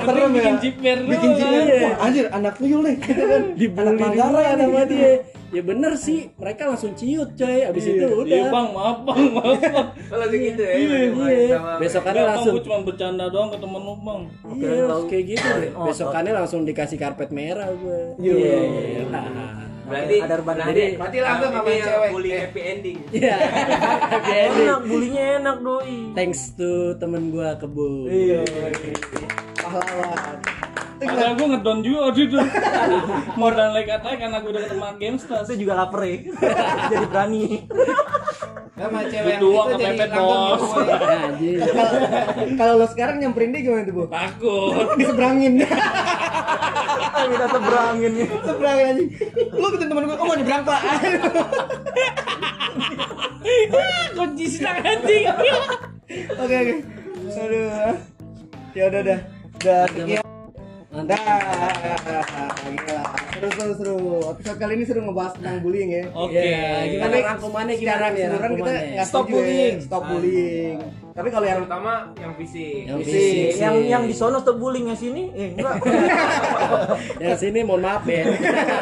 Serem 0.05 0.31
ya. 0.31 0.37
Bikin 0.37 0.55
ciper 0.61 0.97
Bikin 1.03 1.29
doang. 1.29 1.39
ciper. 1.41 1.61
Iya. 1.65 1.81
Wah, 1.83 1.93
anjir 1.99 2.25
anak 2.29 2.53
tuyul 2.55 2.81
nih. 2.85 2.95
Gitu 3.01 3.23
kan. 3.23 3.41
dibully 3.57 3.89
Anak 3.89 3.99
Manggarai 3.99 4.45
gitu. 4.53 4.93
dia 4.93 5.11
ya 5.53 5.61
bener 5.61 5.93
sih 5.95 6.33
mereka 6.33 6.65
langsung 6.65 6.91
ciut 6.91 7.29
coy 7.31 7.61
abis 7.61 7.83
itu 7.85 8.01
udah 8.01 8.25
Iya 8.25 8.49
bang, 8.49 8.67
maaf 8.71 8.97
bang, 9.03 9.21
maaf 9.31 9.59
bang. 9.63 9.87
Kalau 10.03 10.25
gitu 10.27 10.61
ya. 10.61 10.73
Iya, 10.73 10.97
iya. 11.13 11.57
besokannya 11.77 12.23
langsung 12.25 12.53
gue 12.53 12.63
cuma 12.63 12.77
bercanda 12.81 13.25
doang 13.27 13.47
ke 13.47 13.57
temen 13.57 13.79
lu 13.79 13.95
bang. 13.95 14.21
iya 14.51 14.73
kayak 15.05 15.25
gitu 15.29 15.47
deh 15.55 15.71
Oh, 15.73 15.85
besokannya 15.85 16.33
langsung 16.33 16.59
dikasih 16.63 16.97
karpet 16.97 17.29
merah 17.29 17.69
gue 17.69 17.99
Yo. 18.19 18.33
iya 18.33 18.57
Berarti 19.83 20.15
Ada 20.17 20.39
berarti, 20.39 20.63
gede. 20.71 20.87
Berarti 20.95 21.17
langsung 21.19 21.51
ini 21.51 21.59
sama 21.59 21.71
cewek. 21.83 22.09
bully 22.09 22.29
Eh. 22.29 22.39
happy 22.39 22.61
ending. 22.63 22.97
iya 23.19 23.35
Happy 24.07 24.31
ending. 24.33 24.65
enak 24.65 24.81
bulinya 24.81 25.23
enak 25.37 25.57
doi 25.59 25.95
thanks 26.15 26.41
to 26.55 26.71
temen 26.97 27.29
gua 27.29 27.53
kebo 27.53 28.07
iya 28.07 28.41
Pahlawan. 29.53 30.39
Padahal 31.03 31.33
gue 31.33 31.47
ngedon 31.49 31.79
juga 31.79 31.99
waktu 32.05 32.21
itu. 32.23 32.37
Modal 33.39 33.69
like 33.71 33.89
attack 33.89 34.17
karena 34.17 34.37
gue 34.37 34.49
udah 34.49 34.63
ketemu 34.63 34.83
Gamestars. 34.95 35.47
itu 35.47 35.55
juga 35.61 35.73
lapar 35.75 36.01
ya 36.01 36.17
jadi 36.91 37.05
berani 37.05 37.43
Sama 38.73 38.99
cewek 39.05 39.29
yang 39.29 39.39
itu 39.39 39.75
jadi 39.77 40.07
bos. 40.09 40.63
anjing 41.29 41.57
Kalau- 41.61 42.01
Kalau 42.53 42.73
lo 42.75 42.87
sekarang 42.87 43.15
nyamperin 43.17 43.51
dia 43.51 43.61
gimana 43.61 43.83
tuh 43.83 43.93
bu? 43.93 44.03
Takut. 44.07 44.87
Diseberangin. 44.95 45.53
ah 47.13 47.25
kita 47.25 47.45
seberangin 47.47 48.11
nih 48.11 48.27
Seberangin 48.41 48.85
aja. 48.89 49.03
Lu 49.53 49.67
ketemu 49.69 49.89
temen 49.89 50.03
gue, 50.03 50.15
kamu 50.15 50.25
mau 50.25 50.35
nyebrang 50.35 50.63
pak? 50.63 50.81
Kunci 54.13 54.45
senang 54.49 54.77
anjing. 54.79 55.23
Oke 56.35 56.55
oke. 56.55 56.73
Aduh. 57.33 57.93
Ya 58.73 58.83
udah 58.89 59.01
dah. 59.03 59.19
Udah 59.55 59.81
sekian. 59.87 60.32
Mantap 61.03 61.19
Dah. 61.19 62.49
Gila. 62.63 63.01
Seru 63.33 63.49
seru 63.51 63.73
seru. 63.75 63.97
Episode 64.31 64.57
kali 64.57 64.73
ini 64.73 64.83
seru 64.83 64.99
ngebahas 65.01 65.35
tentang 65.35 65.59
bullying 65.59 65.89
ya. 65.91 66.03
Oke. 66.13 66.39
Ya, 66.39 66.87
gimana 66.87 67.03
Tapi 67.05 67.17
rangkumannya 67.21 67.75
gimana 67.75 68.05
nih 68.05 68.23
keseluruhan 68.23 68.31
kita 68.31 68.39
rangkumannya? 68.39 68.93
nggak 68.93 69.05
Stop 69.05 69.25
ya. 69.25 69.31
bullying. 69.31 69.75
Stop 69.81 70.03
bullying. 70.05 70.77
Tapi 71.13 71.27
kalau 71.29 71.45
yang 71.45 71.59
Terutama 71.61 71.93
yang 72.15 72.33
fisik. 72.33 72.81
yang 72.83 72.97
Fisik. 72.97 73.13
fisik 73.13 73.59
yang 73.59 73.75
yang 73.83 74.03
di 74.03 74.15
sono 74.15 74.37
stop 74.39 74.57
bullying 74.57 74.87
yang 74.87 74.97
sini 74.97 75.29
eh 75.31 75.53
enggak 75.53 75.75
yang 77.21 77.37
sini 77.37 77.59
mohon 77.61 77.83
maaf 77.83 78.01
ya 78.03 78.25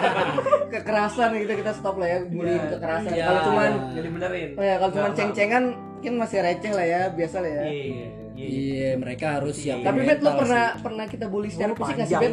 kekerasan 0.71 1.35
gitu 1.35 1.53
kita 1.53 1.71
stop 1.73 1.97
lah 1.97 2.07
ya 2.07 2.19
bullying 2.23 2.61
kekerasan. 2.69 3.11
Iya. 3.11 3.25
Kalau 3.25 3.39
cuman 3.43 3.71
Jadi 3.91 4.07
benerin. 4.09 4.49
oh 4.55 4.63
ya 4.63 4.75
kalau 4.77 4.91
cuman 4.93 5.11
ceng-cengan 5.11 5.63
mungkin 5.91 6.13
masih 6.17 6.39
receh 6.39 6.71
lah 6.71 6.81
ya, 6.83 7.01
biasa 7.09 7.37
lah 7.39 7.51
ya. 7.51 7.63
Iya. 7.67 8.05
Iya 8.33 8.93
mereka 8.93 9.37
harus 9.37 9.53
siap 9.55 9.81
Tapi 9.81 9.97
Bet 10.01 10.19
lo 10.19 10.29
pernah 10.35 10.75
pernah 10.75 11.03
kita 11.05 11.25
bully 11.25 11.47
secara 11.47 11.71
fisik 11.73 11.93
nggak 11.93 12.07
sih 12.07 12.17
Bet? 12.17 12.31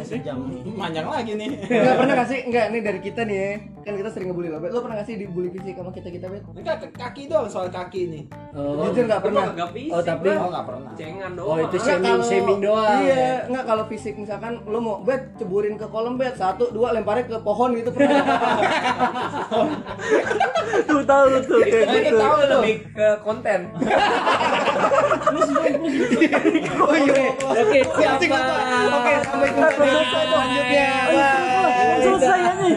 Panjang 0.71 1.05
lagi 1.05 1.31
nih. 1.33 1.49
Enggak 1.73 1.95
pernah 1.97 2.15
kasih 2.17 2.37
enggak 2.45 2.65
nih 2.67 2.79
dari 2.81 2.99
kita 2.99 3.19
nih 3.21 3.37
ya. 3.37 3.49
kan 3.79 3.95
kita 3.95 4.09
sering 4.11 4.27
ngebully 4.27 4.47
lo 4.47 4.57
bet 4.57 4.69
lo 4.69 4.79
pernah 4.79 4.95
gak 4.95 5.03
sih 5.03 5.15
dibully 5.15 5.49
fisik 5.49 5.73
sama 5.73 5.89
kita 5.89 6.07
kita 6.07 6.25
bet 6.27 6.39
Enggak 6.51 6.75
kaki 6.93 7.25
doang 7.25 7.47
soal 7.47 7.67
kaki 7.67 7.99
nih. 8.07 8.21
Oh, 8.51 8.85
jujur 8.85 9.03
nggak 9.03 9.19
pernah 9.19 9.43
Gak 9.49 9.69
fisik 9.71 9.89
Oh, 9.89 9.99
tapi-. 10.03 10.31
Oh 10.31 10.45
enggak 10.47 10.63
pernah. 10.67 10.89
cengan 10.93 11.29
Oh, 11.31 11.33
doang 11.33 11.57
itu 11.59 11.71
Nggak, 11.71 11.89
shaming 11.89 12.19
shaming 12.21 12.57
doang. 12.61 12.97
iya 13.01 13.43
nggak 13.45 13.63
kalau 13.65 13.83
fisik 13.85 14.13
misalkan 14.15 14.51
lo 14.63 14.77
mau 14.77 14.95
bet 14.99 15.19
ceburin 15.35 15.73
ke 15.73 15.85
kolam 15.85 16.15
bet 16.15 16.35
satu 16.35 16.69
dua 16.69 16.91
lemparnya 16.91 17.25
ke 17.25 17.35
pohon 17.39 17.69
gitu 17.73 17.89
pernah 17.89 18.19
Tuh 20.79 21.01
tahu 21.03 21.25
tuh 21.41 21.59
kayak 21.61 21.85
Itu 21.87 21.97
gitu. 22.05 22.17
tahu 22.19 22.35
lebih 22.47 22.75
ke 22.89 23.07
konten 23.19 23.59
oh 26.79 26.95
iya 26.95 27.23
Oke, 27.49 27.79
siapa? 27.97 28.37
oke 28.89 29.13
sampai 29.23 29.49
jumpa 29.51 30.21
selanjutnya 30.25 30.89
Selesai 31.99 32.39
ya 32.39 32.51
nih. 32.55 32.75